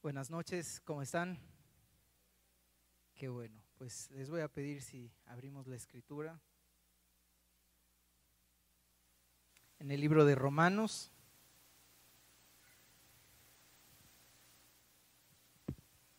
Buenas 0.00 0.30
noches, 0.30 0.80
¿cómo 0.84 1.02
están? 1.02 1.36
Qué 3.16 3.28
bueno, 3.28 3.60
pues 3.76 4.08
les 4.12 4.30
voy 4.30 4.42
a 4.42 4.48
pedir 4.48 4.80
si 4.80 5.10
abrimos 5.26 5.66
la 5.66 5.74
escritura. 5.74 6.40
En 9.80 9.90
el 9.90 10.00
libro 10.00 10.24
de 10.24 10.36
Romanos, 10.36 11.10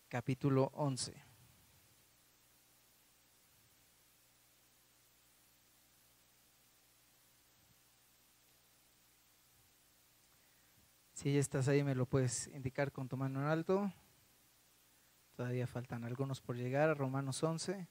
capítulo 0.09 0.71
11. 0.73 1.28
Si 11.19 11.33
ya 11.33 11.41
estás 11.41 11.67
ahí, 11.67 11.83
me 11.83 11.95
lo 11.95 12.05
puedes 12.05 12.47
indicar 12.55 12.93
con 12.93 13.09
tu 13.09 13.17
mano 13.17 13.41
en 13.41 13.47
alto. 13.47 13.91
Todavía 15.35 15.67
faltan 15.67 16.05
algunos 16.05 16.39
por 16.39 16.55
llegar, 16.55 16.97
Romanos 16.97 17.43
11. 17.43 17.89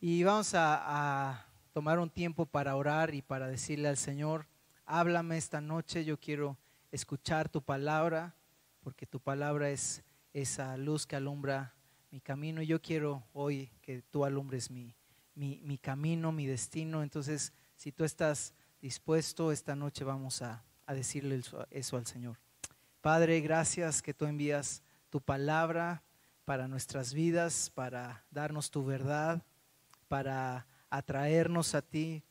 Y 0.00 0.22
vamos 0.22 0.52
a, 0.52 1.30
a, 1.30 1.46
tomar 1.72 1.98
un 1.98 2.10
tiempo 2.10 2.44
para 2.44 2.76
orar 2.76 3.14
y 3.14 3.22
para 3.22 3.48
decirle 3.48 3.88
al 3.88 3.96
Señor, 3.96 4.48
háblame 4.84 5.38
esta 5.38 5.62
noche, 5.62 6.04
yo 6.04 6.20
quiero 6.20 6.58
escuchar 6.92 7.48
tu 7.48 7.62
palabra, 7.62 8.34
porque 8.82 9.06
tu 9.06 9.18
palabra 9.18 9.70
es 9.70 10.04
esa 10.34 10.76
luz 10.76 11.06
que 11.06 11.16
alumbra 11.16 11.72
mi 12.10 12.20
camino. 12.20 12.60
Yo 12.60 12.82
quiero 12.82 13.24
hoy 13.32 13.70
que 13.80 14.02
tú 14.02 14.26
alumbres 14.26 14.70
mi, 14.70 14.94
mi, 15.34 15.58
mi 15.62 15.78
camino, 15.78 16.32
mi 16.32 16.44
destino. 16.44 17.02
Entonces, 17.02 17.54
si 17.76 17.92
tú 17.92 18.04
estás 18.04 18.52
dispuesto, 18.82 19.52
esta 19.52 19.74
noche 19.74 20.04
vamos 20.04 20.42
a 20.42 20.62
a 20.90 20.94
decirle 20.94 21.40
eso 21.70 21.96
al 21.96 22.06
Señor. 22.06 22.36
Padre, 23.00 23.40
gracias 23.40 24.02
que 24.02 24.12
tú 24.12 24.26
envías 24.26 24.82
tu 25.08 25.20
palabra 25.20 26.02
para 26.44 26.66
nuestras 26.66 27.14
vidas, 27.14 27.70
para 27.72 28.24
darnos 28.32 28.72
tu 28.72 28.84
verdad, 28.84 29.40
para 30.08 30.66
atraernos 30.90 31.76
a 31.76 31.82
ti 31.82 32.24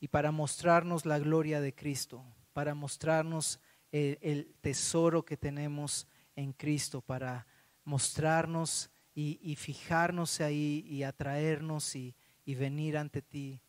y 0.00 0.08
para 0.08 0.32
mostrarnos 0.32 1.04
la 1.04 1.18
gloria 1.18 1.60
de 1.60 1.74
Cristo, 1.74 2.24
para 2.54 2.74
mostrarnos 2.74 3.60
el, 3.92 4.54
tesoro 4.62 5.22
que 5.22 5.36
tenemos 5.36 6.06
en 6.36 6.54
Cristo, 6.54 7.02
para 7.02 7.46
mostrarnos 7.84 8.88
y, 9.14 9.54
fijarnos 9.56 10.40
ahí 10.40 10.86
y 10.88 11.02
atraernos 11.02 11.94
y 11.96 12.14
venir 12.46 12.96
ante 12.96 13.20
ti 13.20 13.60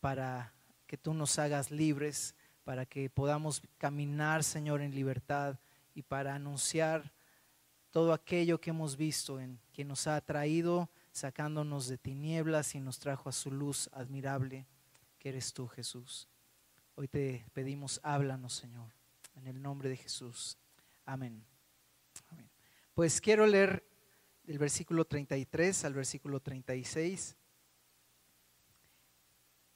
para 0.00 0.54
que 0.86 0.96
tú 0.96 1.12
nos 1.12 1.38
hagas 1.38 1.70
libres 1.70 2.34
para 2.68 2.84
que 2.84 3.08
podamos 3.08 3.62
caminar, 3.78 4.44
Señor, 4.44 4.82
en 4.82 4.94
libertad 4.94 5.58
y 5.94 6.02
para 6.02 6.34
anunciar 6.34 7.14
todo 7.90 8.12
aquello 8.12 8.60
que 8.60 8.68
hemos 8.68 8.94
visto 8.94 9.40
en 9.40 9.58
que 9.72 9.86
nos 9.86 10.06
ha 10.06 10.20
traído, 10.20 10.90
sacándonos 11.10 11.88
de 11.88 11.96
tinieblas 11.96 12.74
y 12.74 12.80
nos 12.80 12.98
trajo 12.98 13.30
a 13.30 13.32
su 13.32 13.50
luz 13.50 13.88
admirable, 13.94 14.66
que 15.18 15.30
eres 15.30 15.54
tú, 15.54 15.66
Jesús. 15.66 16.28
Hoy 16.94 17.08
te 17.08 17.46
pedimos, 17.54 18.00
háblanos, 18.02 18.52
Señor, 18.52 18.92
en 19.36 19.46
el 19.46 19.62
nombre 19.62 19.88
de 19.88 19.96
Jesús. 19.96 20.58
Amén. 21.06 21.42
Amén. 22.28 22.50
Pues 22.92 23.18
quiero 23.18 23.46
leer 23.46 23.82
el 24.46 24.58
versículo 24.58 25.06
33 25.06 25.86
al 25.86 25.94
versículo 25.94 26.38
36. 26.38 27.34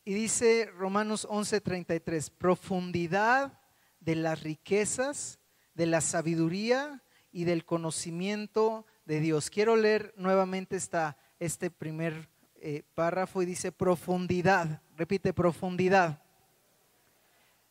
Y 0.05 0.14
dice 0.14 0.69
Romanos 0.77 1.28
11:33, 1.31 2.31
profundidad 2.31 3.61
de 4.00 4.17
las 4.17 4.42
riquezas, 4.42 5.39
de 5.75 5.86
la 5.86 6.00
sabiduría 6.00 7.05
y 7.31 7.45
del 7.45 7.64
conocimiento 7.64 8.84
de 9.05 9.20
Dios. 9.20 9.48
Quiero 9.48 9.77
leer 9.77 10.12
nuevamente 10.17 10.75
esta, 10.75 11.17
este 11.39 11.70
primer 11.70 12.29
eh, 12.57 12.83
párrafo 12.95 13.42
y 13.42 13.46
dice 13.46 13.70
profundidad, 13.70 14.83
repite 14.96 15.33
profundidad. 15.33 16.20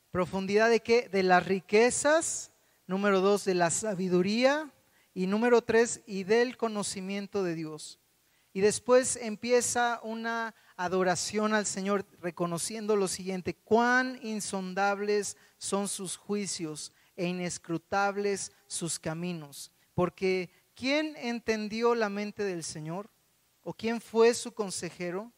Profundidad 0.09 0.69
de 0.69 0.79
qué? 0.79 1.09
De 1.09 1.23
las 1.23 1.45
riquezas, 1.45 2.53
número 2.87 3.19
dos, 3.19 3.43
de 3.43 3.55
la 3.55 3.69
sabiduría 3.71 4.71
y 5.13 5.27
número 5.27 5.61
tres, 5.61 6.01
y 6.05 6.23
del 6.23 6.55
conocimiento 6.55 7.43
de 7.43 7.55
Dios. 7.55 7.99
Y 8.53 8.61
después 8.61 9.17
empieza 9.17 9.99
una 10.03 10.53
adoración 10.83 11.53
al 11.53 11.65
Señor 11.65 12.05
reconociendo 12.21 12.95
lo 12.95 13.07
siguiente, 13.07 13.55
cuán 13.55 14.19
insondables 14.23 15.37
son 15.57 15.87
sus 15.87 16.17
juicios 16.17 16.91
e 17.15 17.27
inescrutables 17.27 18.51
sus 18.67 18.97
caminos. 18.97 19.71
Porque 19.93 20.49
¿quién 20.73 21.15
entendió 21.17 21.93
la 21.93 22.09
mente 22.09 22.43
del 22.43 22.63
Señor? 22.63 23.09
¿O 23.63 23.73
quién 23.73 24.01
fue 24.01 24.33
su 24.33 24.53
consejero? 24.53 25.31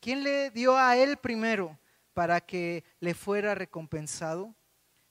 ¿Quién 0.00 0.22
le 0.22 0.50
dio 0.50 0.76
a 0.76 0.96
él 0.96 1.16
primero 1.18 1.78
para 2.14 2.40
que 2.40 2.84
le 3.00 3.14
fuera 3.14 3.54
recompensado? 3.54 4.54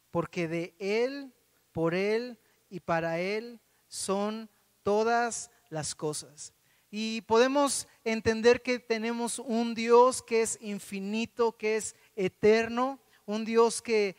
Porque 0.09 0.47
de 0.47 0.75
él, 0.79 1.33
por 1.71 1.93
él 1.93 2.39
y 2.69 2.79
para 2.79 3.19
él 3.19 3.59
son 3.87 4.49
todas 4.81 5.51
las 5.69 5.93
cosas. 5.93 6.53
Y 6.89 7.21
podemos 7.21 7.87
entender 8.03 8.61
que 8.61 8.79
tenemos 8.79 9.39
un 9.39 9.73
Dios 9.75 10.21
que 10.21 10.41
es 10.41 10.57
infinito, 10.61 11.57
que 11.57 11.75
es 11.75 11.95
eterno, 12.15 12.99
un 13.25 13.43
Dios 13.43 13.81
que, 13.81 14.15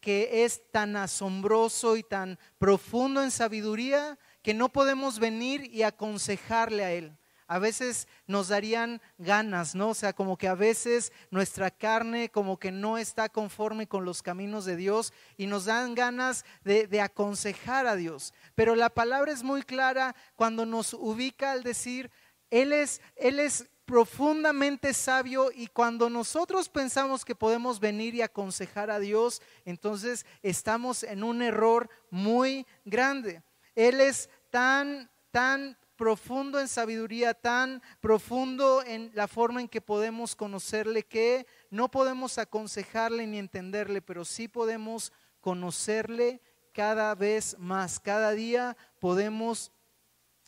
que 0.00 0.44
es 0.44 0.62
tan 0.70 0.96
asombroso 0.96 1.96
y 1.96 2.02
tan 2.02 2.38
profundo 2.58 3.22
en 3.22 3.30
sabiduría 3.30 4.18
que 4.42 4.54
no 4.54 4.68
podemos 4.68 5.18
venir 5.18 5.70
y 5.72 5.82
aconsejarle 5.82 6.84
a 6.84 6.92
Él 6.92 7.16
a 7.48 7.58
veces 7.58 8.06
nos 8.26 8.48
darían 8.48 9.00
ganas, 9.16 9.74
¿no? 9.74 9.88
O 9.88 9.94
sea, 9.94 10.12
como 10.12 10.36
que 10.36 10.48
a 10.48 10.54
veces 10.54 11.12
nuestra 11.30 11.70
carne 11.70 12.28
como 12.28 12.58
que 12.58 12.70
no 12.70 12.98
está 12.98 13.30
conforme 13.30 13.88
con 13.88 14.04
los 14.04 14.22
caminos 14.22 14.66
de 14.66 14.76
Dios 14.76 15.14
y 15.38 15.46
nos 15.46 15.64
dan 15.64 15.94
ganas 15.94 16.44
de, 16.62 17.00
aconsejar 17.00 17.86
a 17.86 17.96
Dios. 17.96 18.34
Pero 18.54 18.74
la 18.74 18.90
palabra 18.90 19.32
es 19.32 19.42
muy 19.42 19.62
clara 19.62 20.14
cuando 20.36 20.66
nos 20.66 20.92
ubica 20.92 21.52
al 21.52 21.62
decir, 21.62 22.10
Él 22.50 22.72
es, 22.74 23.00
Él 23.16 23.40
es 23.40 23.66
profundamente 23.86 24.92
sabio 24.92 25.50
y 25.54 25.68
cuando 25.68 26.10
nosotros 26.10 26.68
pensamos 26.68 27.24
que 27.24 27.34
podemos 27.34 27.80
venir 27.80 28.14
y 28.14 28.20
aconsejar 28.20 28.90
a 28.90 28.98
Dios, 28.98 29.40
entonces 29.64 30.26
estamos 30.42 31.02
en 31.02 31.24
un 31.24 31.40
error 31.40 31.88
muy 32.10 32.66
grande. 32.84 33.42
Él 33.74 34.02
es 34.02 34.28
tan, 34.50 35.08
tan 35.30 35.77
profundo 35.98 36.60
en 36.60 36.68
sabiduría, 36.68 37.34
tan 37.34 37.82
profundo 38.00 38.82
en 38.86 39.10
la 39.14 39.26
forma 39.28 39.60
en 39.60 39.68
que 39.68 39.82
podemos 39.82 40.36
conocerle, 40.36 41.02
que 41.02 41.46
no 41.70 41.90
podemos 41.90 42.38
aconsejarle 42.38 43.26
ni 43.26 43.38
entenderle, 43.38 44.00
pero 44.00 44.24
sí 44.24 44.46
podemos 44.46 45.12
conocerle 45.40 46.40
cada 46.72 47.14
vez 47.16 47.58
más. 47.58 47.98
Cada 47.98 48.30
día 48.30 48.76
podemos 49.00 49.72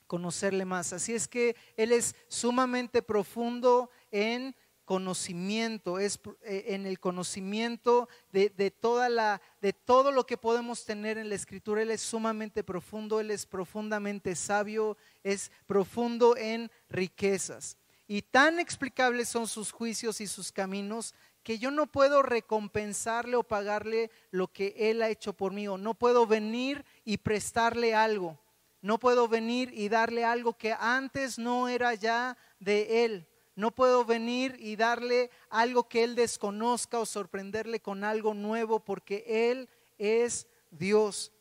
conocerle 0.06 0.64
más. 0.64 0.92
Así 0.92 1.14
es 1.14 1.26
que 1.26 1.56
Él 1.76 1.90
es 1.90 2.14
sumamente 2.28 3.02
profundo 3.02 3.90
en 4.12 4.54
conocimiento, 4.90 6.00
es 6.00 6.18
eh, 6.42 6.64
en 6.74 6.84
el 6.84 6.98
conocimiento 6.98 8.08
de, 8.32 8.72
toda 8.72 9.08
la, 9.08 9.40
de 9.62 9.72
todo 9.72 10.10
lo 10.10 10.26
que 10.26 10.36
podemos 10.36 10.84
tener 10.84 11.16
en 11.16 11.28
la 11.28 11.36
escritura. 11.36 11.82
Él 11.82 11.92
es 11.92 12.00
sumamente 12.00 12.64
profundo, 12.64 13.20
Él 13.20 13.30
es 13.30 13.46
profundamente 13.46 14.34
sabio, 14.34 14.96
es 15.22 15.52
profundo 15.68 16.36
en 16.36 16.72
riquezas. 16.88 17.76
Y 18.08 18.22
tan 18.22 18.58
explicables 18.58 19.28
son 19.28 19.46
sus 19.46 19.70
juicios 19.70 20.20
y 20.20 20.26
sus 20.26 20.50
caminos 20.50 21.14
que 21.44 21.60
yo 21.60 21.70
no 21.70 21.86
puedo 21.86 22.24
recompensarle 22.24 23.36
o 23.36 23.44
pagarle 23.44 24.10
lo 24.32 24.48
que 24.48 24.74
Él 24.76 25.02
ha 25.02 25.08
hecho 25.08 25.34
por 25.34 25.52
mí, 25.52 25.68
o 25.68 25.78
no 25.78 25.94
puedo 25.94 26.26
venir 26.26 26.84
y 27.04 27.18
prestarle 27.18 27.94
algo. 27.94 28.40
No 28.82 28.98
puedo 28.98 29.28
venir 29.28 29.70
y 29.72 29.88
darle 29.88 30.24
algo 30.24 30.54
que 30.54 30.72
antes 30.72 31.38
no 31.38 31.68
era 31.68 31.94
ya 31.94 32.36
de 32.58 33.04
Él. 33.04 33.29
No 33.54 33.70
puedo 33.72 34.04
venir 34.04 34.56
y 34.58 34.76
darle 34.76 35.30
algo 35.48 35.88
que 35.88 36.04
Él 36.04 36.14
desconozca 36.14 36.98
o 36.98 37.06
sorprenderle 37.06 37.80
con 37.80 38.04
algo 38.04 38.34
nuevo 38.34 38.80
porque 38.80 39.24
Él 39.50 39.68
es 39.98 40.46
Dios. 40.70 41.32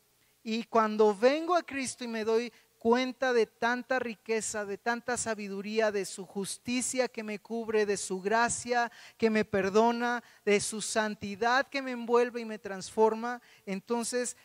Y 0.44 0.64
cuando 0.64 1.16
vengo 1.16 1.56
a 1.56 1.64
Cristo 1.64 2.04
y 2.04 2.08
me 2.08 2.24
doy 2.24 2.52
cuenta 2.80 3.34
de 3.34 3.46
tanta 3.46 4.00
riqueza, 4.00 4.66
de 4.66 4.78
tanta 4.78 5.18
sabiduría, 5.18 5.92
de 5.92 6.06
su 6.06 6.26
justicia 6.26 7.10
que 7.10 7.24
me 7.24 7.40
cubre, 7.40 7.86
de 7.86 7.98
su 7.98 8.22
gracia 8.22 8.90
que 9.18 9.30
me 9.30 9.44
perdona, 9.44 10.24
de 10.46 10.62
su 10.62 10.82
santidad 10.82 11.68
que 11.68 11.82
me 11.82 11.92
envuelve 11.92 12.40
y 12.40 12.46
me 12.46 12.58
transforma, 12.58 13.42
entonces 13.66 14.38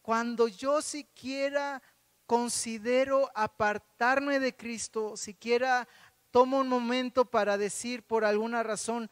cuando 0.00 0.48
yo 0.48 0.80
siquiera 0.80 1.82
considero 2.26 3.30
apartarme 3.34 4.38
de 4.38 4.56
Cristo, 4.56 5.16
siquiera 5.16 5.88
tomo 6.34 6.58
un 6.58 6.68
momento 6.68 7.24
para 7.24 7.56
decir 7.56 8.02
por 8.02 8.24
alguna 8.24 8.64
razón, 8.64 9.08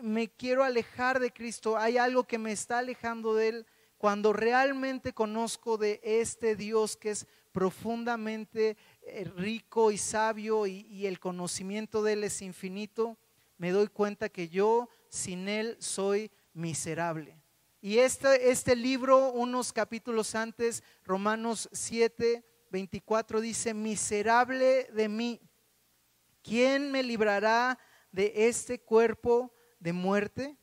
me 0.00 0.28
quiero 0.28 0.64
alejar 0.64 1.20
de 1.20 1.30
Cristo, 1.30 1.76
hay 1.76 1.98
algo 1.98 2.24
que 2.24 2.38
me 2.38 2.52
está 2.52 2.78
alejando 2.78 3.34
de 3.34 3.48
Él, 3.48 3.66
cuando 3.98 4.32
realmente 4.32 5.12
conozco 5.12 5.76
de 5.76 6.00
este 6.02 6.56
Dios 6.56 6.96
que 6.96 7.10
es 7.10 7.26
profundamente 7.52 8.78
eh, 9.02 9.24
rico 9.36 9.90
y 9.90 9.98
sabio 9.98 10.66
y, 10.66 11.06
el 11.06 11.20
conocimiento 11.20 12.02
de 12.02 12.14
Él 12.14 12.24
es 12.24 12.40
infinito, 12.40 13.18
me 13.58 13.70
doy 13.70 13.88
cuenta 13.88 14.30
que 14.30 14.48
yo 14.48 14.88
sin 15.10 15.50
Él 15.50 15.76
soy 15.80 16.30
miserable. 16.54 17.36
Y 17.82 17.98
este, 17.98 18.50
este 18.50 18.74
libro, 18.74 19.32
unos 19.32 19.70
capítulos 19.70 20.34
antes, 20.34 20.82
Romanos 21.04 21.68
7, 21.72 22.42
24, 22.70 23.42
dice, 23.42 23.74
miserable 23.74 24.88
de 24.94 25.10
mí, 25.10 25.42
¿quién 26.44 26.92
me 26.92 27.02
librará 27.02 27.76
de 28.12 28.32
este 28.46 28.78
cuerpo 28.80 29.52
de 29.80 29.92
muerte? 29.92 30.56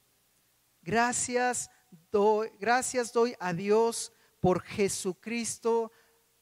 Gracias 0.81 1.69
doy, 2.11 2.49
gracias 2.59 3.11
doy 3.11 3.35
a 3.39 3.51
Dios 3.51 4.13
por 4.39 4.61
Jesucristo, 4.61 5.91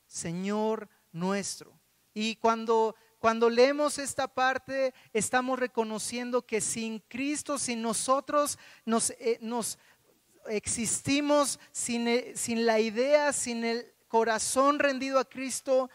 Señor 0.05 0.87
nuestro. 1.11 1.79
Y 2.13 2.35
cuando 2.35 2.95
cuando 3.19 3.49
leemos 3.49 3.97
esta 3.99 4.29
parte, 4.29 4.93
estamos 5.11 5.59
reconociendo 5.59 6.45
que 6.45 6.61
sin 6.61 6.99
Cristo, 6.99 7.59
sin 7.59 7.81
nosotros, 7.81 8.57
nos, 8.85 9.09
eh, 9.11 9.37
nos 9.41 9.77
existimos 10.47 11.59
sin, 11.73 12.07
eh, 12.07 12.31
sin 12.35 12.65
la 12.65 12.79
idea, 12.79 13.33
sin 13.33 13.65
el 13.65 13.93
corazón 14.07 14.79
rendido 14.79 15.19
a 15.19 15.27
Cristo, 15.27 15.89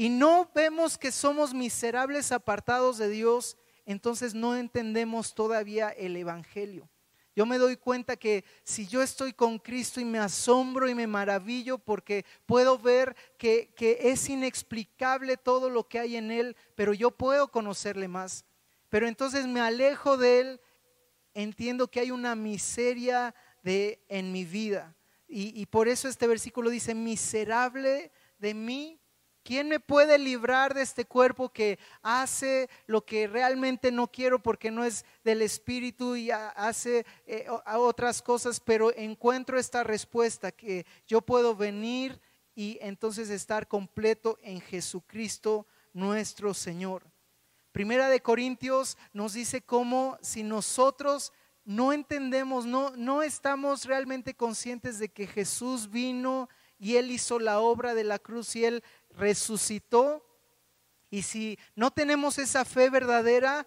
y 0.00 0.08
no 0.08 0.50
vemos 0.54 0.96
que 0.96 1.12
somos 1.12 1.52
miserables 1.52 2.32
apartados 2.32 2.96
de 2.96 3.10
Dios, 3.10 3.58
entonces 3.84 4.32
no 4.32 4.56
entendemos 4.56 5.34
todavía 5.34 5.90
el 5.90 6.16
Evangelio. 6.16 6.88
Yo 7.36 7.44
me 7.44 7.58
doy 7.58 7.76
cuenta 7.76 8.16
que 8.16 8.46
si 8.64 8.86
yo 8.86 9.02
estoy 9.02 9.34
con 9.34 9.58
Cristo 9.58 10.00
y 10.00 10.06
me 10.06 10.18
asombro 10.18 10.88
y 10.88 10.94
me 10.94 11.06
maravillo 11.06 11.76
porque 11.76 12.24
puedo 12.46 12.78
ver 12.78 13.14
que, 13.36 13.74
es 13.78 14.30
inexplicable 14.30 15.36
todo 15.36 15.68
lo 15.68 15.86
que 15.86 15.98
hay 15.98 16.16
en 16.16 16.30
Él, 16.30 16.56
pero 16.74 16.94
yo 16.94 17.10
puedo 17.10 17.48
conocerle 17.48 18.08
más. 18.08 18.46
Pero 18.88 19.06
entonces 19.06 19.46
me 19.46 19.60
alejo 19.60 20.16
de 20.16 20.40
Él, 20.40 20.60
entiendo 21.34 21.90
que 21.90 22.00
hay 22.00 22.10
una 22.10 22.34
miseria 22.34 23.34
de, 23.62 24.02
en 24.08 24.32
mi 24.32 24.46
vida. 24.46 24.96
Y, 25.28 25.60
y 25.60 25.66
por 25.66 25.88
eso 25.88 26.08
este 26.08 26.26
versículo 26.26 26.70
dice, 26.70 26.94
miserable 26.94 28.10
de 28.38 28.54
mí, 28.54 28.99
¿Quién 29.42 29.68
me 29.68 29.80
puede 29.80 30.18
librar 30.18 30.74
de 30.74 30.82
este 30.82 31.06
cuerpo 31.06 31.48
que 31.48 31.78
hace 32.02 32.68
lo 32.86 33.04
que 33.04 33.26
realmente 33.26 33.90
no 33.90 34.06
quiero 34.06 34.42
porque 34.42 34.70
no 34.70 34.84
es 34.84 35.04
del 35.24 35.42
Espíritu 35.42 36.14
y 36.14 36.30
hace 36.30 37.06
eh, 37.26 37.46
otras 37.76 38.20
cosas? 38.20 38.60
Pero 38.60 38.94
encuentro 38.94 39.58
esta 39.58 39.82
respuesta 39.82 40.52
que 40.52 40.84
yo 41.06 41.22
puedo 41.22 41.56
venir 41.56 42.20
y 42.54 42.78
entonces 42.82 43.30
estar 43.30 43.66
completo 43.66 44.38
en 44.42 44.60
Jesucristo 44.60 45.66
nuestro 45.92 46.52
Señor. 46.52 47.04
Primera 47.72 48.08
de 48.08 48.20
Corintios 48.20 48.98
nos 49.12 49.32
dice 49.32 49.62
cómo 49.62 50.18
si 50.20 50.42
nosotros 50.42 51.32
no 51.64 51.92
entendemos, 51.92 52.66
no, 52.66 52.90
no 52.96 53.22
estamos 53.22 53.84
realmente 53.84 54.34
conscientes 54.34 54.98
de 54.98 55.08
que 55.08 55.26
Jesús 55.26 55.88
vino 55.88 56.48
y 56.78 56.96
Él 56.96 57.10
hizo 57.10 57.38
la 57.38 57.60
obra 57.60 57.94
de 57.94 58.04
la 58.04 58.18
cruz 58.18 58.56
y 58.56 58.64
Él 58.64 58.82
resucitó. 59.16 60.24
Y 61.10 61.22
si 61.22 61.58
no 61.74 61.90
tenemos 61.90 62.38
esa 62.38 62.64
fe 62.64 62.90
verdadera, 62.90 63.66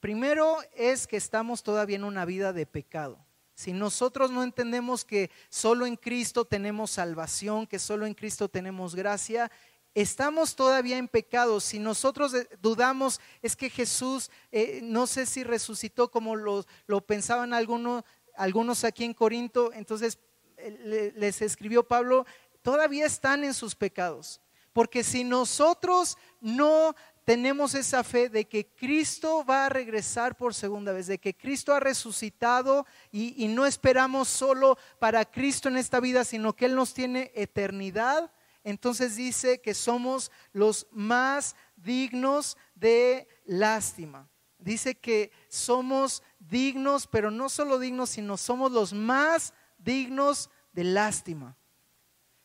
primero 0.00 0.58
es 0.74 1.06
que 1.06 1.16
estamos 1.16 1.62
todavía 1.62 1.96
en 1.96 2.04
una 2.04 2.24
vida 2.24 2.52
de 2.52 2.66
pecado. 2.66 3.24
Si 3.54 3.72
nosotros 3.72 4.30
no 4.30 4.42
entendemos 4.42 5.04
que 5.04 5.30
solo 5.48 5.86
en 5.86 5.96
Cristo 5.96 6.44
tenemos 6.44 6.90
salvación, 6.90 7.66
que 7.66 7.78
solo 7.78 8.06
en 8.06 8.14
Cristo 8.14 8.48
tenemos 8.48 8.94
gracia, 8.94 9.50
estamos 9.94 10.56
todavía 10.56 10.98
en 10.98 11.08
pecado. 11.08 11.60
Si 11.60 11.78
nosotros 11.78 12.32
dudamos, 12.60 13.20
es 13.42 13.54
que 13.54 13.70
Jesús, 13.70 14.30
eh, 14.50 14.80
no 14.82 15.06
sé 15.06 15.26
si 15.26 15.44
resucitó 15.44 16.10
como 16.10 16.34
lo, 16.34 16.64
lo 16.86 17.00
pensaban 17.02 17.52
algunos, 17.52 18.04
algunos 18.36 18.84
aquí 18.84 19.04
en 19.04 19.14
Corinto, 19.14 19.72
entonces 19.72 20.18
eh, 20.56 21.12
les 21.16 21.42
escribió 21.42 21.86
Pablo, 21.86 22.24
todavía 22.62 23.06
están 23.06 23.44
en 23.44 23.54
sus 23.54 23.74
pecados. 23.74 24.40
Porque 24.72 25.04
si 25.04 25.22
nosotros 25.22 26.16
no 26.40 26.94
tenemos 27.24 27.74
esa 27.74 28.02
fe 28.02 28.28
de 28.28 28.46
que 28.46 28.66
Cristo 28.66 29.44
va 29.44 29.66
a 29.66 29.68
regresar 29.68 30.36
por 30.36 30.54
segunda 30.54 30.92
vez, 30.92 31.06
de 31.06 31.18
que 31.18 31.36
Cristo 31.36 31.74
ha 31.74 31.80
resucitado 31.80 32.86
y, 33.10 33.46
no 33.48 33.66
esperamos 33.66 34.28
solo 34.28 34.78
para 34.98 35.24
Cristo 35.24 35.68
en 35.68 35.76
esta 35.76 36.00
vida, 36.00 36.24
sino 36.24 36.54
que 36.54 36.66
Él 36.66 36.74
nos 36.74 36.94
tiene 36.94 37.30
eternidad, 37.34 38.32
entonces 38.64 39.16
dice 39.16 39.60
que 39.60 39.74
somos 39.74 40.30
los 40.52 40.86
más 40.90 41.54
dignos 41.76 42.56
de 42.74 43.28
lástima. 43.44 44.28
Dice 44.58 44.94
que 44.94 45.32
somos 45.48 46.22
dignos, 46.38 47.08
pero 47.08 47.30
no 47.30 47.48
solo 47.48 47.78
dignos, 47.78 48.10
sino 48.10 48.36
somos 48.36 48.70
los 48.70 48.92
más 48.92 49.52
dignos 49.78 50.50
de 50.72 50.84
lástima. 50.84 51.56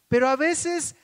Pero 0.07 0.30
a 0.30 0.36
veces 0.36 0.95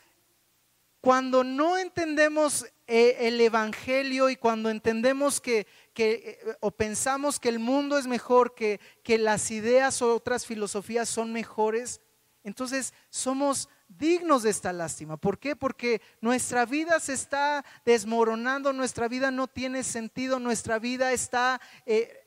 cuando 1.01 1.43
no 1.43 1.77
entendemos 1.77 2.65
eh, 2.87 3.17
el 3.19 3.41
Evangelio 3.41 4.29
y 4.29 4.37
cuando 4.37 4.69
entendemos 4.69 5.41
que, 5.41 5.67
que, 5.93 6.39
eh, 6.41 6.57
o 6.61 6.71
pensamos 6.71 7.39
que 7.39 7.49
el 7.49 7.59
mundo 7.59 7.97
es 7.97 8.07
mejor, 8.07 8.55
que, 8.55 8.79
que 9.03 9.17
las 9.17 9.51
ideas 9.51 10.01
o 10.01 10.15
otras 10.15 10.45
filosofías 10.45 11.09
son 11.09 11.33
mejores, 11.33 11.99
entonces 12.43 12.93
somos 13.09 13.67
dignos 13.87 14.43
de 14.43 14.49
esta 14.49 14.73
lástima. 14.73 15.17
¿Por 15.17 15.39
qué? 15.39 15.55
Porque 15.55 16.01
nuestra 16.21 16.65
vida 16.65 16.99
se 16.99 17.13
está 17.13 17.65
desmoronando, 17.85 18.73
nuestra 18.73 19.07
vida 19.07 19.31
no 19.31 19.47
tiene 19.47 19.83
sentido, 19.83 20.39
nuestra 20.39 20.79
vida 20.79 21.11
está 21.11 21.61
eh, 21.85 22.25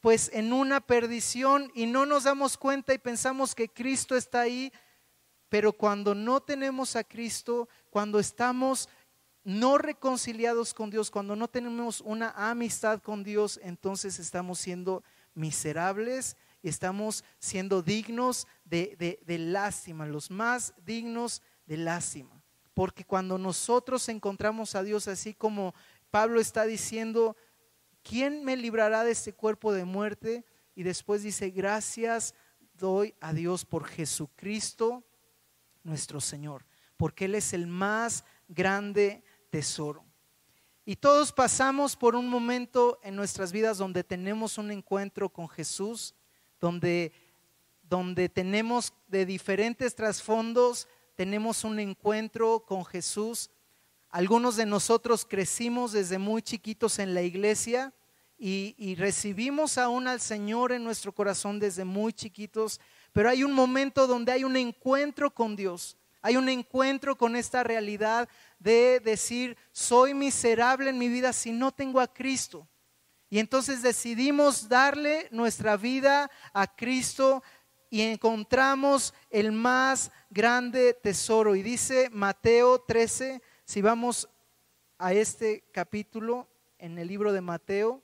pues 0.00 0.30
en 0.32 0.52
una 0.52 0.80
perdición 0.80 1.70
y 1.74 1.86
no 1.86 2.06
nos 2.06 2.24
damos 2.24 2.58
cuenta 2.58 2.94
y 2.94 2.98
pensamos 2.98 3.54
que 3.54 3.68
Cristo 3.68 4.16
está 4.16 4.42
ahí, 4.42 4.72
pero 5.54 5.72
cuando 5.72 6.16
no 6.16 6.40
tenemos 6.40 6.96
a 6.96 7.04
Cristo, 7.04 7.68
cuando 7.88 8.18
estamos 8.18 8.88
no 9.44 9.78
reconciliados 9.78 10.74
con 10.74 10.90
Dios, 10.90 11.12
cuando 11.12 11.36
no 11.36 11.46
tenemos 11.46 12.00
una 12.00 12.30
amistad 12.30 13.00
con 13.00 13.22
Dios, 13.22 13.60
entonces 13.62 14.18
estamos 14.18 14.58
siendo 14.58 15.04
miserables 15.32 16.36
y 16.60 16.68
estamos 16.68 17.22
siendo 17.38 17.82
dignos 17.82 18.48
de, 18.64 19.22
lástima, 19.28 20.06
los 20.06 20.28
más 20.28 20.74
dignos 20.84 21.40
de 21.66 21.76
lástima. 21.76 22.42
Porque 22.74 23.04
cuando 23.04 23.38
nosotros 23.38 24.08
encontramos 24.08 24.74
a 24.74 24.82
Dios 24.82 25.06
así 25.06 25.34
como 25.34 25.72
Pablo 26.10 26.40
está 26.40 26.64
diciendo, 26.64 27.36
¿quién 28.02 28.44
me 28.44 28.56
librará 28.56 29.04
de 29.04 29.12
este 29.12 29.32
cuerpo 29.32 29.72
de 29.72 29.84
muerte? 29.84 30.44
Y 30.74 30.82
después 30.82 31.22
dice, 31.22 31.50
gracias 31.50 32.34
doy 32.76 33.14
a 33.20 33.32
Dios 33.32 33.64
por 33.64 33.84
Jesucristo 33.84 35.04
nuestro 35.84 36.20
Señor 36.20 36.64
porque 36.96 37.26
Él 37.26 37.34
es 37.34 37.52
el 37.52 37.66
más 37.66 38.24
grande 38.48 39.22
tesoro. 39.50 40.04
Y 40.84 40.96
todos 40.96 41.32
pasamos 41.32 41.96
por 41.96 42.14
un 42.14 42.28
momento 42.28 42.98
en 43.02 43.16
nuestras 43.16 43.52
vidas 43.52 43.78
donde 43.78 44.04
tenemos 44.04 44.58
un 44.58 44.70
encuentro 44.70 45.30
con 45.30 45.48
Jesús, 45.48 46.14
donde, 46.60 47.12
donde 47.82 48.28
tenemos 48.28 48.92
de 49.06 49.24
diferentes 49.24 49.94
trasfondos, 49.94 50.88
tenemos 51.14 51.64
un 51.64 51.78
encuentro 51.78 52.64
con 52.66 52.84
Jesús. 52.84 53.50
Algunos 54.10 54.56
de 54.56 54.66
nosotros 54.66 55.24
crecimos 55.24 55.92
desde 55.92 56.18
muy 56.18 56.42
chiquitos 56.42 56.98
en 56.98 57.14
la 57.14 57.22
iglesia 57.22 57.94
y, 58.36 58.74
y 58.76 58.94
recibimos 58.96 59.78
aún 59.78 60.06
al 60.06 60.20
Señor 60.20 60.72
en 60.72 60.84
nuestro 60.84 61.14
corazón 61.14 61.58
desde 61.58 61.84
muy 61.84 62.12
chiquitos, 62.12 62.78
pero 63.14 63.30
hay 63.30 63.42
un 63.42 63.54
momento 63.54 64.06
donde 64.06 64.32
hay 64.32 64.44
un 64.44 64.58
encuentro 64.58 65.30
con 65.30 65.56
Dios 65.56 65.96
hay 66.24 66.38
un 66.38 66.48
encuentro 66.48 67.18
con 67.18 67.36
esta 67.36 67.62
realidad 67.62 68.30
de 68.58 68.98
decir, 69.04 69.58
soy 69.72 70.14
miserable 70.14 70.88
en 70.88 70.96
mi 70.96 71.08
vida 71.08 71.34
si 71.34 71.52
no 71.52 71.70
tengo 71.70 72.00
a 72.00 72.10
Cristo. 72.10 72.66
Y 73.28 73.38
entonces 73.38 73.82
decidimos 73.82 74.66
darle 74.66 75.28
nuestra 75.32 75.76
vida 75.76 76.30
a 76.54 76.66
Cristo 76.66 77.42
y 77.90 78.00
encontramos 78.00 79.12
el 79.28 79.52
más 79.52 80.10
grande 80.30 80.94
tesoro. 80.94 81.56
Y 81.56 81.62
dice 81.62 82.08
Mateo 82.10 82.80
13, 82.80 83.42
si 83.66 83.82
vamos 83.82 84.26
a 84.96 85.12
este 85.12 85.62
capítulo 85.72 86.48
en 86.78 86.98
el 86.98 87.06
libro 87.06 87.34
de 87.34 87.42
Mateo, 87.42 88.02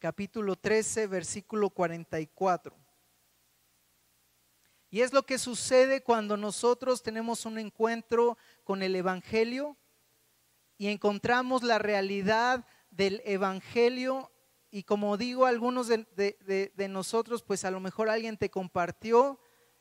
capítulo 0.00 0.56
13, 0.56 1.06
versículo 1.06 1.70
44. 1.70 2.74
Y 4.90 5.02
es 5.02 5.12
lo 5.12 5.24
que 5.24 5.38
sucede 5.38 6.02
cuando 6.02 6.36
nosotros 6.36 7.02
tenemos 7.02 7.44
un 7.46 7.58
encuentro 7.58 8.36
con 8.64 8.82
el 8.82 8.96
Evangelio 8.96 9.76
y 10.78 10.88
encontramos 10.88 11.62
la 11.62 11.78
realidad 11.78 12.66
del 12.90 13.22
Evangelio 13.24 14.32
y 14.72 14.84
como 14.84 15.16
digo, 15.16 15.46
algunos 15.46 15.88
de, 15.88 16.88
nosotros, 16.88 17.42
pues 17.42 17.64
a 17.64 17.70
lo 17.70 17.80
mejor 17.80 18.08
alguien 18.08 18.36
te 18.36 18.50
compartió. 18.50 19.40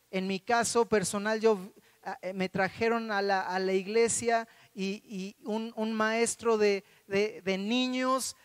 En 0.09 0.25
mi 0.25 0.39
caso 0.39 0.89
personal, 0.89 1.39
yo 1.39 1.59
ah, 2.03 2.17
eh, 2.23 2.33
me 2.33 2.49
trajeron 2.49 3.11
a 3.11 3.21
la, 3.21 3.41
a 3.41 3.59
la 3.59 3.73
iglesia 3.73 4.47
y, 4.73 5.35
un, 5.43 5.93
maestro 5.93 6.57
de, 6.57 6.83
niños 7.45 8.35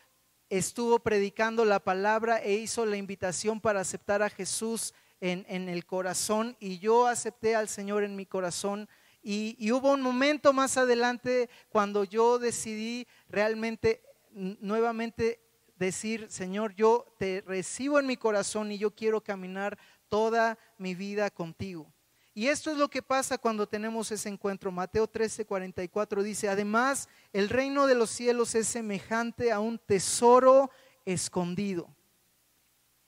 estuvo 0.50 0.98
predicando 0.98 1.64
la 1.64 1.80
palabra 1.80 2.38
e 2.38 2.54
hizo 2.54 2.86
la 2.86 2.96
invitación 2.96 3.60
para 3.60 3.80
aceptar 3.80 4.22
a 4.22 4.30
Jesús 4.30 4.94
en, 5.20 5.46
en 5.48 5.68
el 5.68 5.86
corazón 5.86 6.56
y 6.60 6.78
yo 6.78 7.06
acepté 7.06 7.54
al 7.54 7.68
Señor 7.68 8.02
en 8.02 8.16
mi 8.16 8.26
corazón. 8.26 8.88
Y, 9.22 9.56
y, 9.58 9.72
hubo 9.72 9.92
un 9.92 10.02
momento 10.02 10.52
más 10.52 10.76
adelante 10.76 11.48
cuando 11.70 12.04
yo 12.04 12.38
decidí 12.38 13.06
realmente 13.28 14.02
nuevamente 14.34 15.40
decir, 15.76 16.26
Señor, 16.30 16.74
yo 16.74 17.14
te 17.18 17.42
recibo 17.46 17.98
en 17.98 18.06
mi 18.06 18.18
corazón 18.18 18.70
y 18.70 18.78
yo 18.78 18.94
quiero 18.94 19.22
caminar 19.22 19.78
toda 20.08 20.58
mi 20.76 20.94
vida 20.94 21.30
contigo. 21.30 21.93
Y 22.36 22.48
esto 22.48 22.72
es 22.72 22.76
lo 22.76 22.88
que 22.88 23.00
pasa 23.00 23.38
cuando 23.38 23.68
tenemos 23.68 24.10
ese 24.10 24.28
encuentro. 24.28 24.72
Mateo 24.72 25.06
13, 25.06 25.46
44 25.46 26.22
dice, 26.24 26.48
además, 26.48 27.08
el 27.32 27.48
reino 27.48 27.86
de 27.86 27.94
los 27.94 28.10
cielos 28.10 28.56
es 28.56 28.66
semejante 28.66 29.52
a 29.52 29.60
un 29.60 29.78
tesoro 29.78 30.68
escondido. 31.04 31.88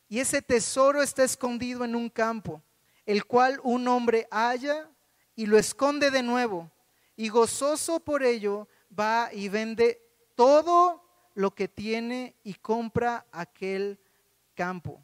Y 0.08 0.20
ese 0.20 0.42
tesoro 0.42 1.02
está 1.02 1.24
escondido 1.24 1.84
en 1.84 1.96
un 1.96 2.08
campo, 2.08 2.62
el 3.04 3.24
cual 3.24 3.58
un 3.64 3.88
hombre 3.88 4.28
halla 4.30 4.88
y 5.34 5.46
lo 5.46 5.58
esconde 5.58 6.12
de 6.12 6.22
nuevo. 6.22 6.70
Y 7.16 7.28
gozoso 7.28 7.98
por 7.98 8.22
ello 8.22 8.68
va 8.96 9.30
y 9.32 9.48
vende 9.48 10.00
todo 10.36 11.02
lo 11.34 11.52
que 11.52 11.66
tiene 11.66 12.36
y 12.44 12.54
compra 12.54 13.26
aquel 13.32 13.98
campo. 14.54 15.02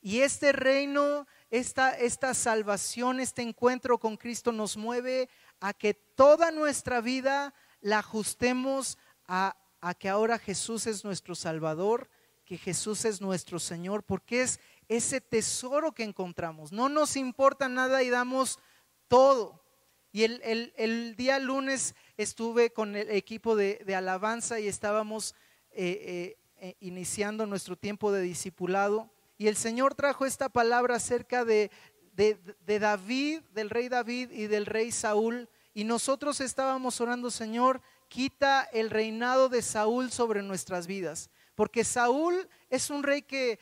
Y 0.00 0.20
este 0.20 0.52
reino, 0.52 1.26
esta, 1.50 1.96
esta 1.96 2.34
salvación, 2.34 3.20
este 3.20 3.42
encuentro 3.42 3.98
con 3.98 4.16
Cristo 4.16 4.52
nos 4.52 4.76
mueve 4.76 5.28
a 5.60 5.72
que 5.72 5.94
toda 5.94 6.50
nuestra 6.50 7.00
vida 7.00 7.54
la 7.80 8.00
ajustemos 8.00 8.98
a, 9.26 9.56
a 9.80 9.94
que 9.94 10.08
ahora 10.08 10.38
Jesús 10.38 10.86
es 10.86 11.04
nuestro 11.04 11.34
Salvador, 11.34 12.10
que 12.44 12.58
Jesús 12.58 13.04
es 13.04 13.20
nuestro 13.20 13.58
Señor, 13.58 14.02
porque 14.02 14.42
es 14.42 14.60
ese 14.88 15.20
tesoro 15.20 15.92
que 15.92 16.02
encontramos. 16.02 16.72
No 16.72 16.88
nos 16.88 17.16
importa 17.16 17.68
nada 17.68 18.02
y 18.02 18.10
damos 18.10 18.58
todo. 19.06 19.62
Y 20.10 20.24
el, 20.24 21.14
día 21.16 21.38
lunes 21.38 21.94
estuve 22.16 22.72
con 22.72 22.96
el 22.96 23.10
equipo 23.10 23.54
de, 23.54 23.94
alabanza 23.94 24.58
y 24.58 24.66
estábamos 24.66 25.34
eh, 25.70 26.36
eh, 26.56 26.66
eh, 26.68 26.76
iniciando 26.80 27.46
nuestro 27.46 27.76
tiempo 27.76 28.10
de 28.10 28.22
discipulado. 28.22 29.12
Y 29.38 29.46
el 29.46 29.56
Señor 29.56 29.94
trajo 29.94 30.26
esta 30.26 30.48
palabra 30.48 30.96
acerca 30.96 31.44
de, 31.44 31.70
de 32.12 32.78
David, 32.78 33.40
del 33.54 33.70
rey 33.70 33.88
David 33.88 34.30
y 34.32 34.48
del 34.48 34.66
rey 34.66 34.90
Saúl. 34.90 35.48
Y 35.72 35.84
nosotros 35.84 36.40
estábamos 36.40 37.00
orando, 37.00 37.30
Señor, 37.30 37.80
quita 38.08 38.68
el 38.72 38.90
reinado 38.90 39.48
de 39.48 39.62
Saúl 39.62 40.10
sobre 40.10 40.42
nuestras 40.42 40.86
vidas. 40.86 41.30
Porque 41.54 41.84
Saúl 41.84 42.48
es 42.70 42.90
un 42.90 43.02
rey 43.02 43.22
que, 43.22 43.58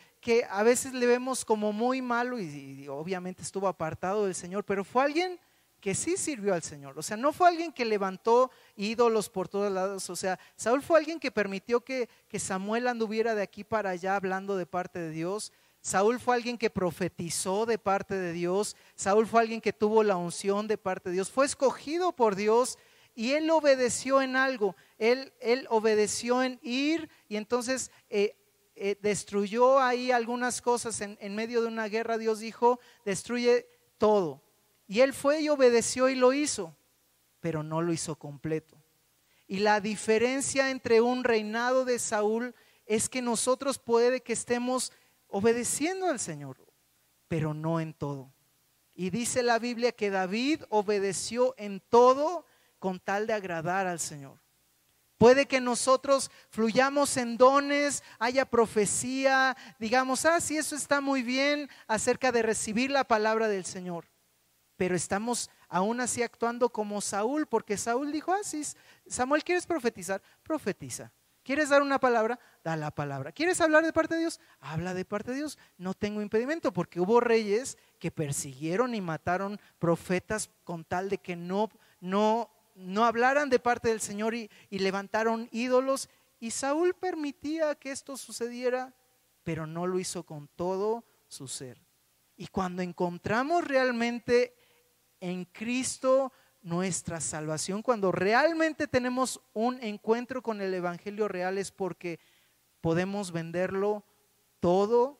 a 0.50 0.62
veces 0.62 0.92
le 0.92 1.06
vemos 1.06 1.45
como 1.45 1.73
muy 1.73 2.02
malo 2.02 2.38
y, 2.38 2.87
obviamente 2.88 3.42
estuvo 3.42 3.68
apartado 3.68 4.26
del 4.26 4.35
Señor, 4.35 4.64
pero 4.64 4.85
fue 4.85 5.02
alguien 5.04 5.40
que 5.80 5.95
sí 5.95 6.16
sirvió 6.16 6.52
al 6.52 6.62
Señor. 6.62 6.99
O 6.99 7.02
sea, 7.02 7.16
no 7.16 7.33
fue 7.33 7.49
alguien 7.49 7.73
que 7.73 7.85
levantó 7.85 8.50
ídolos 8.76 9.30
por 9.30 9.49
todos 9.49 9.73
lados. 9.73 10.11
O 10.11 10.16
sea, 10.16 10.38
Saúl 10.56 10.83
fue 10.83 10.99
alguien 10.99 11.21
que 11.21 11.30
permitió 11.30 11.80
que 11.80 12.09
Samuel 12.38 12.88
anduviera 12.88 13.35
de 13.35 13.42
aquí 13.42 13.64
para 13.64 13.90
allá 13.90 14.16
hablando 14.16 14.56
de 14.56 14.66
parte 14.66 14.99
de 14.99 15.11
Dios. 15.11 15.52
Saúl 15.87 16.19
fue 16.19 16.35
alguien 16.35 16.59
que 16.59 16.69
profetizó 16.69 17.64
de 17.64 17.78
parte 17.78 18.16
de 18.16 18.33
Dios. 18.33 18.75
Saúl 18.97 19.25
fue 19.25 19.40
alguien 19.40 19.61
que 19.61 19.73
tuvo 19.73 20.02
la 20.02 20.16
unción 20.16 20.66
de 20.66 20.76
parte 20.76 21.11
de 21.11 21.14
Dios. 21.14 21.31
Fue 21.31 21.47
escogido 21.47 22.11
por 22.11 22.35
Dios 22.35 22.76
y 23.14 23.35
él 23.35 23.49
obedeció 23.50 24.21
en 24.21 24.35
algo. 24.35 24.75
Él, 24.99 25.33
él 25.38 25.64
obedeció 25.71 26.43
en 26.43 26.59
ir 26.61 27.09
y 27.28 27.37
entonces 27.37 27.93
eh, 28.11 28.35
eh, 28.75 28.99
destruyó 29.00 29.78
ahí 29.78 30.11
algunas 30.11 30.61
cosas 30.61 31.00
en, 31.02 31.16
en 31.21 31.37
medio 31.37 31.62
de 31.62 31.69
una 31.69 31.87
guerra. 31.87 32.19
Dios 32.19 32.40
dijo, 32.40 32.81
destruye 33.05 33.69
todo. 33.97 34.43
Y 34.88 35.02
él 35.02 35.14
fue 35.14 35.43
y 35.43 35.50
obedeció 35.50 36.09
y 36.09 36.16
lo 36.16 36.33
hizo, 36.33 36.76
pero 37.38 37.62
no 37.62 37.81
lo 37.81 37.93
hizo 37.93 38.16
completo. 38.16 38.76
Y 39.47 39.59
la 39.59 39.81
diferencia 39.81 40.69
entre 40.73 41.00
un 41.00 41.23
reinado 41.23 41.85
de 41.85 42.00
Saúl 42.00 42.57
es 42.87 43.09
que 43.09 43.23
nosotros 43.23 43.78
puede 43.78 44.21
que 44.21 44.33
estemos 44.33 44.93
obedeciendo 45.28 46.06
al 46.06 46.18
Señor, 46.18 46.56
pero 47.28 47.54
no 47.54 47.80
en 47.80 47.95
todo. 47.95 48.33
Y 48.95 49.11
dice 49.11 49.42
la 49.42 49.59
Biblia 49.59 49.92
que 49.92 50.11
David 50.11 50.62
obedeció 50.68 51.54
en 51.59 51.80
todo 51.80 52.47
con 52.78 52.99
tal 53.00 53.26
de 53.26 53.35
agradar 53.35 53.87
al 53.87 54.00
Señor. 54.00 54.40
Puede 55.18 55.47
que 55.47 55.61
nosotros 55.61 56.30
fluyamos 56.50 57.16
en 57.16 57.37
dones, 57.37 58.02
haya 58.18 58.45
profecía, 58.45 59.56
digamos, 59.78 60.25
ah, 60.26 60.40
sí, 60.40 60.59
eso 60.59 60.76
está 60.76 61.00
muy 61.00 61.23
bien 61.23 61.71
acerca 61.87 62.33
de 62.33 62.42
recibir 62.42 62.90
la 62.90 63.04
palabra 63.04 63.49
del 63.49 63.64
Señor 63.64 64.06
pero 64.76 64.95
estamos 64.95 65.50
aún 65.68 66.00
así 66.00 66.23
actuando 66.23 66.68
como 66.68 67.00
Saúl, 67.00 67.47
porque 67.47 67.76
Saúl 67.76 68.12
dijo, 68.12 68.33
ah, 68.33 68.42
sí, 68.42 68.62
Samuel, 69.06 69.42
¿quieres 69.42 69.66
profetizar? 69.66 70.23
Profetiza. 70.42 71.12
¿Quieres 71.46 71.68
dar 71.68 71.80
una 71.80 72.00
palabra? 72.00 72.40
Da 72.64 72.74
la 72.74 72.90
palabra. 72.90 73.30
¿Quieres 73.30 73.60
hablar 73.60 73.84
de 73.84 73.92
parte 73.92 74.14
de 74.14 74.22
Dios? 74.22 74.40
Habla 74.58 74.94
de 74.94 75.04
parte 75.04 75.30
de 75.30 75.36
Dios. 75.36 75.58
No 75.78 75.94
tengo 75.94 76.20
impedimento, 76.20 76.72
porque 76.72 76.98
hubo 76.98 77.20
reyes 77.20 77.78
que 78.00 78.10
persiguieron 78.10 78.96
y 78.96 79.00
mataron 79.00 79.60
profetas 79.78 80.50
con 80.64 80.82
tal 80.82 81.08
de 81.08 81.18
que 81.18 81.36
no, 81.36 81.70
no, 82.00 82.50
no 82.74 83.04
hablaran 83.04 83.48
de 83.48 83.60
parte 83.60 83.90
del 83.90 84.00
Señor 84.00 84.34
y, 84.34 84.50
y 84.70 84.80
levantaron 84.80 85.48
ídolos. 85.52 86.08
Y 86.40 86.50
Saúl 86.50 86.94
permitía 86.94 87.76
que 87.76 87.92
esto 87.92 88.16
sucediera, 88.16 88.92
pero 89.44 89.68
no 89.68 89.86
lo 89.86 90.00
hizo 90.00 90.24
con 90.24 90.48
todo 90.48 91.04
su 91.28 91.46
ser. 91.46 91.80
Y 92.36 92.48
cuando 92.48 92.82
encontramos 92.82 93.62
realmente 93.62 94.56
en 95.20 95.44
Cristo 95.44 96.32
nuestra 96.66 97.20
salvación, 97.20 97.80
cuando 97.80 98.11
realmente 98.11 98.88
tenemos 98.88 99.40
un 99.54 99.80
encuentro 99.85 100.42
con 100.42 100.61
el 100.61 100.75
Evangelio 100.75 101.28
real 101.28 101.58
es 101.58 101.70
porque 101.70 102.18
podemos 102.80 103.30
venderlo 103.30 104.04
todo, 104.58 105.16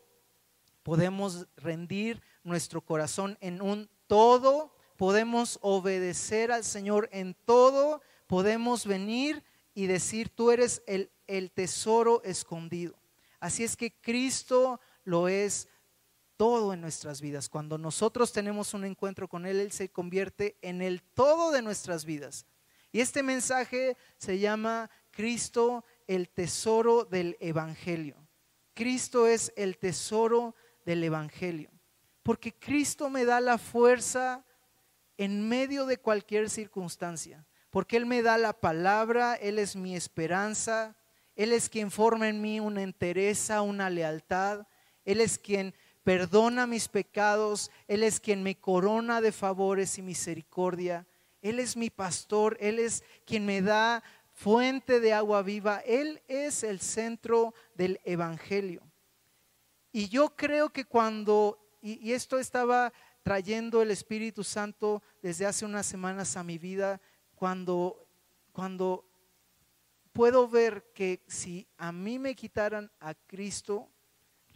podemos 0.83 1.47
rendir 1.57 2.21
nuestro 2.43 2.81
corazón 2.81 3.39
en 3.41 3.63
un 3.63 3.89
todo, 4.09 4.75
podemos 4.97 5.61
obedecer 5.63 6.51
al 6.51 6.65
Señor 6.65 7.09
en 7.13 7.37
todo, 7.45 8.03
podemos 8.27 8.85
venir 8.85 9.45
y 9.73 9.87
decir, 9.87 10.31
tú 10.31 10.51
eres 10.51 10.83
el, 10.89 11.13
el 11.29 11.53
tesoro 11.53 12.25
escondido. 12.25 12.97
Así 13.39 13.63
es 13.63 13.77
que 13.77 13.93
Cristo 13.93 14.81
lo 15.05 15.29
es 15.29 15.69
todo 16.37 16.73
en 16.73 16.81
nuestras 16.81 17.21
vidas. 17.21 17.49
Cuando 17.49 17.79
nosotros 17.79 18.33
tenemos 18.33 18.75
un 18.75 18.85
encuentro 18.85 19.29
con 19.29 19.47
Él, 19.47 19.61
Él 19.61 19.73
se 19.73 19.89
convierte 19.89 20.57
en 20.63 20.83
el 20.83 21.03
todo 21.03 21.51
de 21.51 21.63
nuestras 21.63 22.05
vidas. 22.05 22.47
Y 22.93 23.01
este 23.01 23.23
mensaje 23.23 23.97
se 24.19 24.39
llama 24.39 24.91
Cristo, 25.11 25.85
el 26.07 26.29
tesoro 26.29 27.05
del 27.05 27.37
Evangelio. 27.41 28.17
Cristo 28.75 29.27
es 29.27 29.53
el 29.57 29.79
tesoro 29.79 30.55
del 30.85 31.03
Evangelio. 31.05 31.71
Porque 32.23 32.53
Cristo 32.55 33.09
me 33.11 33.25
da 33.25 33.41
la 33.41 33.59
fuerza 33.59 34.45
en 35.17 35.49
medio 35.49 35.87
de 35.87 35.99
cualquier 35.99 36.51
circunstancia. 36.51 37.47
Porque 37.71 37.97
Él 37.97 38.07
me 38.07 38.23
da 38.23 38.39
la 38.39 38.53
palabra, 38.53 39.35
Él 39.35 39.59
es 39.59 39.77
mi 39.77 39.97
esperanza, 39.97 40.97
Él 41.35 41.53
es 41.53 41.69
quien 41.69 41.91
forma 41.91 42.29
en 42.29 42.41
mí 42.41 42.61
una 42.61 42.83
entereza, 42.83 43.63
una 43.63 43.91
lealtad. 43.91 44.67
Él 45.05 45.21
es 45.21 45.39
quien 45.39 45.75
perdona 46.07 46.69
mis 46.69 46.87
pecados, 46.87 47.69
Él 47.89 48.05
es 48.05 48.21
quien 48.21 48.41
me 48.41 48.55
corona 48.55 49.21
de 49.21 49.33
favores 49.33 49.99
y 49.99 50.03
misericordia, 50.03 51.05
Él 51.43 51.59
es 51.59 51.77
mi 51.77 51.91
pastor, 51.91 52.57
Él 52.61 52.79
es 52.79 53.03
quien 53.25 53.45
me 53.45 53.61
da 53.61 54.05
fuente 54.33 55.01
de 55.01 55.13
agua 55.13 55.43
viva, 55.43 55.81
Él 55.85 56.23
es 56.29 56.63
el 56.63 56.79
centro 56.79 57.55
del 57.75 58.01
Evangelio. 58.05 58.83
Y 59.91 60.09
yo 60.09 60.37
creo 60.37 60.69
que 60.69 60.85
cuando, 60.85 61.59
y, 61.83 62.13
esto 62.13 62.39
estaba 62.39 62.93
trayendo 63.25 63.83
el 63.83 63.91
Espíritu 63.91 64.45
Santo 64.45 65.03
desde 65.23 65.45
hace 65.45 65.65
unas 65.65 65.87
semanas 65.87 66.37
a 66.37 66.45
mi 66.45 66.57
vida, 66.57 67.01
cuando, 67.35 68.07
cuando 68.53 69.05
puedo 70.13 70.47
ver 70.47 70.85
que 70.95 71.25
si 71.27 71.67
a 71.77 71.91
mí 71.91 72.21
me 72.21 72.37
quitaran 72.37 72.93
a 73.01 73.13
Cristo, 73.13 73.91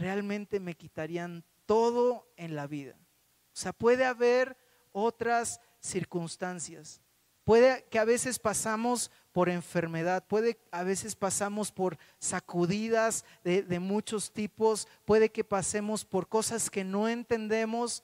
realmente 0.00 0.58
me 0.58 0.74
quitarían 0.74 1.44
todo 1.66 2.26
en 2.36 2.56
la 2.56 2.66
vida. 2.66 2.96
O 2.98 3.56
sea, 3.56 3.72
puede 3.72 4.04
haber 4.04 4.56
otras 4.92 5.60
circunstancias. 5.78 7.00
Puede 7.44 7.84
que 7.90 7.98
a 7.98 8.04
veces 8.04 8.38
pasamos 8.38 9.10
por 9.32 9.48
enfermedad, 9.48 10.24
puede 10.26 10.58
a 10.70 10.84
veces 10.84 11.14
pasamos 11.16 11.70
por 11.70 11.98
sacudidas 12.18 13.24
de, 13.44 13.62
de 13.62 13.78
muchos 13.78 14.32
tipos, 14.32 14.88
puede 15.04 15.30
que 15.30 15.44
pasemos 15.44 16.04
por 16.04 16.28
cosas 16.28 16.70
que 16.70 16.84
no 16.84 17.08
entendemos, 17.08 18.02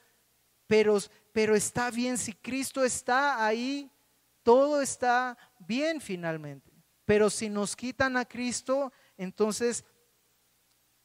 pero, 0.67 0.99
pero 1.33 1.55
está 1.55 1.91
bien, 1.91 2.19
si 2.19 2.33
Cristo 2.33 2.85
está 2.85 3.45
ahí, 3.45 3.91
todo 4.43 4.83
está 4.83 5.37
bien 5.59 6.01
finalmente. 6.01 6.73
Pero 7.05 7.31
si 7.31 7.49
nos 7.49 7.77
quitan 7.77 8.17
a 8.17 8.25
Cristo, 8.25 8.93
entonces 9.17 9.85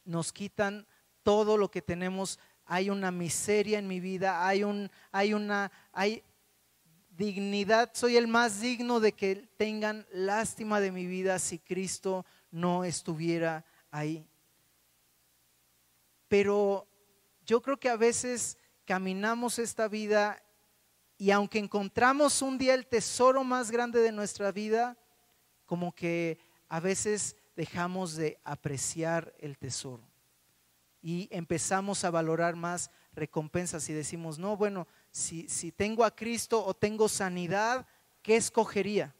nos 0.05 0.33
quitan 0.33 0.87
todo 1.23 1.57
lo 1.57 1.69
que 1.69 1.81
tenemos. 1.81 2.39
Hay 2.65 2.89
una 2.89 3.11
miseria 3.11 3.79
en 3.79 3.87
mi 3.87 3.99
vida, 3.99 4.47
hay, 4.47 4.63
un, 4.63 4.89
hay 5.11 5.33
una, 5.33 5.71
hay 5.91 6.23
dignidad. 7.09 7.91
Soy 7.93 8.17
el 8.17 8.27
más 8.27 8.61
digno 8.61 8.99
de 8.99 9.13
que 9.13 9.35
tengan 9.57 10.05
lástima 10.11 10.79
de 10.79 10.91
mi 10.91 11.05
vida 11.05 11.39
si 11.39 11.59
Cristo 11.59 12.25
no 12.49 12.83
estuviera 12.83 13.65
ahí. 13.89 14.25
Pero 16.27 16.87
yo 17.45 17.61
creo 17.61 17.77
que 17.77 17.89
a 17.89 17.97
veces 17.97 18.57
caminamos 18.85 19.59
esta 19.59 19.87
vida 19.87 20.41
y 21.17 21.31
aunque 21.31 21.59
encontramos 21.59 22.41
un 22.41 22.57
día 22.57 22.73
el 22.73 22.87
tesoro 22.87 23.43
más 23.43 23.69
grande 23.69 23.99
de 23.99 24.11
nuestra 24.11 24.51
vida, 24.51 24.97
como 25.65 25.93
que 25.93 26.39
a 26.67 26.79
veces 26.79 27.35
dejamos 27.55 28.15
de 28.15 28.39
apreciar 28.43 29.33
el 29.39 29.57
tesoro 29.57 30.03
y 31.01 31.27
empezamos 31.31 32.03
a 32.03 32.11
valorar 32.11 32.55
más 32.55 32.91
recompensas 33.13 33.89
y 33.89 33.93
decimos, 33.93 34.37
no, 34.37 34.55
bueno, 34.55 34.87
si, 35.09 35.49
si 35.49 35.71
tengo 35.71 36.05
a 36.05 36.15
Cristo 36.15 36.63
o 36.63 36.73
tengo 36.73 37.09
sanidad, 37.09 37.87
¿qué 38.21 38.35
escogería? 38.35 39.15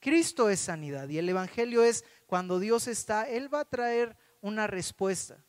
Cristo 0.00 0.48
es 0.48 0.60
sanidad 0.60 1.08
y 1.08 1.18
el 1.18 1.28
Evangelio 1.28 1.82
es 1.82 2.04
cuando 2.26 2.60
Dios 2.60 2.86
está, 2.86 3.28
Él 3.28 3.52
va 3.52 3.60
a 3.60 3.64
traer 3.64 4.16
una 4.40 4.66
respuesta. 4.68 5.44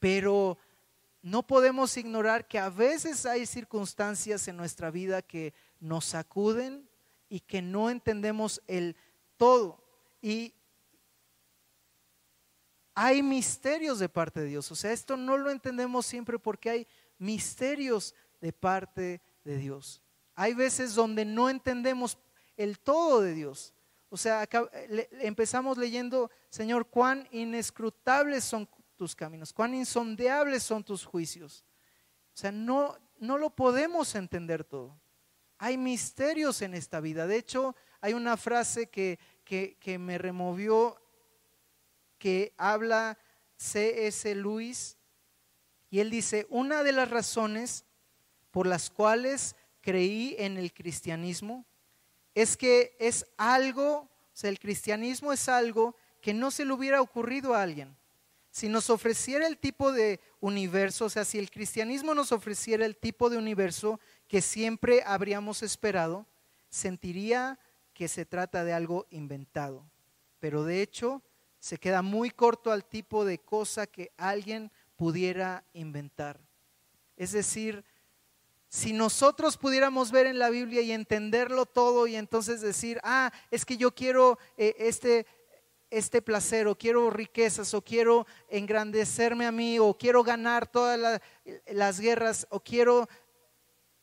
Pero 0.00 0.58
no 1.22 1.46
podemos 1.46 1.96
ignorar 1.96 2.48
que 2.48 2.58
a 2.58 2.70
veces 2.70 3.26
hay 3.26 3.46
circunstancias 3.46 4.48
en 4.48 4.56
nuestra 4.56 4.90
vida 4.90 5.22
que 5.22 5.54
nos 5.78 6.06
sacuden 6.06 6.88
y 7.28 7.40
que 7.40 7.62
no 7.62 7.90
entendemos 7.90 8.60
el 8.66 8.96
todo. 9.36 9.84
Y 10.20 10.54
hay 12.94 13.22
misterios 13.22 13.98
de 13.98 14.08
parte 14.08 14.40
de 14.40 14.46
Dios. 14.46 14.70
O 14.70 14.74
sea, 14.74 14.92
esto 14.92 15.16
no 15.16 15.36
lo 15.36 15.50
entendemos 15.50 16.06
siempre 16.06 16.38
porque 16.38 16.70
hay 16.70 16.86
misterios 17.18 18.14
de 18.40 18.52
parte 18.52 19.20
de 19.44 19.56
Dios. 19.56 20.02
Hay 20.34 20.54
veces 20.54 20.94
donde 20.94 21.24
no 21.24 21.50
entendemos 21.50 22.18
el 22.56 22.78
todo 22.78 23.20
de 23.20 23.34
Dios. 23.34 23.74
O 24.08 24.16
sea, 24.16 24.48
empezamos 25.20 25.78
leyendo, 25.78 26.30
Señor, 26.48 26.88
cuán 26.88 27.28
inescrutables 27.30 28.44
son 28.44 28.68
tus 28.96 29.14
caminos, 29.14 29.52
cuán 29.52 29.74
insondeables 29.74 30.62
son 30.62 30.82
tus 30.82 31.04
juicios. 31.04 31.64
O 32.34 32.36
sea, 32.36 32.50
no, 32.50 32.96
no 33.18 33.38
lo 33.38 33.50
podemos 33.50 34.14
entender 34.14 34.64
todo. 34.64 35.00
Hay 35.58 35.76
misterios 35.78 36.62
en 36.62 36.74
esta 36.74 37.00
vida. 37.00 37.26
De 37.26 37.36
hecho, 37.36 37.76
hay 38.00 38.14
una 38.14 38.36
frase 38.36 38.88
que, 38.88 39.18
que 39.44 39.98
me 39.98 40.18
removió, 40.18 41.00
que 42.20 42.54
habla 42.56 43.18
C.S. 43.56 44.32
Lewis, 44.36 44.96
y 45.90 45.98
él 45.98 46.10
dice, 46.10 46.46
una 46.48 46.84
de 46.84 46.92
las 46.92 47.10
razones 47.10 47.84
por 48.52 48.68
las 48.68 48.88
cuales 48.90 49.56
creí 49.80 50.36
en 50.38 50.56
el 50.56 50.72
cristianismo 50.72 51.66
es 52.36 52.56
que 52.56 52.96
es 53.00 53.26
algo, 53.36 54.02
o 54.02 54.08
sea, 54.32 54.50
el 54.50 54.60
cristianismo 54.60 55.32
es 55.32 55.48
algo 55.48 55.96
que 56.22 56.32
no 56.32 56.52
se 56.52 56.64
le 56.64 56.72
hubiera 56.72 57.00
ocurrido 57.00 57.56
a 57.56 57.62
alguien 57.62 57.96
si 58.50 58.68
nos 58.68 58.90
ofreciera 58.90 59.46
el 59.46 59.58
tipo 59.58 59.92
de 59.92 60.20
universo, 60.40 61.04
o 61.04 61.10
sea, 61.10 61.24
si 61.24 61.38
el 61.38 61.50
cristianismo 61.50 62.14
nos 62.14 62.32
ofreciera 62.32 62.84
el 62.84 62.96
tipo 62.96 63.30
de 63.30 63.38
universo 63.38 64.00
que 64.26 64.42
siempre 64.42 65.02
habríamos 65.06 65.62
esperado, 65.62 66.26
sentiría 66.68 67.58
que 67.94 68.08
se 68.08 68.26
trata 68.26 68.64
de 68.64 68.72
algo 68.72 69.06
inventado. 69.10 69.84
Pero 70.40 70.64
de 70.64 70.82
hecho, 70.82 71.22
se 71.60 71.78
queda 71.78 72.02
muy 72.02 72.30
corto 72.30 72.72
al 72.72 72.84
tipo 72.84 73.24
de 73.24 73.38
cosa 73.38 73.86
que 73.86 74.10
alguien 74.16 74.72
pudiera 74.96 75.62
inventar. 75.74 76.40
Es 77.16 77.32
decir, 77.32 77.84
si 78.68 78.92
nosotros 78.92 79.58
pudiéramos 79.58 80.10
ver 80.10 80.26
en 80.26 80.38
la 80.38 80.48
Biblia 80.48 80.80
y 80.80 80.92
entenderlo 80.92 81.66
todo 81.66 82.06
y 82.06 82.16
entonces 82.16 82.62
decir, 82.62 82.98
ah, 83.02 83.30
es 83.50 83.64
que 83.66 83.76
yo 83.76 83.94
quiero 83.94 84.38
eh, 84.56 84.74
este, 84.78 85.26
este 85.90 86.22
placer 86.22 86.66
o 86.66 86.78
quiero 86.78 87.10
riquezas 87.10 87.74
o 87.74 87.82
quiero 87.82 88.26
engrandecerme 88.48 89.44
a 89.44 89.52
mí 89.52 89.78
o 89.78 89.92
quiero 89.98 90.22
ganar 90.22 90.66
todas 90.66 91.20
las 91.66 92.00
guerras 92.00 92.46
o 92.48 92.60
quiero, 92.60 93.06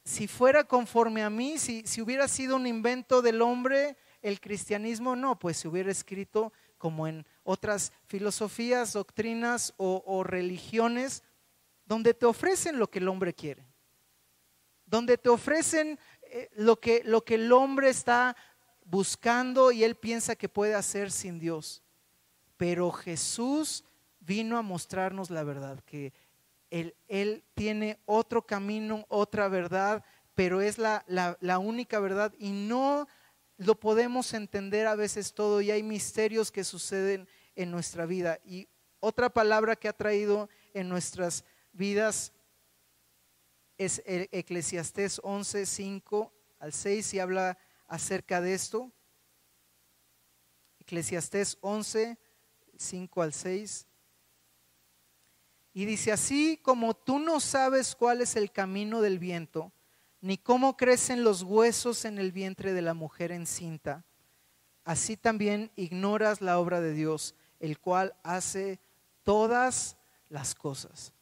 si 0.04 0.28
fuera 0.28 0.64
conforme 0.64 1.24
a 1.24 1.30
mí, 1.30 1.58
si, 1.58 1.82
si 1.88 2.02
hubiera 2.02 2.28
sido 2.28 2.56
un 2.56 2.68
invento 2.68 3.24
del 3.24 3.42
hombre, 3.42 3.98
el 4.22 4.40
cristianismo 4.40 5.16
no, 5.16 5.40
pues 5.40 5.58
se 5.58 5.68
hubiera 5.68 5.92
escrito 5.92 6.52
como 6.78 7.08
en 7.08 7.26
otras 7.48 7.94
filosofías, 8.08 8.92
doctrinas 8.92 9.74
o, 9.78 10.22
religiones 10.26 11.24
donde 11.86 12.14
te 12.14 12.26
ofrecen 12.26 12.78
lo 12.78 12.90
que 12.90 13.00
el 13.00 13.08
hombre 13.08 13.34
quiere, 13.34 13.66
donde 14.86 15.18
te 15.18 15.30
ofrecen 15.30 15.98
eh, 16.24 16.50
lo 16.58 16.78
que, 16.82 17.04
lo 17.06 17.24
que 17.24 17.36
el 17.36 17.50
hombre 17.54 17.88
está 17.88 18.36
buscando 18.84 19.72
y 19.72 19.86
él 19.86 19.96
piensa 19.96 20.36
que 20.36 20.50
puede 20.50 20.76
hacer 20.76 21.10
sin 21.10 21.40
Dios. 21.40 21.82
Pero 22.58 22.92
Jesús 22.92 23.86
vino 24.20 24.58
a 24.58 24.62
mostrarnos 24.62 25.30
la 25.30 25.46
verdad, 25.46 25.80
que 25.86 26.12
él, 26.70 26.98
él 27.08 27.46
tiene 27.54 27.98
otro 28.04 28.46
camino, 28.46 29.06
otra 29.08 29.48
verdad, 29.48 30.04
pero 30.36 30.60
es 30.60 30.78
la, 30.78 31.06
la, 31.08 31.60
única 31.60 32.02
verdad 32.02 32.34
y 32.40 32.52
no 32.52 33.08
lo 33.56 33.80
podemos 33.80 34.34
entender 34.34 34.86
a 34.86 34.96
veces 34.96 35.34
todo 35.34 35.62
y 35.62 35.72
hay 35.72 35.82
misterios 35.82 36.52
que 36.52 36.66
suceden 36.66 37.26
en 37.58 37.72
nuestra 37.72 38.06
vida. 38.06 38.40
Y 38.46 38.70
otra 39.02 39.30
palabra 39.30 39.76
que 39.76 39.90
ha 39.90 39.94
traído 39.94 40.50
en 40.74 40.88
nuestras 40.88 41.44
vidas 41.74 42.32
es 43.78 44.02
el 44.06 44.30
Eclesiastés 44.32 45.20
11, 45.24 45.66
5 45.66 46.34
al 46.60 46.72
6 46.72 47.14
y 47.14 47.20
habla 47.20 47.58
acerca 47.88 48.40
de 48.40 48.54
esto. 48.54 48.92
Eclesiastés 50.80 51.58
11, 51.62 52.18
5 52.78 53.22
al 53.22 53.34
6. 53.34 53.88
Y 55.74 55.86
dice, 55.86 56.12
así 56.12 56.58
como 56.64 56.96
tú 56.96 57.20
no 57.20 57.40
sabes 57.40 57.96
cuál 57.96 58.22
es 58.22 58.36
el 58.36 58.52
camino 58.52 59.02
del 59.02 59.20
viento, 59.20 59.72
ni 60.22 60.38
cómo 60.38 60.76
crecen 60.76 61.24
los 61.24 61.44
huesos 61.44 62.06
en 62.06 62.18
el 62.18 62.32
vientre 62.32 62.74
de 62.74 62.82
la 62.82 62.96
mujer 62.96 63.32
encinta, 63.32 64.04
así 64.84 65.18
también 65.18 65.72
ignoras 65.76 66.42
la 66.42 66.58
obra 66.58 66.82
de 66.82 66.94
Dios, 66.94 67.36
el 67.60 67.80
cual 67.80 68.16
hace 68.24 68.80
todas 69.24 69.98
las 70.30 70.56
cosas. 70.56 71.14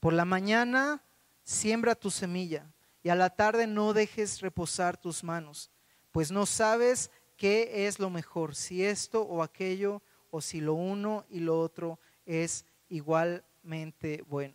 Por 0.00 0.12
la 0.12 0.24
mañana 0.24 1.02
siembra 1.42 1.94
tu 1.94 2.10
semilla 2.10 2.66
y 3.02 3.08
a 3.08 3.14
la 3.14 3.30
tarde 3.30 3.66
no 3.66 3.92
dejes 3.92 4.40
reposar 4.40 4.96
tus 4.96 5.24
manos 5.24 5.70
pues 6.14 6.30
no 6.30 6.46
sabes 6.46 7.10
qué 7.36 7.88
es 7.88 7.98
lo 7.98 8.08
mejor, 8.08 8.54
si 8.54 8.84
esto 8.84 9.22
o 9.22 9.42
aquello, 9.42 10.00
o 10.30 10.40
si 10.40 10.60
lo 10.60 10.74
uno 10.74 11.26
y 11.28 11.40
lo 11.40 11.58
otro 11.58 11.98
es 12.24 12.64
igualmente 12.88 14.22
bueno. 14.28 14.54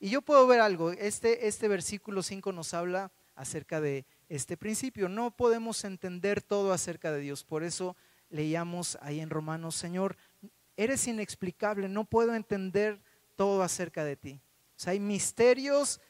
Y 0.00 0.08
yo 0.08 0.22
puedo 0.22 0.46
ver 0.46 0.60
algo, 0.60 0.92
este, 0.92 1.46
este 1.46 1.68
versículo 1.68 2.22
5 2.22 2.52
nos 2.52 2.72
habla 2.72 3.12
acerca 3.34 3.82
de 3.82 4.06
este 4.30 4.56
principio. 4.56 5.10
No 5.10 5.30
podemos 5.30 5.84
entender 5.84 6.40
todo 6.40 6.72
acerca 6.72 7.12
de 7.12 7.20
Dios, 7.20 7.44
por 7.44 7.64
eso 7.64 7.96
leíamos 8.30 8.96
ahí 9.02 9.20
en 9.20 9.28
Romanos, 9.28 9.74
Señor, 9.74 10.16
eres 10.76 11.06
inexplicable, 11.06 11.88
no 11.88 12.04
puedo 12.04 12.34
entender 12.34 13.00
todo 13.36 13.62
acerca 13.62 14.04
de 14.04 14.16
ti. 14.16 14.40
O 14.76 14.80
sea, 14.80 14.92
hay 14.92 15.00
misterios 15.00 16.00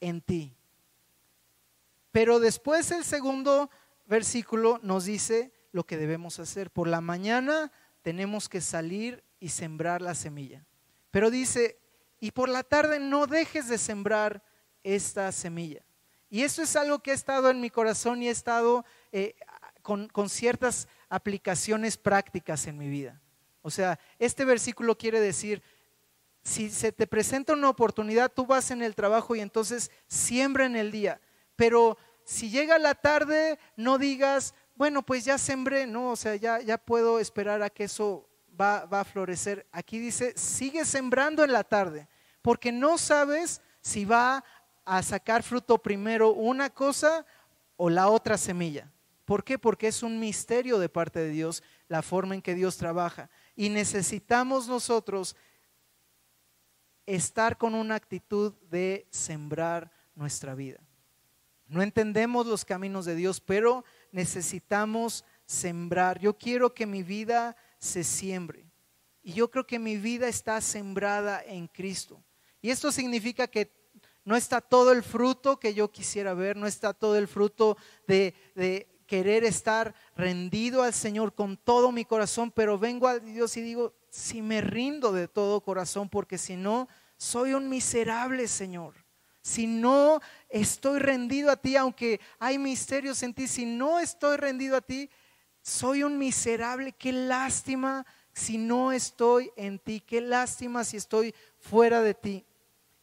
en 0.00 0.20
ti. 0.20 0.56
Pero 2.12 2.38
después 2.38 2.90
el 2.90 3.04
segundo 3.04 3.70
versículo 4.06 4.78
nos 4.82 5.04
dice 5.04 5.52
lo 5.72 5.84
que 5.84 5.96
debemos 5.96 6.38
hacer. 6.38 6.70
Por 6.70 6.86
la 6.86 7.00
mañana 7.00 7.72
tenemos 8.02 8.48
que 8.48 8.60
salir 8.60 9.24
y 9.40 9.48
sembrar 9.48 10.00
la 10.00 10.14
semilla. 10.14 10.64
Pero 11.10 11.30
dice, 11.30 11.80
y 12.20 12.30
por 12.30 12.48
la 12.48 12.62
tarde 12.62 13.00
no 13.00 13.26
dejes 13.26 13.68
de 13.68 13.78
sembrar 13.78 14.44
esta 14.82 15.30
semilla. 15.32 15.84
Y 16.30 16.42
eso 16.42 16.62
es 16.62 16.76
algo 16.76 17.00
que 17.00 17.10
ha 17.10 17.14
estado 17.14 17.50
en 17.50 17.60
mi 17.60 17.70
corazón 17.70 18.22
y 18.22 18.28
he 18.28 18.30
estado 18.30 18.84
eh, 19.12 19.34
con, 19.82 20.08
con 20.08 20.28
ciertas 20.28 20.88
aplicaciones 21.08 21.96
prácticas 21.96 22.66
en 22.66 22.78
mi 22.78 22.88
vida. 22.88 23.20
O 23.66 23.70
sea, 23.70 23.98
este 24.18 24.44
versículo 24.44 24.98
quiere 24.98 25.20
decir, 25.20 25.62
si 26.42 26.68
se 26.68 26.92
te 26.92 27.06
presenta 27.06 27.54
una 27.54 27.70
oportunidad, 27.70 28.30
tú 28.30 28.44
vas 28.44 28.70
en 28.70 28.82
el 28.82 28.94
trabajo 28.94 29.34
y 29.34 29.40
entonces 29.40 29.90
siembra 30.06 30.66
en 30.66 30.76
el 30.76 30.92
día. 30.92 31.18
Pero 31.56 31.96
si 32.24 32.50
llega 32.50 32.78
la 32.78 32.94
tarde, 32.94 33.58
no 33.74 33.96
digas, 33.96 34.54
bueno, 34.74 35.02
pues 35.02 35.24
ya 35.24 35.38
sembré, 35.38 35.86
¿no? 35.86 36.10
O 36.10 36.16
sea, 36.16 36.36
ya, 36.36 36.60
ya 36.60 36.76
puedo 36.76 37.18
esperar 37.18 37.62
a 37.62 37.70
que 37.70 37.84
eso 37.84 38.28
va, 38.60 38.84
va 38.84 39.00
a 39.00 39.04
florecer. 39.04 39.66
Aquí 39.72 39.98
dice, 39.98 40.34
sigue 40.36 40.84
sembrando 40.84 41.42
en 41.42 41.54
la 41.54 41.64
tarde, 41.64 42.06
porque 42.42 42.70
no 42.70 42.98
sabes 42.98 43.62
si 43.80 44.04
va 44.04 44.44
a 44.84 45.02
sacar 45.02 45.42
fruto 45.42 45.78
primero 45.78 46.34
una 46.34 46.68
cosa 46.68 47.24
o 47.78 47.88
la 47.88 48.10
otra 48.10 48.36
semilla. 48.36 48.92
¿Por 49.24 49.42
qué? 49.42 49.58
Porque 49.58 49.88
es 49.88 50.02
un 50.02 50.20
misterio 50.20 50.78
de 50.78 50.90
parte 50.90 51.20
de 51.20 51.30
Dios 51.30 51.62
la 51.88 52.02
forma 52.02 52.34
en 52.34 52.42
que 52.42 52.54
Dios 52.54 52.76
trabaja. 52.76 53.30
Y 53.56 53.68
necesitamos 53.68 54.68
nosotros 54.68 55.36
estar 57.06 57.58
con 57.58 57.74
una 57.74 57.94
actitud 57.94 58.54
de 58.70 59.06
sembrar 59.10 59.92
nuestra 60.14 60.54
vida. 60.54 60.80
No 61.66 61.82
entendemos 61.82 62.46
los 62.46 62.64
caminos 62.64 63.04
de 63.04 63.14
Dios, 63.14 63.40
pero 63.40 63.84
necesitamos 64.12 65.24
sembrar. 65.46 66.18
Yo 66.18 66.36
quiero 66.36 66.74
que 66.74 66.86
mi 66.86 67.02
vida 67.02 67.56
se 67.78 68.04
siembre. 68.04 68.66
Y 69.22 69.32
yo 69.32 69.50
creo 69.50 69.66
que 69.66 69.78
mi 69.78 69.96
vida 69.96 70.28
está 70.28 70.60
sembrada 70.60 71.42
en 71.42 71.66
Cristo. 71.66 72.22
Y 72.60 72.70
esto 72.70 72.92
significa 72.92 73.46
que 73.46 73.72
no 74.24 74.36
está 74.36 74.60
todo 74.60 74.92
el 74.92 75.02
fruto 75.02 75.58
que 75.58 75.74
yo 75.74 75.90
quisiera 75.90 76.34
ver, 76.34 76.56
no 76.56 76.66
está 76.66 76.92
todo 76.92 77.16
el 77.16 77.28
fruto 77.28 77.76
de, 78.06 78.34
querer 79.06 79.44
estar 79.44 79.94
rendido 80.16 80.82
al 80.82 80.92
Señor 80.92 81.34
con 81.34 81.56
todo 81.56 81.92
mi 81.92 82.04
corazón, 82.04 82.50
pero 82.50 82.78
vengo 82.78 83.06
a 83.08 83.18
Dios 83.18 83.56
y 83.56 83.62
digo, 83.62 83.94
si 84.10 84.42
me 84.42 84.60
rindo 84.60 85.12
de 85.12 85.28
todo 85.28 85.60
corazón, 85.60 86.08
porque 86.08 86.38
si 86.38 86.56
no, 86.56 86.88
soy 87.16 87.54
un 87.54 87.68
miserable, 87.68 88.48
Señor. 88.48 88.94
Si 89.42 89.66
no 89.66 90.20
estoy 90.48 91.00
rendido 91.00 91.50
a 91.50 91.56
ti, 91.56 91.76
aunque 91.76 92.20
hay 92.38 92.58
misterios 92.58 93.22
en 93.22 93.34
ti, 93.34 93.46
si 93.46 93.66
no 93.66 94.00
estoy 94.00 94.36
rendido 94.38 94.76
a 94.76 94.80
ti, 94.80 95.10
soy 95.60 96.02
un 96.02 96.18
miserable. 96.18 96.92
Qué 96.92 97.12
lástima 97.12 98.06
si 98.32 98.56
no 98.56 98.92
estoy 98.92 99.50
en 99.56 99.78
ti. 99.78 100.00
Qué 100.00 100.20
lástima 100.20 100.82
si 100.84 100.96
estoy 100.96 101.34
fuera 101.58 102.00
de 102.00 102.14
ti. 102.14 102.46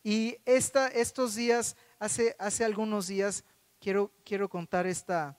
Y 0.03 0.37
esta, 0.45 0.87
estos 0.87 1.35
días, 1.35 1.75
hace, 1.99 2.35
hace 2.39 2.65
algunos 2.65 3.07
días, 3.07 3.43
quiero, 3.79 4.11
quiero 4.23 4.49
contar 4.49 4.87
esta 4.87 5.37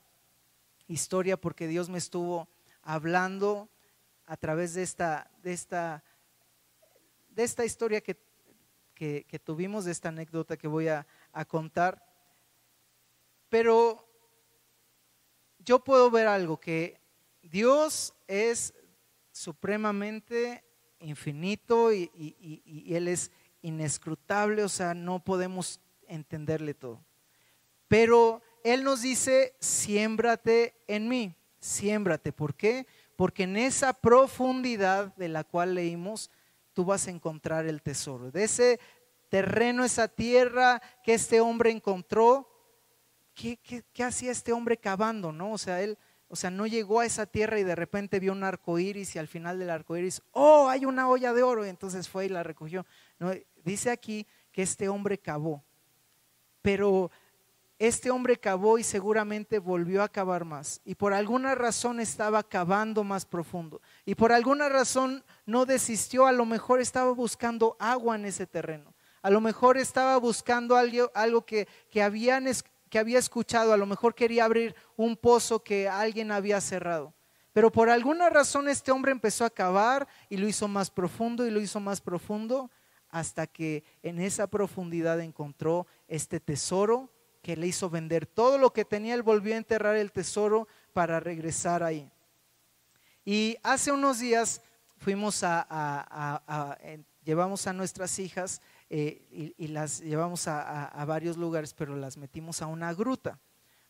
historia 0.89 1.37
porque 1.37 1.69
Dios 1.69 1.89
me 1.89 1.99
estuvo 1.99 2.49
hablando 2.83 3.69
a 4.27 4.37
través 4.37 4.75
de 4.75 4.83
esta, 4.83 5.31
de 5.43 5.53
esta, 5.53 6.05
de 7.31 7.45
esta 7.45 7.65
historia 7.65 8.01
que 8.01 8.17
que, 9.27 9.41
tuvimos, 9.43 9.85
de 9.85 9.91
esta 9.91 10.11
anécdota 10.11 10.57
que 10.57 10.69
voy 10.69 10.87
a, 10.87 11.07
contar. 11.49 12.05
Pero 13.49 14.07
yo 15.59 15.83
puedo 15.83 16.11
ver 16.11 16.29
algo, 16.29 16.61
que 16.61 17.01
Dios 17.43 18.15
es 18.29 18.73
supremamente 19.33 20.65
infinito 21.01 21.93
y, 21.93 22.11
y, 22.15 22.95
Él 22.95 23.09
es 23.09 23.33
inescrutable, 23.61 24.63
o 24.63 24.69
sea, 24.69 24.95
no 24.95 25.25
podemos 25.25 25.81
entenderle 26.07 26.75
todo. 26.75 27.05
Pero 27.89 28.41
Él 28.65 28.85
nos 28.85 29.03
dice, 29.03 29.55
siémbrate 29.61 30.75
en 30.87 31.09
mí, 31.09 31.35
siémbrate. 31.61 32.33
¿Por 32.33 32.55
qué? 32.55 32.87
Porque 33.17 33.45
en 33.45 33.57
esa 33.57 33.93
profundidad 33.93 35.15
de 35.17 35.29
la 35.29 35.45
cual 35.45 35.75
leímos, 35.75 36.31
tú 36.73 36.85
vas 36.85 37.07
a 37.07 37.11
encontrar 37.11 37.67
el 37.67 37.83
tesoro. 37.83 38.31
De 38.31 38.45
ese 38.45 38.81
terreno, 39.29 39.85
esa 39.85 40.09
tierra 40.09 40.83
que 41.03 41.15
este 41.15 41.41
hombre 41.41 41.71
encontró, 41.71 42.49
¿qué, 43.35 43.59
hacía 44.05 44.31
este 44.31 44.53
hombre 44.53 44.77
cavando? 44.77 45.33
¿no? 45.33 45.53
O 45.53 45.59
sea, 45.59 45.83
él, 45.83 45.99
o 46.29 46.37
sea, 46.37 46.51
no 46.51 46.67
llegó 46.67 47.01
a 47.01 47.07
esa 47.07 47.27
tierra 47.27 47.59
y 47.59 47.65
de 47.65 47.75
repente 47.75 48.21
vio 48.21 48.33
un 48.33 48.45
arco 48.45 48.79
iris 48.79 49.17
y 49.17 49.19
al 49.19 49.29
final 49.29 49.59
del 49.59 49.71
arco 49.71 49.97
iris, 49.97 50.23
oh, 50.33 50.69
hay 50.69 50.85
una 50.85 51.09
olla 51.09 51.33
de 51.33 51.43
oro, 51.43 51.65
y 51.67 51.69
entonces 51.69 52.09
fue 52.09 52.27
y 52.27 52.29
la 52.29 52.43
recogió. 52.43 52.87
No, 53.19 53.33
dice 53.65 53.91
aquí 53.91 54.27
que 54.51 54.63
este 54.63 54.89
hombre 54.89 55.19
cavó, 55.19 55.65
pero 56.61 57.11
este 57.83 58.13
hombre 58.13 58.37
cavó 58.37 58.79
y 58.79 58.85
seguramente 58.85 59.59
volvió 59.59 60.05
a 60.05 60.09
cavar 60.09 60.45
más. 60.45 60.81
Y 60.85 60.95
por 60.95 61.13
alguna 61.13 61.57
razón 61.57 61.99
estaba 61.99 62.45
cavando 62.45 63.03
más 63.03 63.27
profundo. 63.27 63.83
Y 64.05 64.15
por 64.15 64.31
alguna 64.31 64.69
razón 64.69 65.25
no 65.47 65.67
desistió. 65.67 66.27
A 66.27 66.33
lo 66.33 66.47
mejor 66.47 66.81
estaba 66.81 67.11
buscando 67.11 67.77
agua 67.81 68.15
en 68.15 68.27
ese 68.27 68.47
terreno. 68.47 68.95
A 69.21 69.31
lo 69.31 69.41
mejor 69.41 69.79
estaba 69.79 70.17
buscando 70.19 70.77
algo, 70.77 71.45
que, 71.45 71.67
que, 71.91 72.05
habían, 72.05 72.47
que 72.89 73.01
había 73.01 73.19
escuchado. 73.19 73.73
A 73.73 73.77
lo 73.77 73.87
mejor 73.87 74.15
quería 74.15 74.45
abrir 74.45 74.77
un 74.97 75.17
pozo 75.17 75.65
que 75.65 75.89
alguien 75.89 76.31
había 76.31 76.61
cerrado. 76.61 77.13
Pero 77.53 77.73
por 77.73 77.91
alguna 77.91 78.31
razón 78.31 78.69
este 78.69 78.93
hombre 78.93 79.11
empezó 79.11 79.45
a 79.45 79.51
cavar 79.51 80.07
y 80.29 80.37
lo 80.37 80.47
hizo 80.47 80.69
más 80.69 80.89
profundo 80.89 81.45
y 81.45 81.51
lo 81.51 81.61
hizo 81.61 81.81
más 81.81 82.01
profundo 82.01 82.71
hasta 83.09 83.49
que 83.49 83.83
en 84.05 84.21
esa 84.21 84.47
profundidad 84.47 85.21
encontró 85.21 85.89
este 86.07 86.39
tesoro 86.39 87.12
que 87.43 87.57
le 87.57 87.67
hizo 87.67 87.91
vender 87.91 88.25
todo 88.25 88.57
lo 88.57 88.73
que 88.73 88.85
tenía, 88.85 89.15
él 89.15 89.23
volvió 89.23 89.55
a 89.55 89.59
enterrar 89.59 89.97
el 89.97 90.13
tesoro 90.13 90.69
para 90.93 91.21
regresar 91.21 91.83
ahí. 91.83 92.11
Y 93.25 93.57
hace 93.63 93.91
unos 93.93 94.21
días 94.21 94.63
fuimos 94.97 95.43
a, 95.43 96.41
llevamos 97.25 97.67
a 97.67 97.73
nuestras 97.73 98.19
hijas 98.19 98.63
eh, 98.89 99.55
y, 99.59 99.69
las 99.69 100.01
llevamos 100.01 100.47
a, 100.47 101.05
varios 101.07 101.37
lugares, 101.37 101.75
pero 101.75 101.97
las 101.97 102.17
metimos 102.17 102.63
a 102.63 102.67
una 102.67 102.95
gruta. 102.95 103.39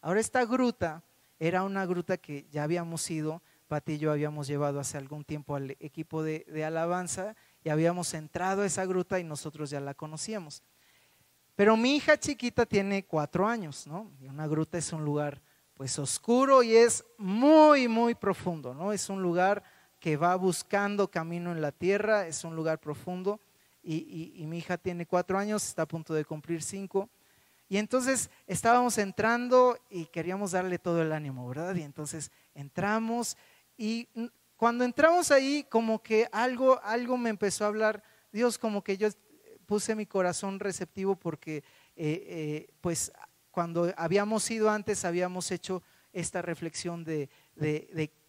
Ahora 0.01 0.21
esta 0.21 0.45
gruta 0.45 1.03
era 1.39 1.63
una 1.63 1.85
gruta 1.87 2.17
que 2.17 2.47
ya 2.51 2.63
habíamos 2.63 3.09
ido, 3.11 3.43
Pati 3.69 3.95
y 3.95 3.99
yo 3.99 4.13
habíamos 4.13 4.47
llevado 4.47 4.81
hace 4.81 4.99
algún 4.99 5.25
tiempo 5.25 5.57
al 5.57 5.71
equipo 5.81 6.23
de, 6.23 6.45
de 6.49 6.65
alabanza 6.65 7.35
y 7.65 7.71
habíamos 7.71 8.13
entrado 8.13 8.63
a 8.63 8.67
esa 8.67 8.85
gruta 8.85 9.19
y 9.19 9.25
nosotros 9.25 9.71
ya 9.71 9.81
la 9.81 9.95
conocíamos. 9.95 10.63
Pero 11.55 11.77
mi 11.77 11.97
hija 11.97 12.19
chiquita 12.19 12.67
tiene 12.67 13.05
cuatro 13.05 13.47
años, 13.47 13.87
¿no? 13.87 14.11
Y 14.21 14.27
una 14.27 14.47
gruta 14.47 14.79
es 14.79 14.93
un 14.93 15.05
lugar 15.05 15.41
pues 15.75 15.99
oscuro 15.99 16.63
y 16.63 16.77
es 16.77 17.05
muy, 17.19 17.89
muy 17.89 18.15
profundo, 18.15 18.75
¿no? 18.75 18.93
Es 18.93 19.09
un 19.09 19.23
lugar 19.23 19.63
que 19.99 20.17
va 20.17 20.35
buscando 20.37 21.11
camino 21.11 21.53
en 21.53 21.61
la 21.61 21.73
tierra, 21.73 22.27
es 22.27 22.45
un 22.45 22.57
lugar 22.57 22.79
profundo. 22.79 23.41
Y, 23.83 24.33
y, 24.37 24.47
mi 24.47 24.59
hija 24.59 24.79
tiene 24.79 25.07
cuatro 25.07 25.37
años, 25.39 25.67
está 25.67 25.83
a 25.83 25.87
punto 25.87 26.15
de 26.15 26.25
cumplir 26.25 26.63
cinco. 26.63 27.11
Y 27.69 27.79
entonces 27.79 28.31
estábamos 28.47 28.97
entrando 28.99 29.77
y 29.91 30.07
queríamos 30.07 30.53
darle 30.53 30.79
todo 30.79 31.03
el 31.03 31.13
ánimo, 31.13 31.49
¿verdad? 31.49 31.75
Y 31.75 31.83
entonces 31.83 32.31
entramos 32.55 33.37
y 33.77 34.09
cuando 34.63 34.85
entramos 34.85 35.33
ahí, 35.33 35.67
como 35.69 36.01
que 36.01 36.29
algo, 36.31 36.81
algo 36.85 37.17
me 37.17 37.31
empezó 37.31 37.65
a 37.65 37.67
hablar, 37.67 38.05
Dios, 38.31 38.59
como 38.59 38.85
que 38.85 38.97
yo 38.97 39.09
puse 39.73 39.95
mi 39.95 40.05
corazón 40.05 40.61
receptivo 40.61 41.17
porque 41.17 41.57
eh, 41.57 41.65
eh, 41.97 42.75
pues 42.83 43.11
cuando 43.51 43.91
habíamos 43.97 44.51
ido 44.51 44.69
antes 44.69 45.07
habíamos 45.07 45.51
hecho 45.51 45.83
esta 46.13 46.43
reflexión 46.43 47.05
de, 47.05 47.31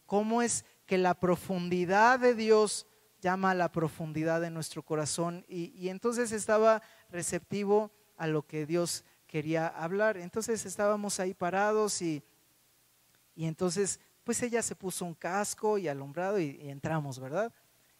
cómo 0.06 0.42
es 0.42 0.64
que 0.86 0.98
la 0.98 1.16
profundidad 1.16 2.18
de 2.18 2.34
Dios 2.34 2.88
llama 3.20 3.52
a 3.52 3.56
la 3.56 3.74
profundidad 3.74 4.40
de 4.40 4.52
nuestro 4.52 4.84
corazón 4.84 5.44
y, 5.50 5.90
entonces 5.90 6.32
estaba 6.32 6.82
receptivo 7.10 7.92
a 8.16 8.28
lo 8.28 8.48
que 8.48 8.66
Dios 8.66 9.04
quería 9.28 9.68
hablar. 9.68 10.16
Entonces 10.16 10.66
estábamos 10.66 11.20
ahí 11.20 11.34
parados 11.34 12.02
y, 12.02 12.24
y 13.36 13.48
entonces 13.48 14.00
pues 14.24 14.42
ella 14.44 14.62
se 14.62 14.78
puso 14.78 15.04
un 15.04 15.14
casco 15.14 15.78
y 15.78 15.90
alumbrado 15.90 16.40
y, 16.40 16.70
entramos, 16.70 17.20
¿verdad? 17.20 17.52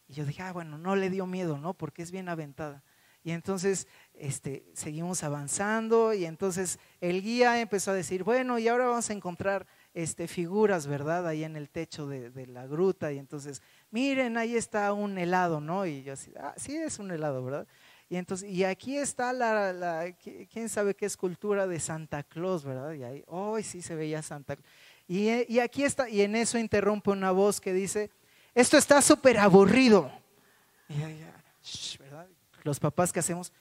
Y 0.08 0.14
yo 0.14 0.24
dije, 0.24 0.40
ah, 0.40 0.54
bueno, 0.54 0.78
no 0.78 0.96
le 0.96 1.10
dio 1.10 1.26
miedo, 1.26 1.58
¿no? 1.58 1.74
Porque 1.74 2.00
es 2.00 2.10
bien 2.10 2.30
aventada. 2.30 2.82
Y 3.24 3.30
entonces 3.30 3.88
este, 4.12 4.64
seguimos 4.74 5.24
avanzando 5.24 6.12
y 6.12 6.26
entonces 6.26 6.78
el 7.00 7.22
guía 7.22 7.58
empezó 7.58 7.90
a 7.90 7.94
decir, 7.94 8.22
bueno, 8.22 8.58
y 8.58 8.68
ahora 8.68 8.86
vamos 8.86 9.08
a 9.08 9.14
encontrar 9.14 9.66
este, 9.94 10.28
figuras, 10.28 10.86
¿verdad? 10.86 11.26
Ahí 11.26 11.42
en 11.42 11.56
el 11.56 11.70
techo 11.70 12.06
de, 12.06 12.46
la 12.46 12.66
gruta 12.66 13.12
y 13.12 13.18
entonces, 13.18 13.62
miren, 13.90 14.36
ahí 14.36 14.56
está 14.56 14.92
un 14.92 15.16
helado, 15.16 15.58
¿no? 15.58 15.86
Y 15.86 16.02
yo 16.02 16.12
así, 16.12 16.32
ah, 16.38 16.52
sí 16.58 16.76
es 16.76 16.98
un 16.98 17.10
helado, 17.10 17.42
¿verdad? 17.42 17.66
Y 18.10 18.16
entonces, 18.16 18.50
y 18.50 18.62
aquí 18.64 18.98
está 18.98 19.32
la, 19.32 20.14
quién 20.52 20.68
sabe 20.68 20.94
qué 20.94 21.06
escultura 21.06 21.66
de 21.66 21.80
Santa 21.80 22.22
Claus, 22.24 22.62
¿verdad? 22.62 22.92
Y 22.92 23.04
ahí, 23.04 23.24
hoy 23.26 23.62
sí 23.62 23.80
se 23.80 23.94
veía 23.94 24.20
Santa 24.20 24.56
Claus. 24.56 24.68
Y, 25.08 25.50
y 25.50 25.60
aquí 25.60 25.82
está, 25.82 26.10
y 26.10 26.20
en 26.20 26.36
eso 26.36 26.58
interrumpe 26.58 27.10
una 27.10 27.30
voz 27.30 27.58
que 27.58 27.72
dice, 27.72 28.10
esto 28.54 28.76
está 28.76 29.00
súper 29.00 29.38
aburrido. 29.38 30.12
Y 30.90 31.02
ahí, 31.02 31.26
¿verdad? 31.98 32.28
Los 32.64 32.80
papás 32.80 33.12
que 33.12 33.20
hacemos, 33.20 33.52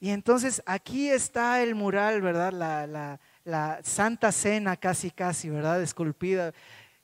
y 0.00 0.10
entonces 0.10 0.62
aquí 0.66 1.08
está 1.08 1.62
el 1.62 1.74
mural, 1.74 2.20
¿verdad? 2.20 2.52
La, 2.52 3.18
la, 3.44 3.80
Santa 3.82 4.32
Cena 4.32 4.76
casi, 4.76 5.10
casi, 5.10 5.48
¿verdad? 5.48 5.80
Esculpida. 5.80 6.52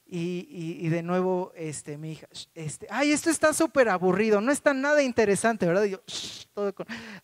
Y, 0.05 0.77
y, 0.81 0.89
de 0.89 1.03
nuevo, 1.03 1.53
este, 1.55 1.97
mi 1.97 2.13
hija, 2.13 2.27
este, 2.55 2.87
ay, 2.91 3.13
esto 3.13 3.31
está 3.31 3.55
súper 3.55 3.89
aburrido, 3.89 4.41
no 4.41 4.51
está 4.51 4.75
nada 4.75 5.03
interesante, 5.05 5.67
¿verdad? 5.67 5.85
Y 5.85 5.91
yo, 5.91 6.03
todo 6.53 6.75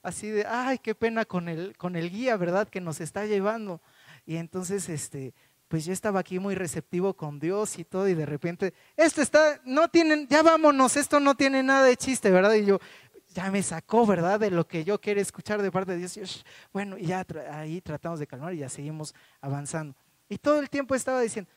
así 0.03 0.31
de, 0.31 0.46
ay, 0.46 0.79
qué 0.79 0.94
pena 0.94 1.25
con 1.25 1.49
el, 1.49 1.77
con 1.77 1.96
el 1.96 2.11
guía, 2.11 2.37
¿verdad? 2.37 2.68
Que 2.68 2.81
nos 2.81 3.01
está 3.01 3.27
llevando. 3.27 3.83
Y 4.25 4.37
entonces, 4.37 4.88
este, 4.88 5.35
pues 5.68 5.85
yo 5.85 5.92
estaba 5.92 6.20
aquí 6.20 6.38
muy 6.38 6.55
receptivo 6.55 7.14
con 7.14 7.38
Dios 7.38 7.79
y 7.79 7.85
todo, 7.85 8.09
y 8.09 8.14
de 8.14 8.26
repente, 8.26 8.72
esto 8.96 9.20
está, 9.20 9.61
no 9.64 9.88
tienen, 9.88 10.29
ya 10.29 10.42
vámonos, 10.42 10.96
esto 10.96 11.18
no 11.20 11.35
tiene 11.35 11.62
nada 11.62 11.85
de 11.87 11.96
chiste, 11.96 12.31
¿verdad? 12.31 12.55
Y 12.55 12.64
yo, 12.64 12.79
ya 13.35 13.50
me 13.50 13.62
sacó, 13.62 14.07
¿verdad? 14.07 14.40
De 14.40 14.50
lo 14.50 14.66
que 14.66 14.85
yo 14.85 14.98
quería 15.00 15.22
escuchar 15.22 15.61
de 15.61 15.70
parte 15.70 15.92
de 15.92 15.98
Dios. 15.98 16.44
Bueno, 16.72 16.96
y 16.96 17.07
ya 17.07 17.24
ahí 17.50 17.81
tratamos 17.83 18.18
de 18.18 18.26
calmar 18.26 18.55
y 18.55 18.59
ya 18.59 18.68
seguimos 18.68 19.14
avanzando. 19.40 19.94
Y 20.29 20.38
todo 20.38 20.59
el 20.59 20.70
tiempo 20.70 20.94
estaba 20.94 21.20
diciendo, 21.20 21.50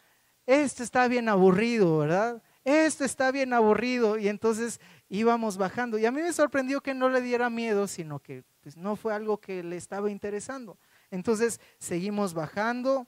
esto 0.46 0.84
está 0.84 1.08
bien 1.08 1.30
aburrido, 1.30 2.00
¿verdad? 2.00 2.44
Esto 2.66 3.06
está 3.06 3.32
bien 3.32 3.54
aburrido. 3.54 4.18
Y 4.18 4.28
entonces 4.28 4.82
íbamos 5.08 5.58
bajando. 5.58 5.98
Y 5.98 6.06
a 6.06 6.12
mí 6.12 6.22
me 6.22 6.34
sorprendió 6.34 6.82
que 6.82 6.94
no 6.94 7.08
le 7.08 7.22
diera 7.22 7.50
miedo, 7.50 7.88
sino 7.88 8.20
que 8.20 8.44
pues, 8.62 8.76
no 8.76 8.96
fue 8.96 9.14
algo 9.14 9.38
que 9.38 9.64
le 9.64 9.78
estaba 9.78 10.12
interesando. 10.12 10.78
Entonces 11.12 11.62
seguimos 11.80 12.34
bajando 12.34 13.08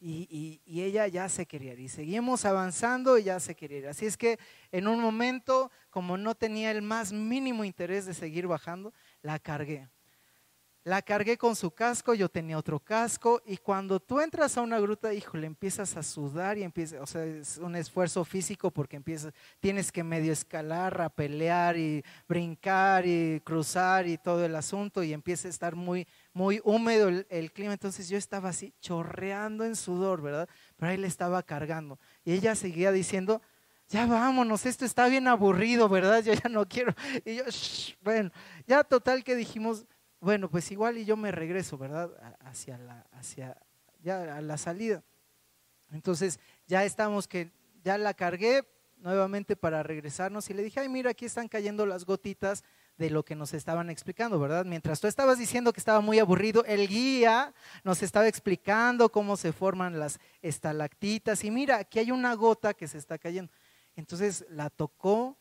y, 0.00 0.60
ella 0.66 1.06
ya 1.08 1.28
se 1.28 1.46
quería 1.46 1.72
ir. 1.72 1.80
Y 1.80 1.88
seguimos 1.88 2.44
avanzando 2.44 3.18
y 3.18 3.24
ya 3.24 3.40
se 3.40 3.54
quería 3.54 3.78
ir. 3.78 3.86
Así 3.88 4.06
es 4.06 4.16
que 4.16 4.38
en 4.70 4.88
un 4.88 5.00
momento, 5.00 5.70
como 5.90 6.16
no 6.16 6.34
tenía 6.34 6.70
el 6.70 6.82
más 6.82 7.12
mínimo 7.12 7.64
interés 7.64 8.06
de 8.06 8.14
seguir 8.14 8.46
bajando, 8.46 8.92
la 9.22 9.38
cargué. 9.38 9.88
La 10.84 11.02
cargué 11.02 11.36
con 11.36 11.54
su 11.54 11.70
casco, 11.72 12.14
yo 12.14 12.28
tenía 12.28 12.56
otro 12.56 12.78
casco 12.78 13.42
y 13.44 13.58
cuando 13.58 14.00
tú 14.00 14.20
entras 14.20 14.56
a 14.56 14.62
una 14.62 14.78
gruta, 14.78 15.12
híjole, 15.12 15.46
empiezas 15.46 15.96
a 15.96 16.02
sudar 16.02 16.56
y 16.56 16.62
empiezas, 16.62 17.00
o 17.00 17.06
sea, 17.06 17.24
es 17.24 17.58
un 17.58 17.76
esfuerzo 17.76 18.24
físico 18.24 18.70
porque 18.70 18.96
empiezas, 18.96 19.34
tienes 19.60 19.92
que 19.92 20.02
medio 20.02 20.32
escalar, 20.32 21.00
a 21.00 21.10
pelear 21.10 21.76
y 21.76 22.02
brincar 22.28 23.04
y 23.06 23.40
cruzar 23.44 24.06
y 24.06 24.16
todo 24.16 24.44
el 24.44 24.54
asunto 24.54 25.02
y 25.02 25.12
empieza 25.12 25.48
a 25.48 25.50
estar 25.50 25.74
muy, 25.74 26.06
muy 26.32 26.60
húmedo 26.64 27.08
el, 27.08 27.52
clima. 27.52 27.72
Entonces 27.72 28.08
yo 28.08 28.16
estaba 28.16 28.48
así 28.48 28.72
chorreando 28.80 29.64
en 29.64 29.76
sudor, 29.76 30.22
¿verdad? 30.22 30.48
Pero 30.76 30.92
ahí 30.92 30.96
le 30.96 31.08
estaba 31.08 31.42
cargando 31.42 31.98
y 32.24 32.32
ella 32.32 32.54
seguía 32.54 32.92
diciendo, 32.92 33.42
ya 33.88 34.06
vámonos, 34.06 34.64
esto 34.64 34.84
está 34.84 35.08
bien 35.08 35.28
aburrido, 35.28 35.88
¿verdad? 35.88 36.22
Yo 36.22 36.32
ya 36.34 36.48
no 36.48 36.66
quiero. 36.66 36.94
Y 37.24 37.36
yo, 37.36 37.44
bueno, 38.02 38.30
ya 38.66 38.84
total 38.84 39.24
que 39.24 39.34
dijimos, 39.34 39.84
bueno, 40.20 40.50
pues 40.50 40.70
igual 40.70 40.98
y 40.98 41.04
yo 41.04 41.16
me 41.16 41.30
regreso, 41.30 41.78
¿verdad? 41.78 42.10
Hacia 42.40 42.78
la, 42.78 43.06
hacia, 43.12 43.56
ya 44.02 44.36
a 44.36 44.40
la 44.40 44.56
salida. 44.58 45.02
Entonces 45.90 46.40
ya 46.66 46.84
estamos 46.84 47.28
que, 47.28 47.52
ya 47.82 47.98
la 47.98 48.14
cargué 48.14 48.66
nuevamente 48.96 49.56
para 49.56 49.82
regresarnos 49.82 50.50
y 50.50 50.54
le 50.54 50.62
dije, 50.62 50.80
ay, 50.80 50.88
mira, 50.88 51.10
aquí 51.10 51.24
están 51.24 51.48
cayendo 51.48 51.86
las 51.86 52.04
gotitas 52.04 52.64
de 52.96 53.10
lo 53.10 53.24
que 53.24 53.36
nos 53.36 53.54
estaban 53.54 53.90
explicando, 53.90 54.40
¿verdad? 54.40 54.64
Mientras 54.64 55.00
tú 55.00 55.06
estabas 55.06 55.38
diciendo 55.38 55.72
que 55.72 55.78
estaba 55.78 56.00
muy 56.00 56.18
aburrido, 56.18 56.64
el 56.64 56.88
guía 56.88 57.54
nos 57.84 58.02
estaba 58.02 58.26
explicando 58.26 59.10
cómo 59.10 59.36
se 59.36 59.52
forman 59.52 60.00
las 60.00 60.18
estalactitas 60.42 61.44
y 61.44 61.50
mira, 61.52 61.76
aquí 61.76 62.00
hay 62.00 62.10
una 62.10 62.34
gota 62.34 62.74
que 62.74 62.88
se 62.88 62.98
está 62.98 63.16
cayendo. 63.16 63.52
Entonces 63.94 64.44
la 64.50 64.68
tocó 64.68 65.38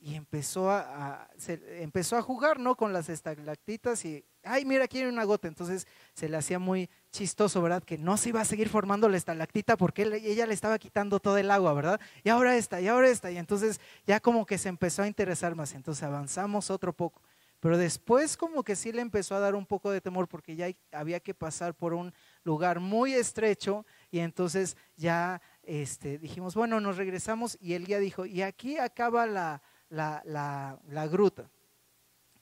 y 0.00 0.14
empezó 0.14 0.70
a, 0.70 1.28
empezó 1.48 2.16
a 2.16 2.22
jugar, 2.22 2.60
¿no? 2.60 2.76
Con 2.76 2.92
las 2.92 3.08
estalactitas 3.08 4.04
y, 4.04 4.24
ay, 4.44 4.64
mira, 4.64 4.84
aquí 4.84 4.98
hay 4.98 5.06
una 5.06 5.24
gota. 5.24 5.48
Entonces 5.48 5.86
se 6.14 6.28
le 6.28 6.36
hacía 6.36 6.58
muy 6.58 6.88
chistoso, 7.10 7.60
¿verdad? 7.60 7.82
Que 7.82 7.98
no 7.98 8.16
se 8.16 8.28
iba 8.28 8.40
a 8.40 8.44
seguir 8.44 8.68
formando 8.68 9.08
la 9.08 9.16
estalactita 9.16 9.76
porque 9.76 10.02
ella 10.02 10.46
le 10.46 10.54
estaba 10.54 10.78
quitando 10.78 11.18
todo 11.18 11.36
el 11.36 11.50
agua, 11.50 11.72
¿verdad? 11.72 12.00
Y 12.22 12.28
ahora 12.28 12.56
esta, 12.56 12.80
y 12.80 12.86
ahora 12.86 13.08
esta. 13.08 13.30
Y 13.30 13.38
entonces 13.38 13.80
ya 14.06 14.20
como 14.20 14.46
que 14.46 14.58
se 14.58 14.68
empezó 14.68 15.02
a 15.02 15.08
interesar 15.08 15.56
más. 15.56 15.74
Entonces 15.74 16.04
avanzamos 16.04 16.70
otro 16.70 16.92
poco. 16.92 17.20
Pero 17.60 17.76
después 17.76 18.36
como 18.36 18.62
que 18.62 18.76
sí 18.76 18.92
le 18.92 19.02
empezó 19.02 19.34
a 19.34 19.40
dar 19.40 19.56
un 19.56 19.66
poco 19.66 19.90
de 19.90 20.00
temor 20.00 20.28
porque 20.28 20.54
ya 20.54 20.68
había 20.92 21.18
que 21.18 21.34
pasar 21.34 21.74
por 21.74 21.92
un 21.92 22.14
lugar 22.44 22.78
muy 22.78 23.14
estrecho 23.14 23.84
y 24.12 24.20
entonces 24.20 24.76
ya 24.96 25.42
este, 25.64 26.18
dijimos, 26.18 26.54
bueno, 26.54 26.80
nos 26.80 26.96
regresamos 26.96 27.58
y 27.60 27.72
el 27.72 27.84
guía 27.84 27.98
dijo, 27.98 28.26
y 28.26 28.42
aquí 28.42 28.78
acaba 28.78 29.26
la, 29.26 29.60
la, 29.88 30.22
la, 30.24 31.06
gruta. 31.06 31.50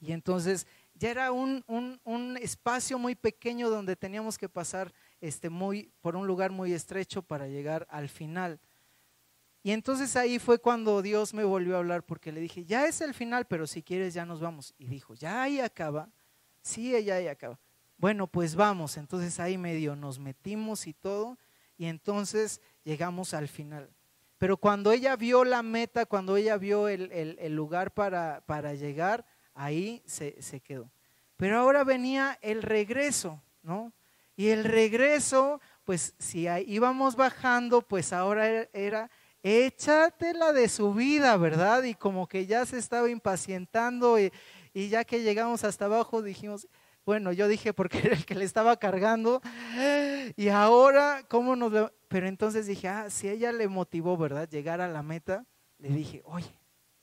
Y 0.00 0.12
entonces 0.12 0.66
ya 0.94 1.11
era 1.11 1.32
un, 1.32 1.64
un, 1.66 2.38
espacio 2.40 2.98
muy 2.98 3.14
pequeño 3.14 3.70
donde 3.70 3.96
teníamos 3.96 4.38
que 4.38 4.48
pasar 4.48 4.92
este, 5.20 5.50
muy, 5.50 5.92
por 6.00 6.16
un 6.16 6.26
lugar 6.26 6.50
muy 6.50 6.72
estrecho 6.72 7.22
para 7.22 7.48
llegar 7.48 7.87
al 7.90 8.09
final. 8.09 8.61
Y 9.62 9.72
entonces 9.72 10.14
ahí 10.14 10.38
fue 10.38 10.61
cuando 10.61 11.02
Dios 11.02 11.35
me 11.35 11.42
volvió 11.42 11.74
a 11.74 11.78
hablar 11.78 12.04
porque 12.04 12.30
le 12.30 12.40
dije, 12.40 12.64
ya 12.64 12.87
es 12.87 13.00
el 13.00 13.14
final, 13.14 13.46
pero 13.46 13.66
si 13.66 13.82
quieres 13.82 14.14
ya 14.14 14.24
nos 14.24 14.40
vamos. 14.40 14.74
Y 14.78 14.87
dijo, 14.87 15.14
ya 15.14 15.42
ahí 15.42 15.59
acaba. 15.59 16.09
Sí, 16.62 16.92
ya 17.04 17.16
ahí 17.16 17.26
acaba. 17.26 17.59
Bueno, 17.98 18.26
pues 18.28 18.54
vamos. 18.54 18.96
Entonces 18.96 19.40
ahí 19.40 19.59
medio 19.59 19.96
nos 19.96 20.18
metimos 20.18 20.87
y 20.87 20.94
todo. 20.94 21.37
Y 21.76 21.87
entonces 21.87 22.61
llegamos 22.85 23.35
al 23.35 23.48
final. 23.48 23.90
Pero 24.38 24.57
cuando 24.57 24.92
ella 24.92 25.16
vio 25.16 25.44
la 25.44 25.62
meta, 25.62 26.07
cuando 26.07 26.37
ella 26.37 26.57
vio 26.59 26.88
el, 26.88 27.55
lugar 27.55 27.92
para, 27.92 28.42
para, 28.46 28.75
llegar, 28.75 29.25
ahí 29.55 30.03
se, 30.05 30.61
quedó. 30.61 30.90
Pero 31.37 31.59
ahora 31.59 31.85
venía 31.85 32.38
el 32.42 32.62
regreso, 32.62 33.40
¿no? 33.62 33.92
Y 34.37 34.49
el 34.49 34.64
regreso, 34.64 35.61
pues 35.85 36.14
si 36.18 36.46
íbamos 36.66 37.16
bajando, 37.16 37.81
pues 37.81 38.12
ahora 38.12 38.46
era, 38.49 38.68
era 38.75 39.11
échatela 39.42 40.53
de 40.53 40.68
su 40.68 40.92
vida, 40.92 41.37
¿verdad? 41.38 41.85
Y 41.85 41.94
como 41.94 42.27
que 42.27 42.44
ya 42.44 42.66
se 42.66 42.79
estaba 42.79 43.09
impacientando 43.09 44.20
y, 44.20 44.31
y 44.75 44.88
ya 44.88 45.05
que 45.05 45.22
llegamos 45.22 45.64
hasta 45.64 45.87
abajo 45.87 46.20
dijimos, 46.20 46.68
bueno, 47.07 47.33
yo 47.33 47.47
dije 47.47 47.73
porque 47.73 47.99
era 48.05 48.16
el 48.16 48.27
que 48.27 48.35
le 48.35 48.45
estaba 48.45 48.77
cargando. 48.77 49.40
Y 50.37 50.49
ahora, 50.49 51.25
¿cómo 51.29 51.57
nos? 51.57 51.92
Pero 52.09 52.27
entonces 52.27 52.66
dije, 52.66 52.88
ah, 52.88 53.09
si 53.09 53.29
ella 53.29 53.53
le 53.53 53.69
motivó, 53.69 54.16
¿verdad? 54.16 54.49
Llegar 54.49 54.81
a 54.81 54.88
la 54.88 55.03
meta, 55.03 55.47
le 55.79 55.88
dije, 55.90 56.23
oye, 56.27 56.53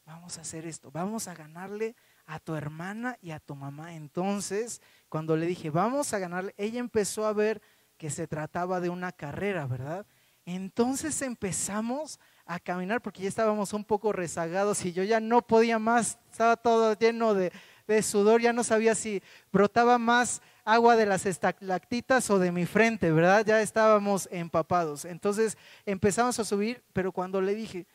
vamos 0.05 0.37
a 0.37 0.41
hacer 0.41 0.67
esto, 0.67 0.91
vamos 0.91 1.27
a 1.27 1.33
ganarle 1.33 1.95
a 2.25 2.39
tu 2.39 2.55
hermana 2.55 3.17
y 3.21 3.31
a 3.31 3.39
tu 3.39 3.55
mamá. 3.55 3.95
Entonces, 3.95 4.81
cuando 5.07 5.37
le 5.37 5.45
dije, 5.45 5.69
vamos 5.69 6.13
a 6.13 6.19
ganarle, 6.19 6.53
ella 6.57 6.79
empezó 6.79 7.25
a 7.25 7.33
ver 7.33 7.61
que 7.97 8.09
se 8.09 8.27
trataba 8.27 8.81
de 8.81 8.89
una 8.89 9.13
carrera, 9.13 9.65
¿verdad? 9.65 10.05
Entonces 10.45 11.21
empezamos 11.21 12.19
a 12.45 12.59
caminar 12.59 13.01
porque 13.01 13.21
ya 13.21 13.29
estábamos 13.29 13.71
un 13.71 13.85
poco 13.85 14.11
rezagados 14.11 14.83
y 14.83 14.91
yo 14.91 15.03
ya 15.03 15.21
no 15.21 15.41
podía 15.41 15.79
más, 15.79 16.19
estaba 16.29 16.57
todo 16.57 16.97
lleno 16.97 17.33
de, 17.33 17.53
de 17.87 18.01
sudor, 18.01 18.41
ya 18.41 18.53
no 18.53 18.63
sabía 18.63 18.95
si 18.95 19.21
brotaba 19.51 19.97
más 19.97 20.41
agua 20.63 20.95
de 20.95 21.05
las 21.05 21.25
estalactitas 21.25 22.29
o 22.29 22.39
de 22.39 22.51
mi 22.51 22.65
frente, 22.65 23.11
¿verdad? 23.11 23.45
Ya 23.45 23.61
estábamos 23.61 24.29
empapados. 24.31 25.05
Entonces 25.05 25.57
empezamos 25.85 26.39
a 26.39 26.45
subir, 26.45 26.83
pero 26.93 27.11
cuando 27.11 27.41
le 27.41 27.55
dije, 27.55 27.85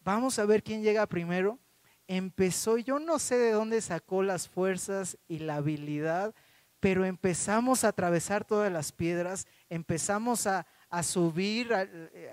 vamos 0.00 0.38
a 0.38 0.46
ver 0.46 0.62
quién 0.62 0.82
llega 0.82 1.06
primero, 1.06 1.58
empezó, 2.06 2.78
yo 2.78 2.98
no 2.98 3.18
sé 3.18 3.36
de 3.36 3.50
dónde 3.50 3.80
sacó 3.80 4.22
las 4.22 4.48
fuerzas 4.48 5.18
y 5.26 5.40
la 5.40 5.56
habilidad, 5.56 6.34
pero 6.78 7.04
empezamos 7.04 7.82
a 7.82 7.88
atravesar 7.88 8.44
todas 8.44 8.72
las 8.72 8.92
piedras, 8.92 9.46
empezamos 9.68 10.46
a, 10.46 10.66
a 10.88 11.02
subir, 11.02 11.72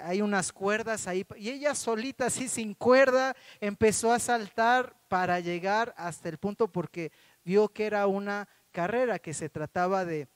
hay 0.01 0.21
unas 0.21 0.51
cuerdas 0.51 1.07
ahí, 1.07 1.25
y 1.35 1.49
ella 1.49 1.75
solita, 1.75 2.27
así 2.27 2.47
sin 2.47 2.73
cuerda, 2.73 3.35
empezó 3.59 4.11
a 4.11 4.19
saltar 4.19 4.95
para 5.07 5.39
llegar 5.39 5.93
hasta 5.97 6.29
el 6.29 6.37
punto 6.37 6.71
porque 6.71 7.11
vio 7.43 7.69
que 7.69 7.85
era 7.85 8.07
una 8.07 8.47
carrera, 8.71 9.19
que 9.19 9.33
se 9.33 9.49
trataba 9.49 10.05
de, 10.05 10.27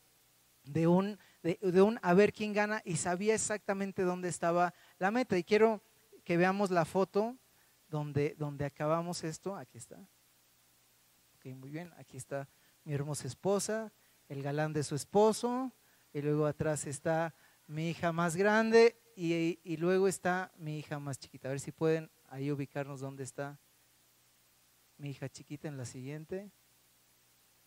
de, 0.63 0.87
un, 0.87 1.19
de, 1.43 1.81
un 1.81 1.99
a 2.01 2.13
ver 2.13 2.33
quién 2.33 2.53
gana 2.53 2.81
y 2.85 2.97
sabía 2.97 3.35
exactamente 3.35 4.03
dónde 4.03 4.29
estaba 4.29 4.73
la 4.99 5.11
meta. 5.11 5.37
Y 5.37 5.43
quiero 5.43 5.81
que 6.23 6.37
veamos 6.37 6.71
la 6.71 6.85
foto 6.85 7.35
donde, 7.87 8.35
donde 8.37 8.65
acabamos 8.65 9.23
esto. 9.23 9.55
Aquí 9.55 9.77
está. 9.77 9.97
Okay, 11.37 11.53
muy 11.53 11.69
bien, 11.69 11.93
aquí 11.97 12.17
está 12.17 12.47
mi 12.83 12.93
hermosa 12.93 13.27
esposa, 13.27 13.91
el 14.29 14.41
galán 14.41 14.73
de 14.73 14.83
su 14.83 14.95
esposo, 14.95 15.71
y 16.13 16.21
luego 16.21 16.45
atrás 16.45 16.87
está 16.87 17.33
mi 17.67 17.89
hija 17.89 18.11
más 18.11 18.35
grande 18.35 18.99
y, 19.15 19.77
luego 19.77 20.07
está 20.07 20.51
mi 20.57 20.79
hija 20.79 20.99
más 20.99 21.19
chiquita. 21.19 21.47
A 21.47 21.51
ver 21.51 21.59
si 21.59 21.71
pueden 21.71 22.09
ahí 22.27 22.51
ubicarnos 22.51 23.01
dónde 23.01 23.23
está 23.23 23.59
mi 24.97 25.09
hija 25.09 25.29
chiquita 25.29 25.67
en 25.67 25.77
la 25.77 25.85
siguiente. 25.85 26.51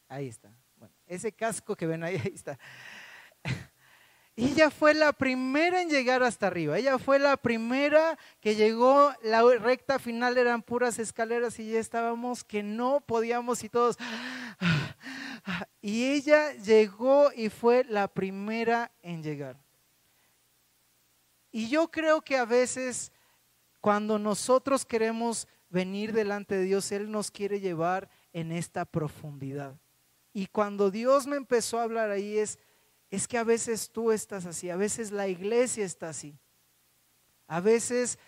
Ahí 0.09 0.29
está. 0.29 0.53
Bueno, 0.77 0.95
ese 1.07 1.33
casco 1.33 1.77
que 1.77 1.87
ven 1.87 2.03
ahí, 2.03 2.17
ahí 2.25 2.33
está. 2.35 2.59
Ella 4.37 4.71
fue 4.71 4.95
la 4.95 5.13
primera 5.13 5.83
en 5.83 5.91
llegar 5.91 6.23
hasta 6.23 6.47
arriba. 6.47 6.79
Ella 6.79 6.99
fue 6.99 7.19
la 7.19 7.37
primera 7.37 8.17
que 8.41 8.55
llegó, 8.55 9.13
la 9.23 9.43
recta 9.59 9.99
final 9.99 10.39
eran 10.39 10.63
puras 10.63 10.99
escaleras 10.99 11.59
y 11.59 11.71
ya 11.71 11.79
estábamos 11.79 12.43
que 12.45 12.63
no 12.63 13.01
podíamos 13.01 13.65
y 13.65 13.69
todos. 13.69 13.97
Y 15.83 16.05
ella 16.05 16.53
llegó 16.53 17.33
y 17.35 17.49
fue 17.49 17.85
la 17.85 18.09
primera 18.09 18.93
en 19.01 19.23
llegar. 19.23 19.57
Y 21.51 21.69
yo 21.69 21.91
creo 21.91 22.21
que 22.21 22.37
a 22.37 22.45
veces 22.45 23.13
cuando 23.81 24.19
nosotros 24.19 24.85
queremos 24.85 25.49
venir 25.69 26.13
delante 26.13 26.57
de 26.57 26.65
Dios, 26.65 26.93
Él 26.93 27.11
nos 27.11 27.31
quiere 27.31 27.61
llevar 27.61 28.09
en 28.33 28.53
esta 28.53 28.85
profundidad. 28.85 29.79
Y 30.33 30.47
cuando 30.47 30.91
Dios 30.91 31.27
me 31.27 31.37
empezó 31.37 31.79
a 31.79 31.85
hablar 31.85 32.11
ahí 32.11 32.39
es, 32.39 32.59
es 33.11 33.27
que 33.27 33.39
a 33.39 33.45
veces 33.45 33.91
tú 33.91 34.13
estás 34.13 34.47
así, 34.47 34.71
a 34.71 34.77
veces 34.77 35.11
la 35.11 35.27
iglesia 35.27 35.85
está 35.85 36.11
así. 36.11 36.39
A 37.49 37.61
veces 37.61 38.19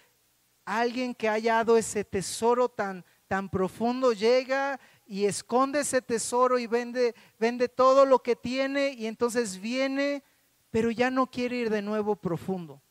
alguien 0.64 1.14
que 1.14 1.28
ha 1.28 1.32
hallado 1.32 1.76
ese 1.76 2.04
tesoro 2.04 2.68
tan, 2.68 3.04
tan 3.28 3.48
profundo 3.48 4.12
llega 4.12 4.80
y 5.06 5.26
esconde 5.26 5.80
ese 5.80 6.02
tesoro 6.02 6.58
y 6.58 6.66
vende, 6.66 7.14
vende 7.38 7.68
todo 7.68 8.04
lo 8.04 8.20
que 8.20 8.34
tiene 8.34 8.92
y 8.92 9.06
entonces 9.06 9.60
viene, 9.60 10.24
pero 10.70 10.90
ya 10.90 11.10
no 11.10 11.30
quiere 11.30 11.56
ir 11.56 11.70
de 11.70 11.82
nuevo 11.82 12.16
profundo. 12.16 12.82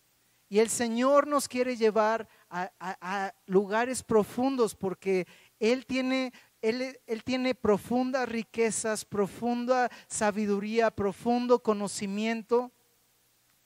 Y 0.51 0.59
el 0.59 0.67
Señor 0.67 1.27
nos 1.27 1.47
quiere 1.47 1.77
llevar 1.77 2.27
a, 2.49 3.33
lugares 3.45 4.03
profundos 4.03 4.75
porque 4.75 5.25
Él 5.61 5.85
tiene 5.85 6.33
él, 6.61 6.97
tiene 7.23 7.55
profundas 7.55 8.27
riquezas, 8.27 9.05
profunda 9.05 9.89
sabiduría, 10.07 10.91
profundo 10.91 11.63
conocimiento. 11.63 12.69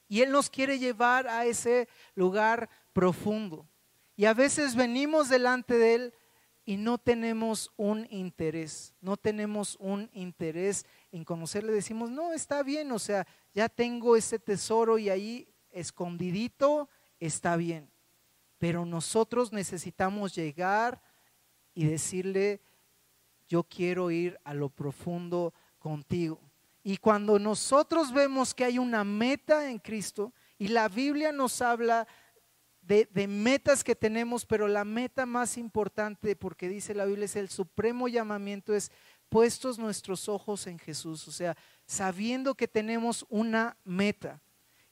Y 0.08 0.22
Él 0.22 0.32
nos 0.32 0.48
quiere 0.52 0.78
llevar 0.78 1.28
a 1.28 1.48
ese 1.48 1.90
lugar 2.14 2.70
profundo. 2.94 3.68
Y 4.16 4.26
a 4.26 4.36
veces 4.36 4.76
venimos 4.76 5.28
delante 5.28 5.80
de 5.80 5.96
Él 5.96 6.14
y 6.66 6.78
no 6.78 7.00
tenemos 7.00 7.72
un 7.78 8.06
interés, 8.12 8.94
no 9.02 9.18
tenemos 9.18 9.76
un 9.80 10.08
interés 10.14 10.86
en 11.12 11.24
conocerle. 11.24 11.72
Decimos, 11.72 12.12
no, 12.12 12.32
está 12.32 12.62
bien, 12.62 12.92
o 12.92 13.00
sea, 13.00 13.26
ya 13.56 13.70
tengo 13.70 14.16
ese 14.16 14.38
tesoro 14.38 15.00
y 15.00 15.10
ahí 15.10 15.48
escondidito 15.76 16.90
está 17.20 17.56
bien. 17.56 17.92
Pero 18.58 18.86
nosotros 18.86 19.52
necesitamos 19.52 20.34
llegar 20.34 21.02
y 21.74 21.86
decirle, 21.86 22.62
yo 23.48 23.64
quiero 23.64 24.10
ir 24.10 24.40
a 24.44 24.54
lo 24.54 24.70
profundo 24.70 25.54
contigo. 25.78 26.40
Y 26.84 26.98
cuando 26.98 27.38
nosotros 27.38 28.12
vemos 28.14 28.54
que 28.54 28.66
hay 28.66 28.80
una 28.80 29.04
meta 29.04 29.70
en 29.70 29.80
Cristo, 29.80 30.34
y 30.58 30.70
la 30.70 30.88
Biblia 30.88 31.32
nos 31.32 31.62
habla 31.62 32.08
de, 32.82 33.28
metas 33.28 33.84
que 33.84 33.96
tenemos, 33.96 34.46
pero 34.46 34.68
la 34.68 34.86
meta 34.86 35.26
más 35.26 35.58
importante, 35.58 36.36
porque 36.36 36.70
dice 36.70 36.94
la 36.94 37.06
Biblia, 37.06 37.26
es 37.26 37.36
el 37.36 37.50
supremo 37.50 38.08
llamamiento, 38.08 38.74
es 38.74 38.92
puestos 39.30 39.80
nuestros 39.80 40.30
ojos 40.30 40.68
en 40.68 40.78
Jesús, 40.78 41.28
o 41.28 41.32
sea, 41.32 41.58
sabiendo 41.86 42.54
que 42.56 42.68
tenemos 42.68 43.26
una 43.30 43.76
meta. 43.84 44.42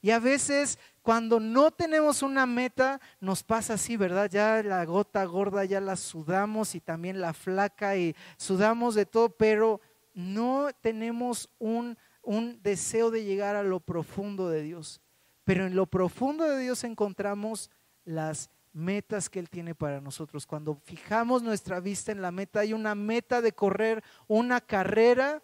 Y 0.04 0.10
a 0.10 0.18
veces 0.18 0.78
cuando 1.00 1.40
no 1.40 1.70
tenemos 1.70 2.22
una 2.22 2.44
meta, 2.44 3.00
nos 3.20 3.42
pasa 3.42 3.72
así, 3.72 3.96
¿verdad? 3.96 4.28
Ya 4.30 4.62
la 4.62 4.84
gota 4.84 5.24
gorda 5.24 5.64
ya 5.64 5.80
la 5.80 5.96
sudamos 5.96 6.74
y 6.74 6.80
también 6.82 7.22
la 7.22 7.32
flaca 7.32 7.96
y 7.96 8.14
sudamos 8.36 8.94
de 8.96 9.06
todo, 9.06 9.30
pero 9.30 9.80
no 10.12 10.68
tenemos 10.82 11.48
un, 11.58 11.96
un 12.20 12.60
deseo 12.62 13.10
de 13.10 13.24
llegar 13.24 13.56
a 13.56 13.62
lo 13.62 13.80
profundo 13.80 14.50
de 14.50 14.60
Dios. 14.60 15.00
Pero 15.42 15.64
en 15.64 15.74
lo 15.74 15.86
profundo 15.86 16.44
de 16.44 16.58
Dios 16.58 16.84
encontramos 16.84 17.70
las 18.04 18.50
metas 18.74 19.30
que 19.30 19.38
Él 19.38 19.48
tiene 19.48 19.74
para 19.74 20.02
nosotros. 20.02 20.44
Cuando 20.44 20.74
fijamos 20.84 21.42
nuestra 21.42 21.80
vista 21.80 22.12
en 22.12 22.20
la 22.20 22.30
meta, 22.30 22.60
hay 22.60 22.74
una 22.74 22.94
meta 22.94 23.40
de 23.40 23.52
correr 23.52 24.04
una 24.26 24.60
carrera, 24.60 25.42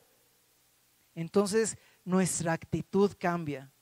entonces 1.15 1.79
nuestra 2.05 2.53
actitud 2.53 3.13
cambia 3.19 3.73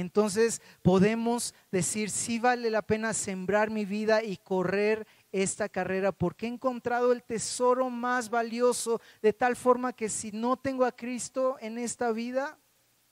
entonces 0.00 0.62
podemos 0.82 1.54
decir, 1.72 2.10
sí 2.10 2.38
vale 2.38 2.70
la 2.70 2.82
pena 2.82 3.12
sembrar 3.12 3.68
mi 3.68 3.84
vida 3.84 4.22
y 4.22 4.36
correr 4.36 5.08
esta 5.32 5.68
carrera 5.68 6.12
porque 6.12 6.46
he 6.46 6.50
encontrado 6.50 7.10
el 7.10 7.24
tesoro 7.24 7.90
más 7.90 8.30
valioso 8.30 9.00
de 9.22 9.32
tal 9.32 9.56
forma 9.56 9.92
que 9.92 10.08
si 10.08 10.30
no 10.30 10.56
tengo 10.56 10.84
a 10.84 10.92
Cristo 10.92 11.56
en 11.60 11.78
esta 11.78 12.12
vida, 12.12 12.58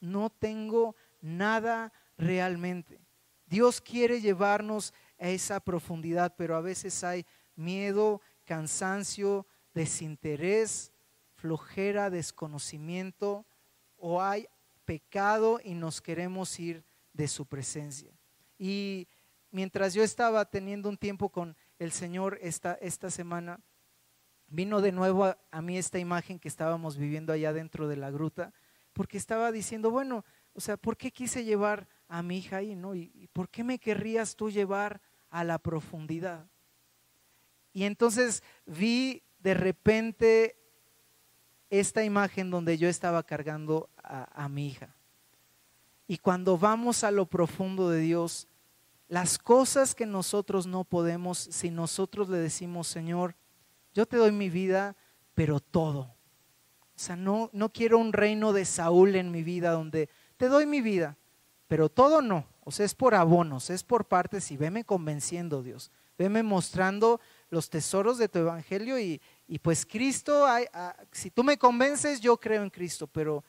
no 0.00 0.30
tengo 0.30 0.94
nada 1.20 1.92
realmente. 2.16 3.00
Dios 3.46 3.80
quiere 3.80 4.20
llevarnos 4.20 4.94
a 5.18 5.28
esa 5.28 5.58
profundidad, 5.58 6.34
pero 6.36 6.54
a 6.54 6.60
veces 6.60 7.02
hay 7.02 7.26
miedo, 7.56 8.20
cansancio, 8.44 9.44
desinterés, 9.74 10.92
flojera, 11.34 12.10
desconocimiento 12.10 13.44
o 13.96 14.22
hay 14.22 14.46
pecado 14.86 15.60
y 15.62 15.74
nos 15.74 16.00
queremos 16.00 16.58
ir 16.58 16.84
de 17.12 17.28
su 17.28 17.44
presencia. 17.44 18.10
Y 18.58 19.08
mientras 19.50 19.92
yo 19.92 20.02
estaba 20.02 20.44
teniendo 20.46 20.88
un 20.88 20.96
tiempo 20.96 21.28
con 21.28 21.56
el 21.78 21.92
Señor 21.92 22.38
esta, 22.40 22.74
esta 22.74 23.10
semana, 23.10 23.60
vino 24.46 24.80
de 24.80 24.92
nuevo 24.92 25.24
a, 25.24 25.62
mí 25.62 25.76
esta 25.76 25.98
imagen 25.98 26.38
que 26.38 26.48
estábamos 26.48 26.96
viviendo 26.96 27.32
allá 27.32 27.52
dentro 27.52 27.88
de 27.88 27.96
la 27.96 28.10
gruta, 28.10 28.54
porque 28.92 29.18
estaba 29.18 29.52
diciendo, 29.52 29.90
bueno, 29.90 30.24
o 30.54 30.60
sea, 30.60 30.76
¿por 30.76 30.96
qué 30.96 31.10
quise 31.10 31.44
llevar 31.44 31.88
a 32.08 32.22
mi 32.22 32.38
hija 32.38 32.58
ahí, 32.58 32.74
no? 32.76 32.94
¿Y, 32.94 33.10
y 33.14 33.26
por 33.26 33.50
qué 33.50 33.64
me 33.64 33.78
querrías 33.78 34.36
tú 34.36 34.50
llevar 34.50 35.02
a 35.28 35.44
la 35.44 35.58
profundidad? 35.58 36.48
Y 37.72 37.84
entonces 37.84 38.42
vi 38.64 39.22
de 39.38 39.52
repente 39.52 40.65
esta 41.70 42.04
imagen 42.04 42.50
donde 42.50 42.78
yo 42.78 42.88
estaba 42.88 43.22
cargando 43.22 43.88
a, 44.02 44.48
mi 44.48 44.68
hija. 44.68 44.94
Y 46.06 46.18
cuando 46.18 46.56
vamos 46.56 47.02
a 47.02 47.10
lo 47.10 47.26
profundo 47.26 47.90
de 47.90 48.00
Dios, 48.00 48.46
las 49.08 49.38
cosas 49.38 49.94
que 49.94 50.06
nosotros 50.06 50.66
no 50.66 50.84
podemos, 50.84 51.38
si 51.38 51.70
nosotros 51.70 52.28
le 52.28 52.38
decimos, 52.38 52.86
Señor, 52.86 53.34
yo 53.94 54.06
te 54.06 54.16
doy 54.16 54.32
mi 54.32 54.48
vida, 54.48 54.96
pero 55.34 55.58
todo. 55.58 56.00
O 56.00 56.98
sea, 56.98 57.16
no, 57.16 57.50
no 57.52 57.72
quiero 57.72 57.98
un 57.98 58.12
reino 58.12 58.52
de 58.52 58.64
Saúl 58.64 59.16
en 59.16 59.30
mi 59.30 59.42
vida 59.42 59.72
donde 59.72 60.08
te 60.36 60.48
doy 60.48 60.66
mi 60.66 60.80
vida, 60.80 61.16
pero 61.66 61.88
todo 61.88 62.22
no. 62.22 62.46
O 62.64 62.70
sea, 62.70 62.86
es 62.86 62.94
por 62.94 63.14
abonos, 63.14 63.70
es 63.70 63.82
por 63.82 64.06
partes 64.06 64.50
y 64.50 64.56
veme 64.56 64.84
convenciendo, 64.84 65.62
Dios. 65.62 65.90
Veme 66.18 66.42
mostrando 66.42 67.20
los 67.50 67.68
tesoros 67.68 68.18
de 68.18 68.28
tu 68.28 68.38
evangelio 68.38 68.98
y, 68.98 69.20
y 69.48 69.58
pues 69.58 69.86
Cristo, 69.86 70.44
ah, 70.46 70.96
si 71.12 71.30
tú 71.30 71.44
me 71.44 71.56
convences, 71.56 72.20
yo 72.20 72.36
creo 72.36 72.62
en 72.62 72.70
Cristo, 72.70 73.06
pero 73.06 73.44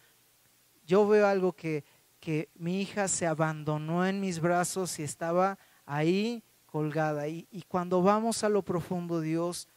yo 0.86 1.08
veo 1.08 1.28
algo 1.28 1.54
que, 1.54 1.84
que 2.20 2.50
mi 2.56 2.82
hija 2.82 3.08
se 3.08 3.26
abandonó 3.26 4.06
en 4.06 4.20
mis 4.20 4.40
brazos 4.40 5.00
y 5.00 5.04
estaba 5.04 5.58
ahí 5.86 6.44
colgada. 6.68 7.28
Y, 7.28 7.48
y 7.52 7.64
cuando 7.64 8.02
vamos 8.02 8.44
a 8.44 8.50
lo 8.50 8.64
profundo, 8.64 9.22
Dios 9.22 9.68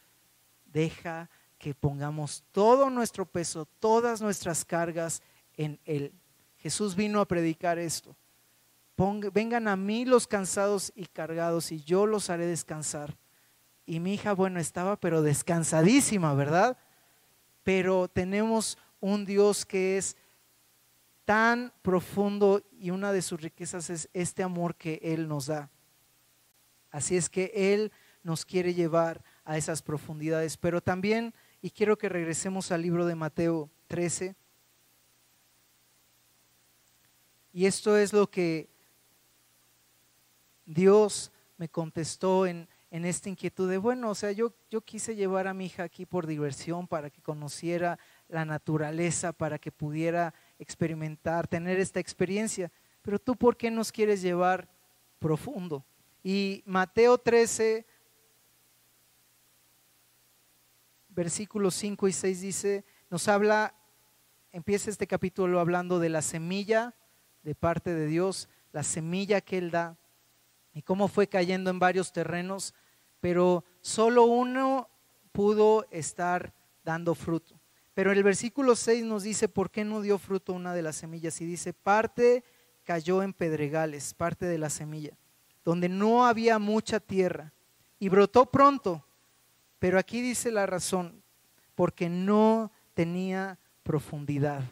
deja 0.65 1.29
que 1.57 1.73
pongamos 1.73 2.43
todo 2.51 2.89
nuestro 2.89 3.25
peso, 3.25 3.65
todas 3.79 4.21
nuestras 4.21 4.63
cargas 4.63 5.21
en 5.55 5.79
Él. 5.85 6.13
Jesús 6.57 6.95
vino 6.95 7.19
a 7.19 7.27
predicar 7.27 7.79
esto. 7.79 8.15
vengan 9.33 9.67
a 9.67 9.75
mí 9.75 10.05
los 10.05 10.27
cansados 10.27 10.91
y 10.95 11.07
cargados 11.07 11.71
y 11.71 11.81
yo 11.83 12.05
los 12.05 12.29
haré 12.29 12.45
descansar. 12.45 13.17
Y 13.91 13.99
mi 13.99 14.13
hija, 14.13 14.31
bueno, 14.31 14.57
estaba 14.57 14.97
pero 14.97 15.21
descansadísima, 15.21 16.33
¿verdad? 16.33 16.77
Pero 17.61 18.07
tenemos 18.07 18.77
un 19.01 19.25
Dios 19.25 19.65
que 19.65 19.97
es 19.97 20.15
tan 21.25 21.73
profundo 21.81 22.63
y 22.71 22.91
una 22.91 23.11
de 23.11 23.21
sus 23.21 23.41
riquezas 23.41 23.89
es 23.89 24.09
este 24.13 24.43
amor 24.43 24.75
que 24.75 25.01
Él 25.03 25.27
nos 25.27 25.47
da. 25.47 25.69
Así 26.89 27.17
es 27.17 27.29
que 27.29 27.51
Él 27.53 27.91
nos 28.23 28.45
quiere 28.45 28.73
llevar 28.73 29.25
a 29.43 29.57
esas 29.57 29.81
profundidades. 29.81 30.55
Pero 30.55 30.79
también, 30.79 31.33
y 31.61 31.69
quiero 31.69 31.97
que 31.97 32.07
regresemos 32.07 32.71
al 32.71 32.83
libro 32.83 33.05
de 33.05 33.15
Mateo 33.15 33.69
13, 33.87 34.37
y 37.51 37.65
esto 37.65 37.97
es 37.97 38.13
lo 38.13 38.31
que 38.31 38.69
Dios 40.65 41.33
me 41.57 41.67
contestó 41.67 42.47
en, 42.47 42.69
en 42.91 43.05
esta 43.05 43.29
inquietud 43.29 43.69
de, 43.69 43.77
bueno, 43.77 44.09
o 44.09 44.15
sea, 44.15 44.33
yo, 44.33 44.53
yo 44.69 44.81
quise 44.81 45.15
llevar 45.15 45.47
a 45.47 45.53
mi 45.53 45.67
hija 45.67 45.83
aquí 45.83 46.05
por 46.05 46.27
diversión, 46.27 46.87
para 46.87 47.09
que 47.09 47.21
conociera 47.21 47.97
la 48.27 48.43
naturaleza, 48.43 49.31
para 49.31 49.57
que 49.57 49.71
pudiera 49.71 50.33
experimentar, 50.59 51.47
tener 51.47 51.79
esta 51.79 52.01
experiencia, 52.01 52.69
pero 53.01 53.17
tú, 53.17 53.37
¿por 53.37 53.55
qué 53.55 53.71
nos 53.71 53.93
quieres 53.93 54.21
llevar 54.21 54.69
profundo? 55.19 55.85
Y 56.21 56.63
Mateo 56.65 57.17
13, 57.17 57.85
versículos 61.09 61.75
5 61.75 62.09
y 62.09 62.11
6 62.11 62.41
dice, 62.41 62.85
nos 63.09 63.29
habla, 63.29 63.73
empieza 64.51 64.89
este 64.89 65.07
capítulo 65.07 65.61
hablando 65.61 65.97
de 65.99 66.09
la 66.09 66.21
semilla 66.21 66.93
de 67.41 67.55
parte 67.55 67.95
de 67.95 68.05
Dios, 68.07 68.49
la 68.73 68.83
semilla 68.83 69.39
que 69.39 69.57
Él 69.57 69.71
da 69.71 69.97
y 70.73 70.81
cómo 70.81 71.07
fue 71.07 71.27
cayendo 71.27 71.69
en 71.69 71.79
varios 71.79 72.11
terrenos, 72.11 72.73
pero 73.21 73.63
solo 73.79 74.25
uno 74.25 74.89
pudo 75.31 75.85
estar 75.91 76.53
dando 76.83 77.15
fruto. 77.15 77.55
Pero 77.93 78.11
el 78.11 78.23
versículo 78.23 78.75
6 78.75 79.05
nos 79.05 79.23
dice 79.23 79.47
por 79.47 79.69
qué 79.69 79.85
no 79.85 80.01
dio 80.01 80.17
fruto 80.17 80.53
una 80.53 80.73
de 80.73 80.81
las 80.81 80.97
semillas 80.97 81.39
y 81.39 81.45
dice, 81.45 81.71
parte 81.71 82.43
cayó 82.83 83.21
en 83.23 83.31
pedregales, 83.31 84.13
parte 84.13 84.45
de 84.45 84.57
la 84.57 84.69
semilla, 84.69 85.17
donde 85.63 85.87
no 85.87 86.25
había 86.25 86.57
mucha 86.59 86.99
tierra 86.99 87.53
y 87.99 88.09
brotó 88.09 88.47
pronto. 88.47 89.05
Pero 89.77 89.99
aquí 89.99 90.21
dice 90.21 90.51
la 90.51 90.65
razón, 90.65 91.23
porque 91.75 92.09
no 92.09 92.71
tenía 92.93 93.59
profundidad, 93.83 94.63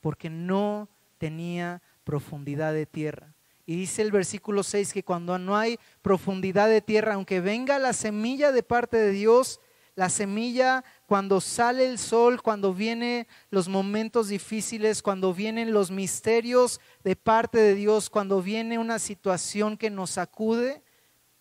porque 0.00 0.30
no 0.30 0.88
tenía 1.18 1.82
profundidad 2.04 2.72
de 2.72 2.86
tierra. 2.86 3.35
Y 3.66 3.74
dice 3.76 4.02
el 4.02 4.12
versículo 4.12 4.62
6 4.62 4.92
que 4.92 5.02
cuando 5.02 5.38
no 5.38 5.56
hay 5.56 5.78
profundidad 6.00 6.68
de 6.68 6.80
tierra, 6.80 7.14
aunque 7.14 7.40
venga 7.40 7.80
la 7.80 7.92
semilla 7.92 8.52
de 8.52 8.62
parte 8.62 8.96
de 8.96 9.10
Dios, 9.10 9.60
la 9.96 10.08
semilla 10.08 10.84
cuando 11.06 11.40
sale 11.40 11.88
el 11.88 11.98
sol, 11.98 12.42
cuando 12.42 12.72
vienen 12.72 13.26
los 13.50 13.68
momentos 13.68 14.28
difíciles, 14.28 15.02
cuando 15.02 15.34
vienen 15.34 15.72
los 15.72 15.90
misterios 15.90 16.80
de 17.02 17.16
parte 17.16 17.58
de 17.58 17.74
Dios, 17.74 18.08
cuando 18.08 18.40
viene 18.40 18.78
una 18.78 19.00
situación 19.00 19.76
que 19.76 19.90
nos 19.90 20.10
sacude, 20.10 20.84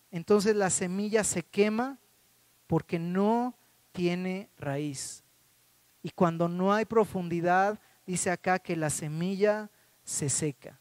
entonces 0.09 0.55
la 0.55 0.69
semilla 0.71 1.23
se 1.23 1.43
quema 1.43 1.99
porque 2.65 2.97
no 2.97 3.55
tiene 3.91 4.49
raíz. 4.57 5.23
Y 6.01 6.09
cuando 6.09 6.47
no 6.47 6.73
hay 6.73 6.85
profundidad, 6.85 7.79
dice 8.07 8.31
acá 8.31 8.57
que 8.57 8.75
la 8.75 8.89
semilla 8.89 9.69
se 10.03 10.29
seca. 10.29 10.79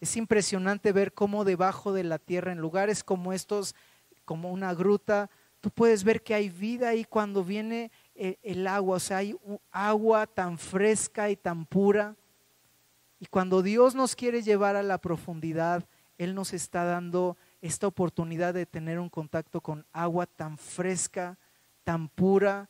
Es 0.00 0.16
impresionante 0.16 0.92
ver 0.92 1.12
cómo 1.12 1.44
debajo 1.44 1.92
de 1.92 2.04
la 2.04 2.18
tierra, 2.18 2.52
en 2.52 2.58
lugares 2.58 3.02
como 3.04 3.32
estos, 3.32 3.74
como 4.24 4.52
una 4.52 4.74
gruta, 4.74 5.30
tú 5.60 5.70
puedes 5.70 6.04
ver 6.04 6.22
que 6.22 6.34
hay 6.34 6.50
vida 6.50 6.94
y 6.94 7.04
cuando 7.04 7.42
viene 7.42 7.90
el, 8.14 8.38
el 8.42 8.66
agua, 8.66 8.96
o 8.96 9.00
sea, 9.00 9.18
hay 9.18 9.34
agua 9.70 10.26
tan 10.26 10.58
fresca 10.58 11.30
y 11.30 11.36
tan 11.36 11.64
pura. 11.64 12.16
Y 13.18 13.26
cuando 13.26 13.62
Dios 13.62 13.94
nos 13.94 14.14
quiere 14.14 14.42
llevar 14.42 14.76
a 14.76 14.82
la 14.82 14.98
profundidad, 14.98 15.86
Él 16.18 16.34
nos 16.34 16.52
está 16.52 16.84
dando 16.84 17.36
esta 17.62 17.86
oportunidad 17.86 18.52
de 18.52 18.66
tener 18.66 18.98
un 18.98 19.08
contacto 19.08 19.62
con 19.62 19.86
agua 19.92 20.26
tan 20.26 20.58
fresca, 20.58 21.38
tan 21.82 22.08
pura, 22.08 22.68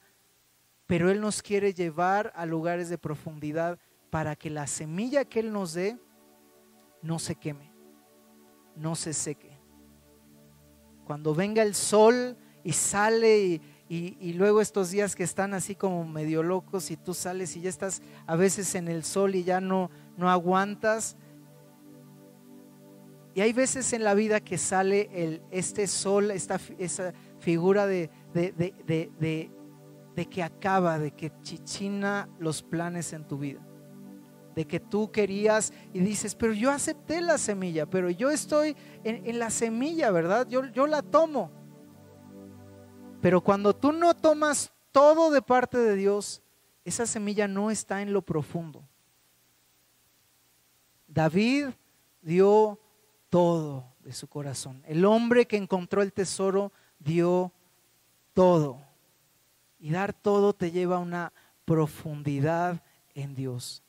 pero 0.87 1.11
Él 1.11 1.21
nos 1.21 1.43
quiere 1.43 1.75
llevar 1.75 2.33
a 2.37 2.47
lugares 2.47 2.89
de 2.89 2.99
profundidad 2.99 3.79
para 4.11 4.37
que 4.37 4.51
la 4.51 4.69
semilla 4.69 5.25
que 5.25 5.41
Él 5.41 5.53
nos 5.53 5.73
dé 5.75 5.99
no 7.05 7.21
se 7.21 7.37
queme, 7.37 7.71
no 8.75 8.97
se 8.97 9.13
seque. 9.13 9.57
Cuando 11.05 11.35
venga 11.35 11.63
el 11.63 11.77
sol 11.77 12.37
y 12.65 12.73
sale 12.73 13.39
y, 13.39 13.63
y, 13.89 14.33
luego 14.33 14.61
estos 14.61 14.91
días 14.91 15.15
que 15.15 15.23
están 15.23 15.55
así 15.55 15.77
como 15.77 16.05
medio 16.05 16.43
locos 16.43 16.91
y 16.91 16.97
tú 16.97 17.15
sales 17.15 17.55
y 17.55 17.61
ya 17.61 17.69
estás 17.69 18.03
a 18.27 18.35
veces 18.35 18.75
en 18.75 18.89
el 18.89 19.05
sol 19.05 19.37
y 19.37 19.45
ya 19.45 19.61
no, 19.61 19.91
no 20.17 20.29
aguantas, 20.29 21.17
y 23.35 23.41
hay 23.41 23.53
veces 23.53 23.93
en 23.93 24.05
la 24.05 24.15
vida 24.15 24.41
que 24.41 24.59
sale 24.59 25.11
el, 25.13 25.43
este 25.51 25.89
sol, 25.89 26.31
esta, 26.31 26.61
esa 26.79 27.13
figura 27.41 27.87
de, 27.87 28.09
de, 28.33 29.51
que 30.31 30.43
acaba, 30.43 31.01
de 31.01 31.11
que 31.11 31.33
chichina 31.43 32.29
los 32.39 32.63
planes 32.63 33.13
en 33.13 33.27
tu 33.27 33.39
vida. 33.39 33.61
De 34.55 34.67
que 34.67 34.79
tú 34.81 35.11
querías 35.11 35.73
y 35.93 36.01
dices, 36.01 36.35
pero 36.35 36.53
yo 36.53 36.71
acepté 36.71 37.21
la 37.21 37.39
semilla, 37.39 37.87
pero 37.87 38.11
yo 38.11 38.31
estoy 38.31 38.77
en, 39.03 39.39
la 39.39 39.51
semilla, 39.51 40.11
¿verdad? 40.11 40.47
Yo, 40.49 40.67
yo 40.67 40.87
la 40.87 41.03
tomo. 41.03 41.51
Pero 43.21 43.41
cuando 43.41 43.75
tú 43.75 43.93
no 43.93 44.15
tomas 44.15 44.73
todo 44.93 45.31
de 45.31 45.43
parte 45.43 45.79
de 45.79 45.97
Dios, 45.97 46.43
esa 46.85 47.07
semilla 47.07 47.49
no 47.49 47.71
está 47.71 48.03
en 48.03 48.13
lo 48.13 48.23
profundo. 48.23 48.87
David 51.09 51.69
dio 52.23 52.79
todo 53.31 53.95
de 54.01 54.13
su 54.13 54.29
corazón. 54.29 54.83
El 54.87 55.05
hombre 55.05 55.47
que 55.47 55.57
encontró 55.57 56.03
el 56.03 56.13
tesoro 56.13 56.73
dio 56.99 57.53
todo. 58.33 58.83
Y 59.79 59.91
dar 59.91 60.13
todo 60.13 60.53
te 60.53 60.71
lleva 60.71 60.97
a 60.97 61.01
una 61.01 61.33
profundidad 61.65 62.83
en 63.15 63.35
Dios. 63.35 63.84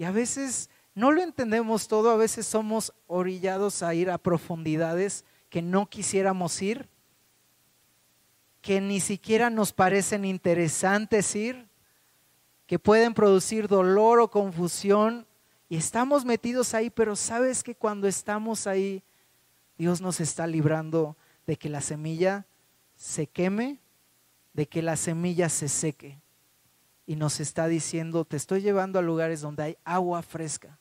Y 0.00 0.04
a 0.04 0.12
veces 0.12 0.70
no 0.94 1.12
lo 1.12 1.20
entendemos 1.20 1.86
todo, 1.86 2.10
a 2.10 2.16
veces 2.16 2.46
somos 2.46 2.94
orillados 3.06 3.82
a 3.82 3.92
ir 3.92 4.08
a 4.08 4.16
profundidades 4.16 5.26
que 5.50 5.60
no 5.60 5.90
quisiéramos 5.90 6.62
ir, 6.62 6.88
que 8.62 8.80
ni 8.80 9.00
siquiera 9.00 9.50
nos 9.50 9.74
parecen 9.74 10.24
interesantes 10.24 11.36
ir, 11.36 11.68
que 12.66 12.78
pueden 12.78 13.12
producir 13.12 13.68
dolor 13.68 14.20
o 14.20 14.30
confusión 14.30 15.26
y 15.68 15.76
estamos 15.76 16.24
metidos 16.24 16.72
ahí, 16.72 16.88
pero 16.88 17.14
sabes 17.14 17.62
que 17.62 17.74
cuando 17.74 18.08
estamos 18.08 18.66
ahí, 18.66 19.02
Dios 19.76 20.00
nos 20.00 20.18
está 20.18 20.46
librando 20.46 21.14
de 21.46 21.56
que 21.56 21.68
la 21.68 21.82
semilla 21.82 22.46
se 22.96 23.26
queme, 23.26 23.80
de 24.54 24.66
que 24.66 24.80
la 24.80 24.96
semilla 24.96 25.50
se 25.50 25.68
seque. 25.68 26.22
Y 27.10 27.16
nos 27.16 27.40
está 27.40 27.66
diciendo, 27.66 28.24
te 28.24 28.36
estoy 28.36 28.62
llevando 28.62 28.96
a 28.96 29.02
lugares 29.02 29.40
donde 29.40 29.64
hay 29.64 29.76
agua 29.82 30.22
fresca, 30.22 30.78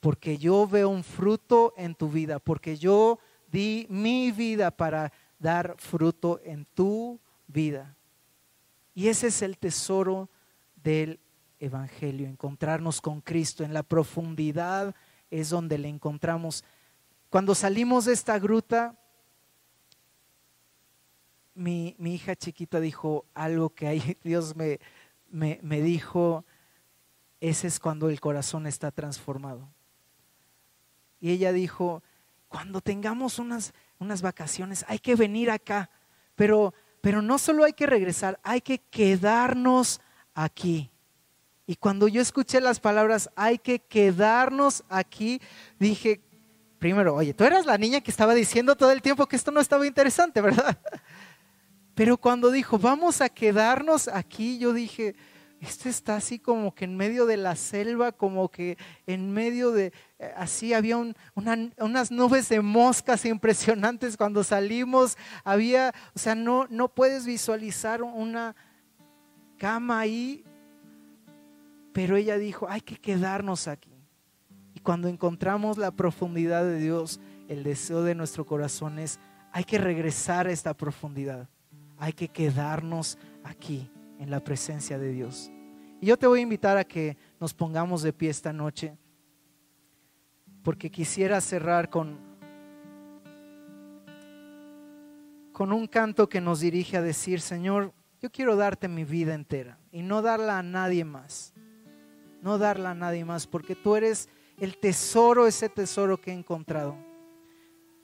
porque 0.00 0.36
yo 0.36 0.66
veo 0.66 0.88
un 0.88 1.04
fruto 1.04 1.74
en 1.76 1.94
tu 1.94 2.08
vida, 2.08 2.40
porque 2.40 2.76
yo 2.76 3.20
di 3.46 3.86
mi 3.88 4.32
vida 4.32 4.72
para 4.72 5.12
dar 5.38 5.76
fruto 5.78 6.40
en 6.42 6.64
tu 6.64 7.20
vida. 7.46 7.94
Y 8.96 9.06
ese 9.06 9.28
es 9.28 9.42
el 9.42 9.58
tesoro 9.58 10.28
del 10.82 11.20
evangelio, 11.60 12.26
encontrarnos 12.26 13.00
con 13.00 13.20
Cristo 13.20 13.62
en 13.62 13.72
la 13.72 13.84
profundidad 13.84 14.92
es 15.30 15.50
donde 15.50 15.78
le 15.78 15.86
encontramos. 15.86 16.64
Cuando 17.30 17.54
salimos 17.54 18.06
de 18.06 18.12
esta 18.14 18.40
gruta, 18.40 18.98
mi, 21.54 21.94
hija 22.00 22.34
chiquita 22.34 22.80
dijo 22.80 23.24
algo 23.34 23.70
que 23.70 23.86
ahí 23.86 24.18
Dios 24.24 24.56
me, 24.56 24.80
me, 25.32 25.80
dijo, 25.80 26.44
ese 27.40 27.66
es 27.66 27.80
cuando 27.80 28.08
el 28.08 28.20
corazón 28.20 28.66
está 28.66 28.90
transformado. 28.90 29.68
Y 31.20 31.30
ella 31.30 31.52
dijo, 31.52 32.02
cuando 32.48 32.80
tengamos 32.80 33.38
unas, 33.38 33.72
unas 33.98 34.22
vacaciones, 34.22 34.84
hay 34.88 34.98
que 34.98 35.16
venir 35.16 35.50
acá, 35.50 35.90
pero, 36.34 36.74
pero 37.00 37.22
no 37.22 37.38
solo 37.38 37.64
hay 37.64 37.72
que 37.72 37.86
regresar, 37.86 38.38
hay 38.42 38.60
que 38.60 38.78
quedarnos 38.78 40.00
aquí. 40.34 40.90
Y 41.66 41.76
cuando 41.76 42.08
yo 42.08 42.20
escuché 42.20 42.60
las 42.60 42.80
palabras, 42.80 43.30
hay 43.34 43.58
que 43.58 43.78
quedarnos 43.78 44.84
aquí, 44.88 45.40
dije, 45.78 46.20
primero, 46.78 47.14
oye, 47.14 47.32
tú 47.32 47.44
eras 47.44 47.64
la 47.64 47.78
niña 47.78 48.00
que 48.00 48.10
estaba 48.10 48.34
diciendo 48.34 48.76
todo 48.76 48.90
el 48.90 49.00
tiempo 49.00 49.26
que 49.26 49.36
esto 49.36 49.52
no 49.52 49.60
estaba 49.60 49.86
interesante, 49.86 50.40
¿verdad? 50.40 50.78
Pero 51.94 52.16
cuando 52.16 52.50
dijo, 52.50 52.78
vamos 52.78 53.20
a 53.20 53.28
quedarnos 53.28 54.08
aquí, 54.08 54.58
yo 54.58 54.72
dije, 54.72 55.14
esto 55.60 55.88
está 55.88 56.16
así 56.16 56.38
como 56.38 56.74
que 56.74 56.86
en 56.86 56.96
medio 56.96 57.26
de 57.26 57.36
la 57.36 57.54
selva, 57.54 58.12
como 58.12 58.50
que 58.50 58.78
en 59.06 59.32
medio 59.32 59.70
de, 59.72 59.92
eh, 60.18 60.32
así 60.36 60.72
había 60.74 60.96
unas 60.96 62.10
nubes 62.10 62.48
de 62.48 62.60
moscas 62.60 63.24
impresionantes 63.24 64.16
cuando 64.16 64.42
salimos, 64.42 65.16
había, 65.44 65.92
o 66.14 66.18
sea, 66.18 66.34
no, 66.34 66.66
no 66.70 66.88
puedes 66.88 67.26
visualizar 67.26 68.02
una 68.02 68.56
cama 69.58 70.00
ahí 70.00 70.44
pero 71.92 72.16
ella 72.16 72.38
dijo, 72.38 72.68
hay 72.68 72.80
que 72.80 72.96
quedarnos 72.96 73.68
aquí. 73.68 73.90
Y 74.74 74.80
cuando 74.80 75.08
encontramos 75.08 75.76
la 75.76 75.90
profundidad 75.90 76.64
de 76.64 76.78
Dios, 76.78 77.20
el 77.48 77.62
deseo 77.62 78.02
de 78.02 78.14
nuestro 78.14 78.46
corazón 78.46 78.98
es, 78.98 79.20
hay 79.52 79.64
que 79.64 79.78
regresar 79.78 80.46
a 80.46 80.52
esta 80.52 80.74
profundidad. 80.74 81.48
Hay 82.02 82.12
que 82.12 82.26
quedarnos 82.26 83.16
aquí 83.44 83.88
en 84.18 84.30
la 84.30 84.42
presencia 84.42 84.98
de 84.98 85.12
Dios. 85.12 85.52
Y 86.00 86.06
yo 86.06 86.16
te 86.16 86.26
voy 86.26 86.40
a 86.40 86.42
invitar 86.42 86.76
a 86.76 86.84
que 86.84 87.16
nos 87.38 87.54
pongamos 87.54 88.02
de 88.02 88.12
pie 88.12 88.30
esta 88.30 88.52
noche, 88.52 88.98
porque 90.64 90.90
quisiera 90.90 91.40
cerrar 91.40 91.90
con, 91.90 92.18
con 95.52 95.72
un 95.72 95.86
canto 95.86 96.28
que 96.28 96.40
nos 96.40 96.58
dirige 96.58 96.96
a 96.96 97.02
decir, 97.02 97.40
Señor, 97.40 97.92
yo 98.20 98.30
quiero 98.30 98.56
darte 98.56 98.88
mi 98.88 99.04
vida 99.04 99.34
entera 99.34 99.78
y 99.92 100.02
no 100.02 100.22
darla 100.22 100.58
a 100.58 100.62
nadie 100.62 101.04
más 101.04 101.52
no 102.42 102.58
darla 102.58 102.90
a 102.90 102.94
nadie 102.94 103.24
más, 103.24 103.46
porque 103.46 103.76
tú 103.76 103.96
eres 103.96 104.28
el 104.58 104.76
tesoro, 104.76 105.46
ese 105.46 105.68
tesoro 105.68 106.20
que 106.20 106.32
he 106.32 106.34
encontrado. 106.34 106.96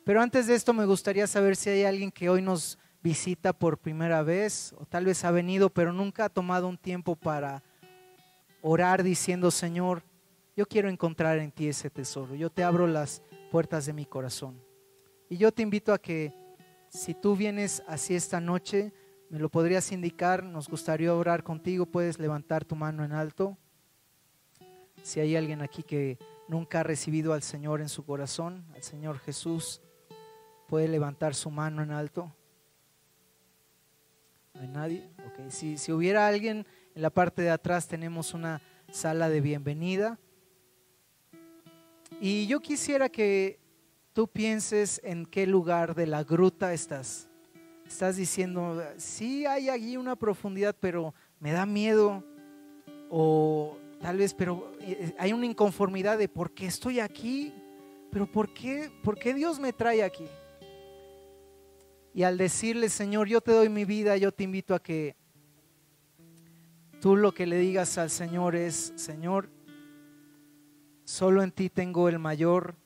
Pero 0.05 0.23
antes 0.23 0.47
de 0.47 0.55
esto 0.55 0.73
me 0.73 0.87
gustaría 0.87 1.27
saber 1.27 1.57
si 1.57 1.69
hay 1.69 1.85
alguien 1.85 2.11
que 2.11 2.31
hoy 2.31 2.41
nos 2.41 2.79
visita 3.03 3.53
por 3.53 3.79
primera 3.79 4.23
vez, 4.23 4.75
o 4.79 4.85
tal 4.85 5.05
vez 5.05 5.25
ha 5.25 5.31
venido, 5.31 5.71
pero 5.71 5.93
nunca 5.93 6.27
ha 6.27 6.29
tomado 6.29 6.69
un 6.69 6.79
tiempo 6.79 7.17
para 7.17 7.63
orar 8.61 9.03
diciendo, 9.03 9.51
Señor, 9.51 10.03
yo 10.57 10.67
quiero 10.67 10.89
encontrar 10.89 11.39
en 11.39 11.53
ti 11.53 11.69
ese 11.69 11.91
tesoro, 11.91 12.35
yo 12.35 12.51
te 12.51 12.65
abro 12.65 12.87
las 12.87 13.23
puertas 13.51 13.87
de 13.87 13.93
mi 13.93 14.05
corazón. 14.05 14.61
Y 15.29 15.37
yo 15.37 15.53
te 15.53 15.63
invito 15.63 15.93
a 15.93 15.99
que 15.99 16.33
si 16.89 17.15
tú 17.15 17.37
vienes 17.37 17.83
así 17.87 18.15
esta 18.15 18.41
noche, 18.41 18.93
me 19.31 19.39
lo 19.39 19.51
podrías 19.51 19.93
indicar, 19.93 20.43
nos 20.43 20.69
gustaría 20.69 21.15
orar 21.15 21.45
contigo, 21.45 21.87
puedes 21.87 22.19
levantar 22.19 22.65
tu 22.65 22.75
mano 22.75 23.05
en 23.05 23.13
alto. 23.13 23.59
Si 25.03 25.21
hay 25.21 25.37
alguien 25.37 25.61
aquí 25.61 25.83
que 25.83 26.19
nunca 26.49 26.81
ha 26.81 26.83
recibido 26.83 27.35
al 27.35 27.43
Señor 27.43 27.81
en 27.81 27.89
su 27.89 28.05
corazón, 28.05 28.65
al 28.75 28.83
Señor 28.83 29.19
Jesús, 29.19 29.83
puede 30.67 30.89
levantar 30.89 31.35
su 31.35 31.51
mano 31.51 31.83
en 31.83 31.91
alto. 31.91 32.35
¿No 34.59 34.65
hay 34.65 34.69
nadie? 34.69 35.11
Okay. 35.33 35.51
Si, 35.53 35.79
si 35.79 35.93
hubiera 35.93 36.27
alguien, 36.27 36.67
en 36.97 37.03
la 37.03 37.11
parte 37.11 37.43
de 37.43 37.51
atrás 37.51 37.87
tenemos 37.87 38.35
una 38.35 38.61
sala 38.91 39.29
de 39.29 39.41
bienvenida. 39.41 40.19
Y 42.21 42.49
yo 42.49 42.59
quisiera 42.59 43.09
que 43.09 43.61
tú 44.13 44.27
pienses 44.27 45.01
en 45.05 45.27
qué 45.27 45.47
lugar 45.47 45.95
de 45.95 46.09
la 46.09 46.25
gruta 46.25 46.75
estás. 46.75 47.29
Estás 47.87 48.17
diciendo, 48.17 48.83
sí 48.97 49.47
hay 49.47 49.69
allí 49.69 49.97
una 49.97 50.17
profundidad, 50.17 50.75
pero 50.81 51.15
me 51.39 51.53
da 51.53 51.65
miedo. 51.65 52.25
O 53.11 53.79
tal 54.01 54.17
vez, 54.17 54.35
pero 54.35 54.73
eh, 54.81 55.15
hay 55.21 55.33
una 55.33 55.47
inconformidad 55.47 56.19
de 56.19 56.29
por 56.29 56.51
qué 56.51 56.67
estoy 56.67 56.99
aquí, 56.99 57.55
pero 58.11 58.27
por 58.27 58.53
qué, 58.53 58.91
por 59.05 59.17
qué 59.17 59.35
Dios 59.35 59.61
me 59.61 59.73
trae 59.73 60.03
aquí. 60.03 60.27
Y 62.15 62.23
al 62.23 62.39
decirle, 62.39 62.89
Señor, 62.89 63.29
yo 63.29 63.41
te 63.41 63.53
doy 63.53 63.69
mi 63.69 63.85
vida, 63.85 64.17
yo 64.17 64.33
te 64.33 64.45
invito 64.45 64.75
a 64.75 64.83
que 64.83 65.17
tú 67.01 67.17
lo 67.17 67.33
que 67.33 67.47
le 67.47 67.59
digas 67.59 67.99
al 67.99 68.11
Señor 68.11 68.57
es, 68.57 68.93
Señor, 68.97 69.51
solo 71.05 71.43
en 71.43 71.53
ti 71.53 71.71
tengo 71.71 72.09
el 72.09 72.19
mayor 72.19 72.77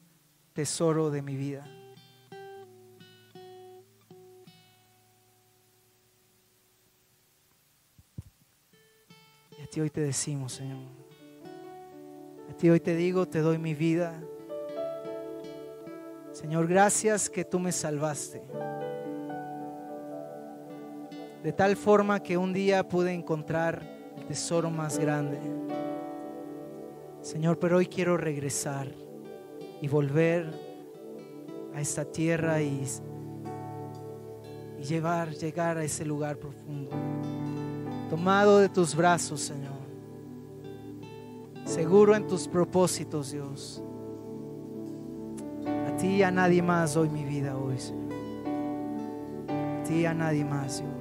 tesoro 0.52 1.10
de 1.10 1.22
mi 1.22 1.36
vida. 1.36 1.66
Y 9.58 9.62
a 9.62 9.66
ti 9.66 9.80
hoy 9.80 9.90
te 9.90 10.02
decimos, 10.02 10.52
Señor. 10.52 10.78
A 12.50 12.54
ti 12.54 12.68
hoy 12.68 12.80
te 12.80 12.94
digo, 12.94 13.26
te 13.26 13.40
doy 13.40 13.56
mi 13.56 13.74
vida. 13.74 14.22
Señor, 16.32 16.66
gracias 16.66 17.30
que 17.30 17.44
tú 17.44 17.58
me 17.58 17.72
salvaste. 17.72 18.42
De 21.42 21.52
tal 21.52 21.76
forma 21.76 22.20
que 22.20 22.36
un 22.36 22.52
día 22.52 22.88
pude 22.88 23.12
encontrar 23.12 23.82
el 24.16 24.26
tesoro 24.26 24.70
más 24.70 24.98
grande. 24.98 25.40
Señor, 27.20 27.58
pero 27.58 27.78
hoy 27.78 27.86
quiero 27.86 28.16
regresar 28.16 28.88
y 29.80 29.88
volver 29.88 30.52
a 31.74 31.80
esta 31.80 32.04
tierra 32.04 32.62
y, 32.62 32.84
llevar, 34.86 35.30
llegar 35.30 35.78
a 35.78 35.84
ese 35.84 36.04
lugar 36.04 36.36
profundo. 36.36 36.90
Tomado 38.08 38.58
de 38.58 38.68
tus 38.68 38.94
brazos, 38.94 39.40
Señor. 39.40 39.72
Seguro 41.64 42.14
en 42.14 42.28
tus 42.28 42.46
propósitos, 42.46 43.32
Dios. 43.32 43.82
A 45.66 45.96
ti 45.96 46.08
y 46.08 46.22
a 46.22 46.30
nadie 46.30 46.62
más 46.62 46.94
doy 46.94 47.08
mi 47.08 47.24
vida 47.24 47.56
hoy, 47.56 47.78
Señor. 47.80 48.12
A 49.48 49.82
ti 49.82 49.94
y 49.94 50.06
a 50.06 50.14
nadie 50.14 50.44
más, 50.44 50.78
Dios. 50.78 50.91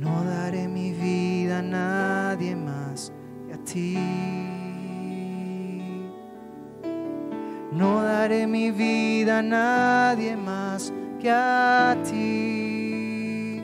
No 0.00 0.24
daré 0.24 0.66
mi 0.66 0.92
vida 0.92 1.58
a 1.58 1.62
nadie 1.62 2.56
más 2.56 3.12
que 3.46 3.52
a 3.52 3.58
ti. 3.58 3.98
No 7.70 8.00
daré 8.02 8.46
mi 8.46 8.70
vida 8.70 9.40
a 9.40 9.42
nadie 9.42 10.38
más 10.38 10.90
que 11.20 11.30
a 11.30 11.94
ti. 12.02 13.62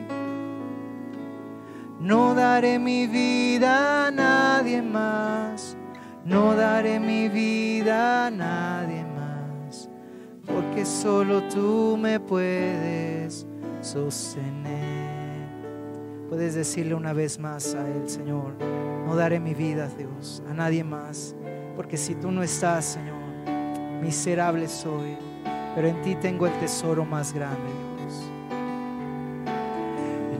No 1.99 2.35
daré 2.35 2.77
mi 2.77 3.07
vida 3.07 4.05
a 4.05 4.11
nadie 4.11 4.83
más. 4.83 5.75
No 6.23 6.53
daré 6.53 6.99
mi 6.99 7.29
vida 7.29 8.27
a 8.27 8.29
nadie 8.29 9.03
más. 9.05 9.89
Porque 10.45 10.85
solo 10.85 11.41
tú 11.49 11.97
me 11.99 12.19
puedes 12.19 13.47
sostener. 13.81 14.86
Puedes 16.29 16.55
decirle 16.55 16.93
una 16.93 17.13
vez 17.13 17.39
más 17.39 17.73
a 17.73 17.87
Él, 17.87 18.09
Señor, 18.09 18.53
no 19.05 19.15
daré 19.15 19.39
mi 19.39 19.53
vida, 19.53 19.87
Dios, 19.97 20.43
a 20.49 20.53
nadie 20.53 20.83
más. 20.83 21.33
Porque 21.77 21.95
si 21.95 22.15
tú 22.15 22.31
no 22.31 22.43
estás, 22.43 22.83
Señor, 22.83 23.15
miserable 24.01 24.67
soy, 24.67 25.15
pero 25.73 25.87
en 25.87 26.01
ti 26.01 26.15
tengo 26.15 26.45
el 26.45 26.53
tesoro 26.59 27.05
más 27.05 27.31
grande, 27.33 27.71
Dios. 27.97 28.29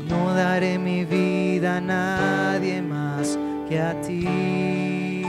No 0.10 0.34
daré 0.34 0.78
mi 0.78 1.06
vida 1.06 1.78
a 1.78 1.82
nadie 1.82 2.82
más 2.82 3.40
que 3.70 3.80
a 3.80 4.02
ti. 4.02 5.24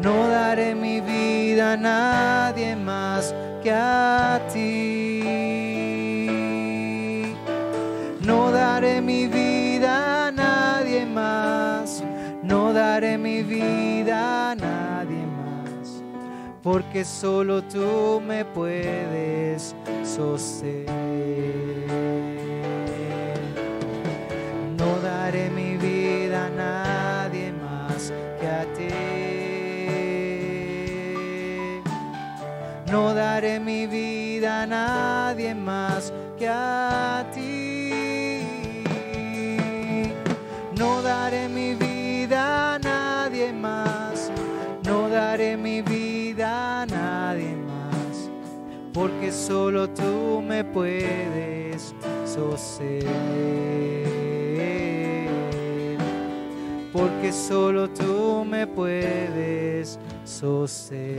No 0.00 0.28
daré 0.28 0.74
mi 0.74 1.02
vida 1.02 1.74
a 1.74 1.76
nadie 1.76 2.76
más 2.76 3.34
que 3.62 3.72
a 3.72 4.40
ti. 4.50 5.07
Daré 13.00 13.16
mi 13.16 13.44
vida 13.44 14.50
a 14.50 14.54
nadie 14.56 15.24
más. 15.24 16.02
Porque 16.64 17.04
solo 17.04 17.62
tú 17.62 18.20
me 18.20 18.44
puedes 18.44 19.72
sostener. 20.02 20.88
No 24.76 24.98
daré 25.00 25.48
mi 25.50 25.76
vida 25.76 26.46
a 26.46 26.50
nadie 26.50 27.52
más 27.52 28.12
que 28.40 28.46
a 28.48 28.64
ti. 28.74 28.88
No 32.90 33.14
daré 33.14 33.60
mi 33.60 33.86
vida 33.86 33.97
Porque 49.28 49.40
solo 49.44 49.90
tú 49.90 50.40
me 50.40 50.64
puedes 50.64 51.94
sostener. 52.24 53.04
Porque 56.94 57.30
solo 57.30 57.90
tú 57.90 58.46
me 58.48 58.66
puedes 58.66 59.98
sostener. 60.24 61.18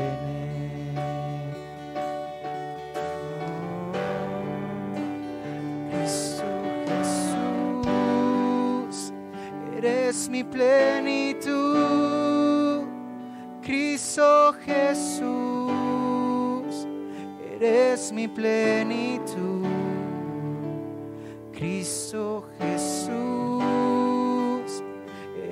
Cristo 5.91 6.43
Jesús, 8.87 9.13
eres 9.77 10.27
mi 10.29 10.43
plenitud. 10.43 11.59
Cristo 13.61 14.55
Jesús, 14.65 15.38
eres 17.69 18.11
mi 18.11 18.27
plenitud. 18.27 19.65
Cristo 21.53 22.43
Jesús, 22.59 23.11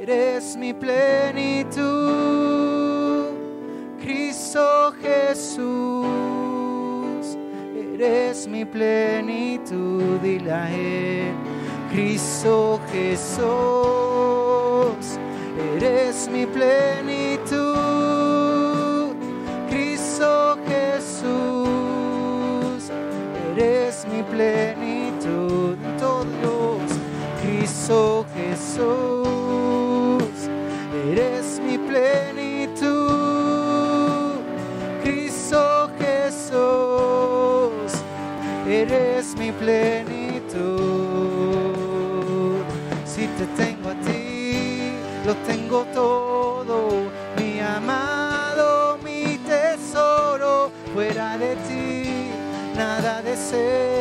eres 0.01 0.55
mi 0.57 0.74
plenitud. 0.74 1.86
Cristo 4.01 4.93
Jesús, 5.01 6.07
eres 7.76 8.47
mi 8.47 8.65
plenitud. 8.65 10.20
Dile 10.22 10.51
a 10.51 10.72
Él, 10.72 11.34
Cristo 11.91 12.80
Jesús, 12.91 13.47
eres 15.76 16.30
mi 16.32 16.45
plenitud. 16.45 17.37
Mi 24.12 24.24
plenitud. 24.24 25.76
En 25.84 25.97
todo 25.97 26.26
Dios, 26.41 26.82
Cristo 27.41 28.26
Jesús, 28.36 28.88
eres 31.10 31.60
mi 31.60 31.78
plenitud. 31.78 33.08
Cristo 35.03 35.89
Jesús, 35.99 37.91
eres 38.68 39.36
mi 39.38 39.51
plenitud. 39.51 40.18
Si 43.05 43.28
te 43.38 43.45
tengo 43.55 43.89
a 43.89 43.95
ti, 44.05 44.91
lo 45.26 45.34
tengo 45.47 45.86
todo, 45.93 46.89
mi 47.38 47.60
amado, 47.60 48.97
mi 49.03 49.38
tesoro, 49.39 50.72
fuera 50.93 51.38
de 51.38 51.55
ti, 51.68 52.30
nada 52.76 53.22
deseo, 53.22 53.97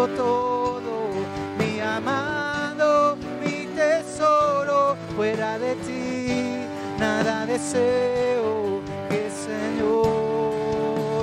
tengo 0.00 0.16
todo, 0.16 1.10
mi 1.58 1.78
amado, 1.78 3.16
mi 3.42 3.66
tesoro, 3.74 4.96
fuera 5.14 5.58
de 5.58 5.74
ti, 5.74 6.66
nada 6.98 7.44
deseo 7.44 8.80
que 9.10 9.30
Señor. 9.30 10.00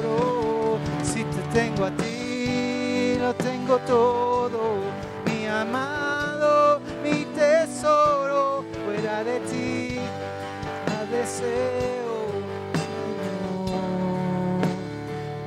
Oh, 0.05 0.77
si 1.01 1.23
te 1.23 1.41
tengo 1.53 1.85
a 1.85 1.91
ti, 1.91 3.17
lo 3.19 3.33
tengo 3.33 3.79
todo, 3.79 4.81
amado, 5.49 6.79
mi 7.03 7.25
tesoro, 7.33 8.63
fuera 8.85 9.23
de 9.23 9.39
ti, 9.39 9.99
la 10.87 11.17
deseo. 11.17 11.97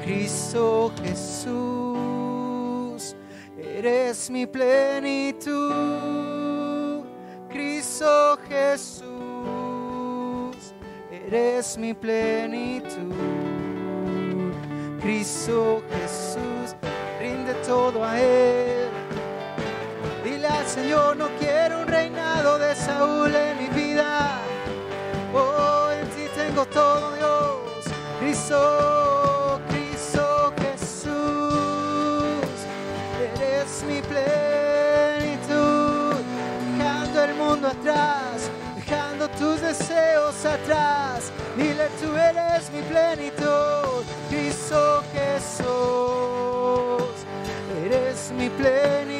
Cristo 0.03 0.91
mi 4.31 4.47
plenitud. 4.47 5.51
Cristo 7.49 8.39
Jesús, 8.49 9.05
eres 11.11 11.77
mi 11.77 11.93
plenitud. 11.93 13.13
Cristo 15.01 15.83
Jesús, 15.91 16.77
rinde 17.19 17.55
todo 17.67 18.05
a 18.05 18.21
Él. 18.21 18.89
Dile 20.23 20.47
al 20.47 20.67
Señor, 20.67 21.17
no 21.17 21.29
quiero 21.39 21.81
un 21.81 21.89
reinado 21.89 22.59
de 22.59 22.75
Saúl 22.77 23.35
en 23.35 23.59
mi 23.59 23.69
vida. 23.69 24.39
Oh, 25.35 25.91
en 25.91 26.09
ti 26.11 26.29
tengo 26.37 26.65
todo, 26.67 27.17
Dios. 27.17 27.85
Cristo, 28.21 29.10
atrás, 37.69 38.51
dejando 38.77 39.29
tus 39.31 39.61
deseos 39.61 40.45
atrás. 40.45 41.33
Dile, 41.57 41.89
tú 42.01 42.15
eres 42.17 42.71
mi 42.73 42.83
plenitud. 42.83 44.05
Cristo 44.29 45.03
Jesús, 45.13 45.67
eres 47.85 48.33
mi 48.37 48.49
plenitud. 48.51 49.20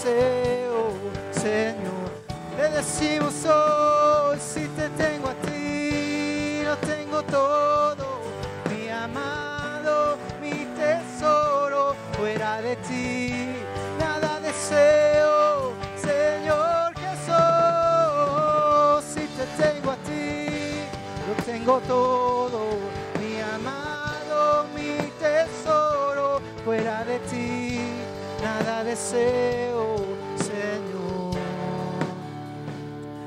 Deseo, 0.00 0.94
Señor. 1.32 2.10
Le 2.56 2.70
decimos 2.70 3.34
hoy, 3.44 4.38
si 4.38 4.66
te 4.68 4.88
tengo 4.90 5.28
a 5.28 5.34
ti, 5.34 6.62
lo 6.64 6.76
tengo 6.78 7.22
todo. 7.24 8.20
Mi 8.70 8.88
amado, 8.88 10.16
mi 10.40 10.66
tesoro, 10.76 11.94
fuera 12.12 12.62
de 12.62 12.76
ti, 12.76 13.48
nada 13.98 14.40
deseo, 14.40 15.72
Señor 16.00 16.94
Jesús. 17.04 17.34
Si 19.14 19.26
te 19.36 19.44
tengo 19.62 19.90
a 19.90 19.96
ti, 19.96 20.82
lo 21.28 21.34
tengo 21.44 21.80
todo. 21.80 22.59
Deseo, 28.84 29.96
Señor. 30.36 31.34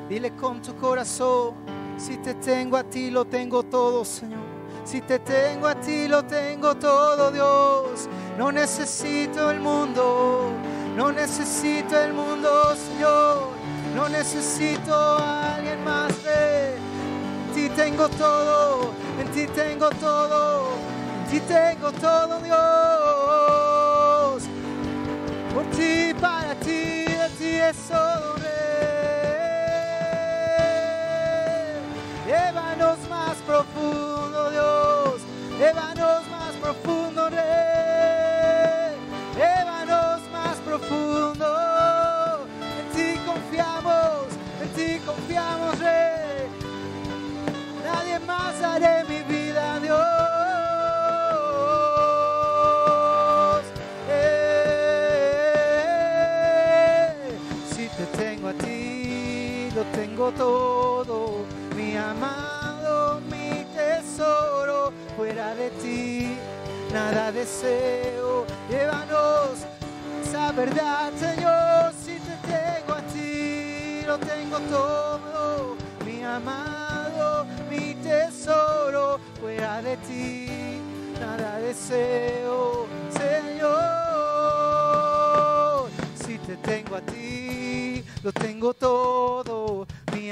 Dile 0.09 0.35
con 0.35 0.61
tu 0.61 0.75
corazón, 0.75 1.53
si 1.97 2.17
te 2.17 2.33
tengo 2.35 2.77
a 2.77 2.83
ti, 2.83 3.09
lo 3.09 3.25
tengo 3.25 3.63
todo, 3.63 4.03
Señor. 4.05 4.53
Si 4.83 5.01
te 5.01 5.19
tengo 5.19 5.67
a 5.67 5.75
ti, 5.75 6.07
lo 6.07 6.23
tengo 6.25 6.75
todo, 6.75 7.31
Dios. 7.31 8.09
No 8.37 8.51
necesito 8.51 9.49
el 9.49 9.59
mundo, 9.59 10.51
no 10.97 11.11
necesito 11.11 11.97
el 11.99 12.13
mundo, 12.13 12.75
Señor. 12.75 13.63
No 13.95 14.09
necesito 14.09 14.93
a 14.93 15.55
alguien 15.55 15.83
más. 15.83 16.11
eh. 16.25 16.75
En 17.47 17.53
ti 17.53 17.69
tengo 17.75 18.09
todo, 18.09 18.91
en 19.19 19.27
ti 19.31 19.45
tengo 19.47 19.89
todo, 19.91 20.69
en 21.25 21.31
ti 21.31 21.39
tengo 21.41 21.91
todo, 21.91 22.39
Dios. 22.39 23.72
Por 25.53 25.65
ti, 25.65 26.13
para 26.19 26.55
ti, 26.55 27.05
de 27.05 27.29
ti 27.37 27.55
es 27.69 27.77
todo, 27.87 28.42
tengo 60.23 60.31
todo. 60.31 61.45
Mi 61.75 61.97
amado, 61.97 63.19
mi 63.29 63.65
tesoro, 63.75 64.93
fuera 65.17 65.53
de 65.55 65.69
ti, 65.81 66.37
nada 66.93 67.31
deseo. 67.31 68.45
Llévanos 68.69 69.65
esa 70.23 70.51
verdad, 70.53 71.11
Señor. 71.17 71.93
Si 71.93 72.19
te 72.19 72.37
tengo 72.47 72.93
a 72.93 73.01
ti, 73.13 74.03
lo 74.07 74.17
tengo 74.19 74.59
todo. 74.69 75.75
Mi 76.05 76.23
amado, 76.23 77.45
mi 77.69 77.95
tesoro, 77.95 79.19
fuera 79.41 79.81
de 79.81 79.97
ti, 79.97 80.79
nada 81.19 81.59
deseo, 81.59 82.87
Señor. 83.11 83.83
Si 86.15 86.37
te 86.37 86.55
tengo 86.57 86.95
a 86.95 87.01
ti, 87.01 88.03
lo 88.23 88.31
tengo 88.31 88.73
todo. 88.73 89.62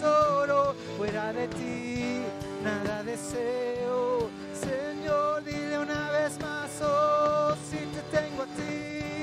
Tesoro, 0.00 0.74
fuera 0.96 1.32
de 1.32 1.46
ti, 1.48 2.22
nada 2.64 3.02
deseo, 3.02 4.30
Señor. 4.54 5.44
Dile 5.44 5.78
una 5.78 6.10
vez 6.10 6.38
más, 6.40 6.70
oh, 6.82 7.54
si 7.70 7.76
te 7.76 8.00
tengo 8.10 8.42
a 8.42 8.46
ti 8.46 9.20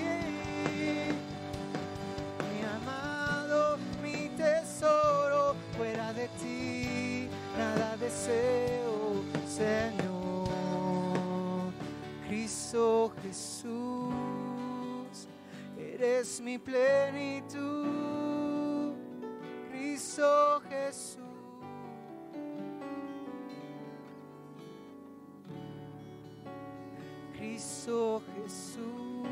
mi 2.46 2.62
amado, 2.76 3.78
mi 4.04 4.30
tesoro, 4.38 5.56
fuera 5.76 6.14
de 6.14 6.28
ti, 6.40 7.28
nada 7.58 7.98
deseo, 7.98 9.24
Señor. 9.48 10.48
Cristo 12.28 13.12
Jesús, 13.24 14.14
eres 15.76 16.40
mi 16.40 16.60
plenitud. 16.60 17.97
Cristo 20.18 20.64
Jesús. 20.68 21.22
Cristo 27.36 28.24
Jesús, 28.34 29.28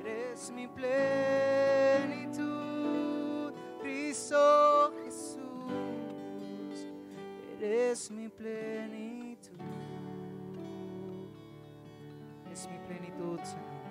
eres 0.00 0.50
mi 0.52 0.66
plenitud. 0.68 1.12
Cristo 3.82 4.90
Jesús, 5.04 5.38
eres 7.60 8.10
mi 8.10 8.30
plenitud. 8.30 9.60
Es 12.50 12.66
mi 12.70 12.78
plenitud, 12.86 13.38
Señor. 13.42 13.84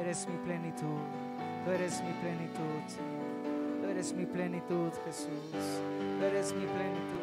Eres 0.00 0.26
mi 0.26 0.38
plenitud. 0.38 1.02
Eres 1.66 2.02
mi 2.02 2.12
plenitud 2.22 3.21
eres 4.02 4.14
mi 4.14 4.26
plenitud, 4.26 4.90
Jesús. 5.04 5.28
Tú 6.18 6.24
eres 6.24 6.52
mi 6.52 6.66
plenitud. 6.66 7.20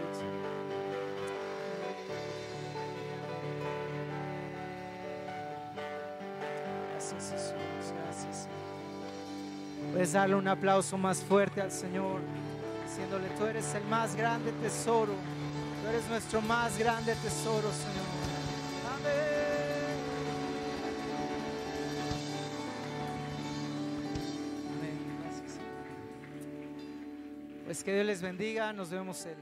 Gracias, 6.93 7.31
Jesús. 7.31 7.93
Gracias. 8.05 8.47
Puedes 9.91 10.13
darle 10.13 10.35
un 10.35 10.47
aplauso 10.47 10.97
más 10.97 11.17
fuerte 11.21 11.59
al 11.61 11.71
Señor, 11.71 12.21
diciéndole, 12.87 13.27
tú 13.37 13.45
eres 13.45 13.75
el 13.75 13.83
más 13.83 14.15
grande 14.15 14.53
tesoro. 14.61 15.11
Tú 15.81 15.89
eres 15.89 16.07
nuestro 16.07 16.41
más 16.41 16.77
grande 16.77 17.13
tesoro, 17.15 17.69
Señor. 17.73 18.08
Pues 27.69 27.83
que 27.83 27.93
Dios 27.93 28.07
les 28.07 28.23
bendiga, 28.23 28.73
nos 28.73 28.89
vemos 28.89 29.23
el 29.27 29.37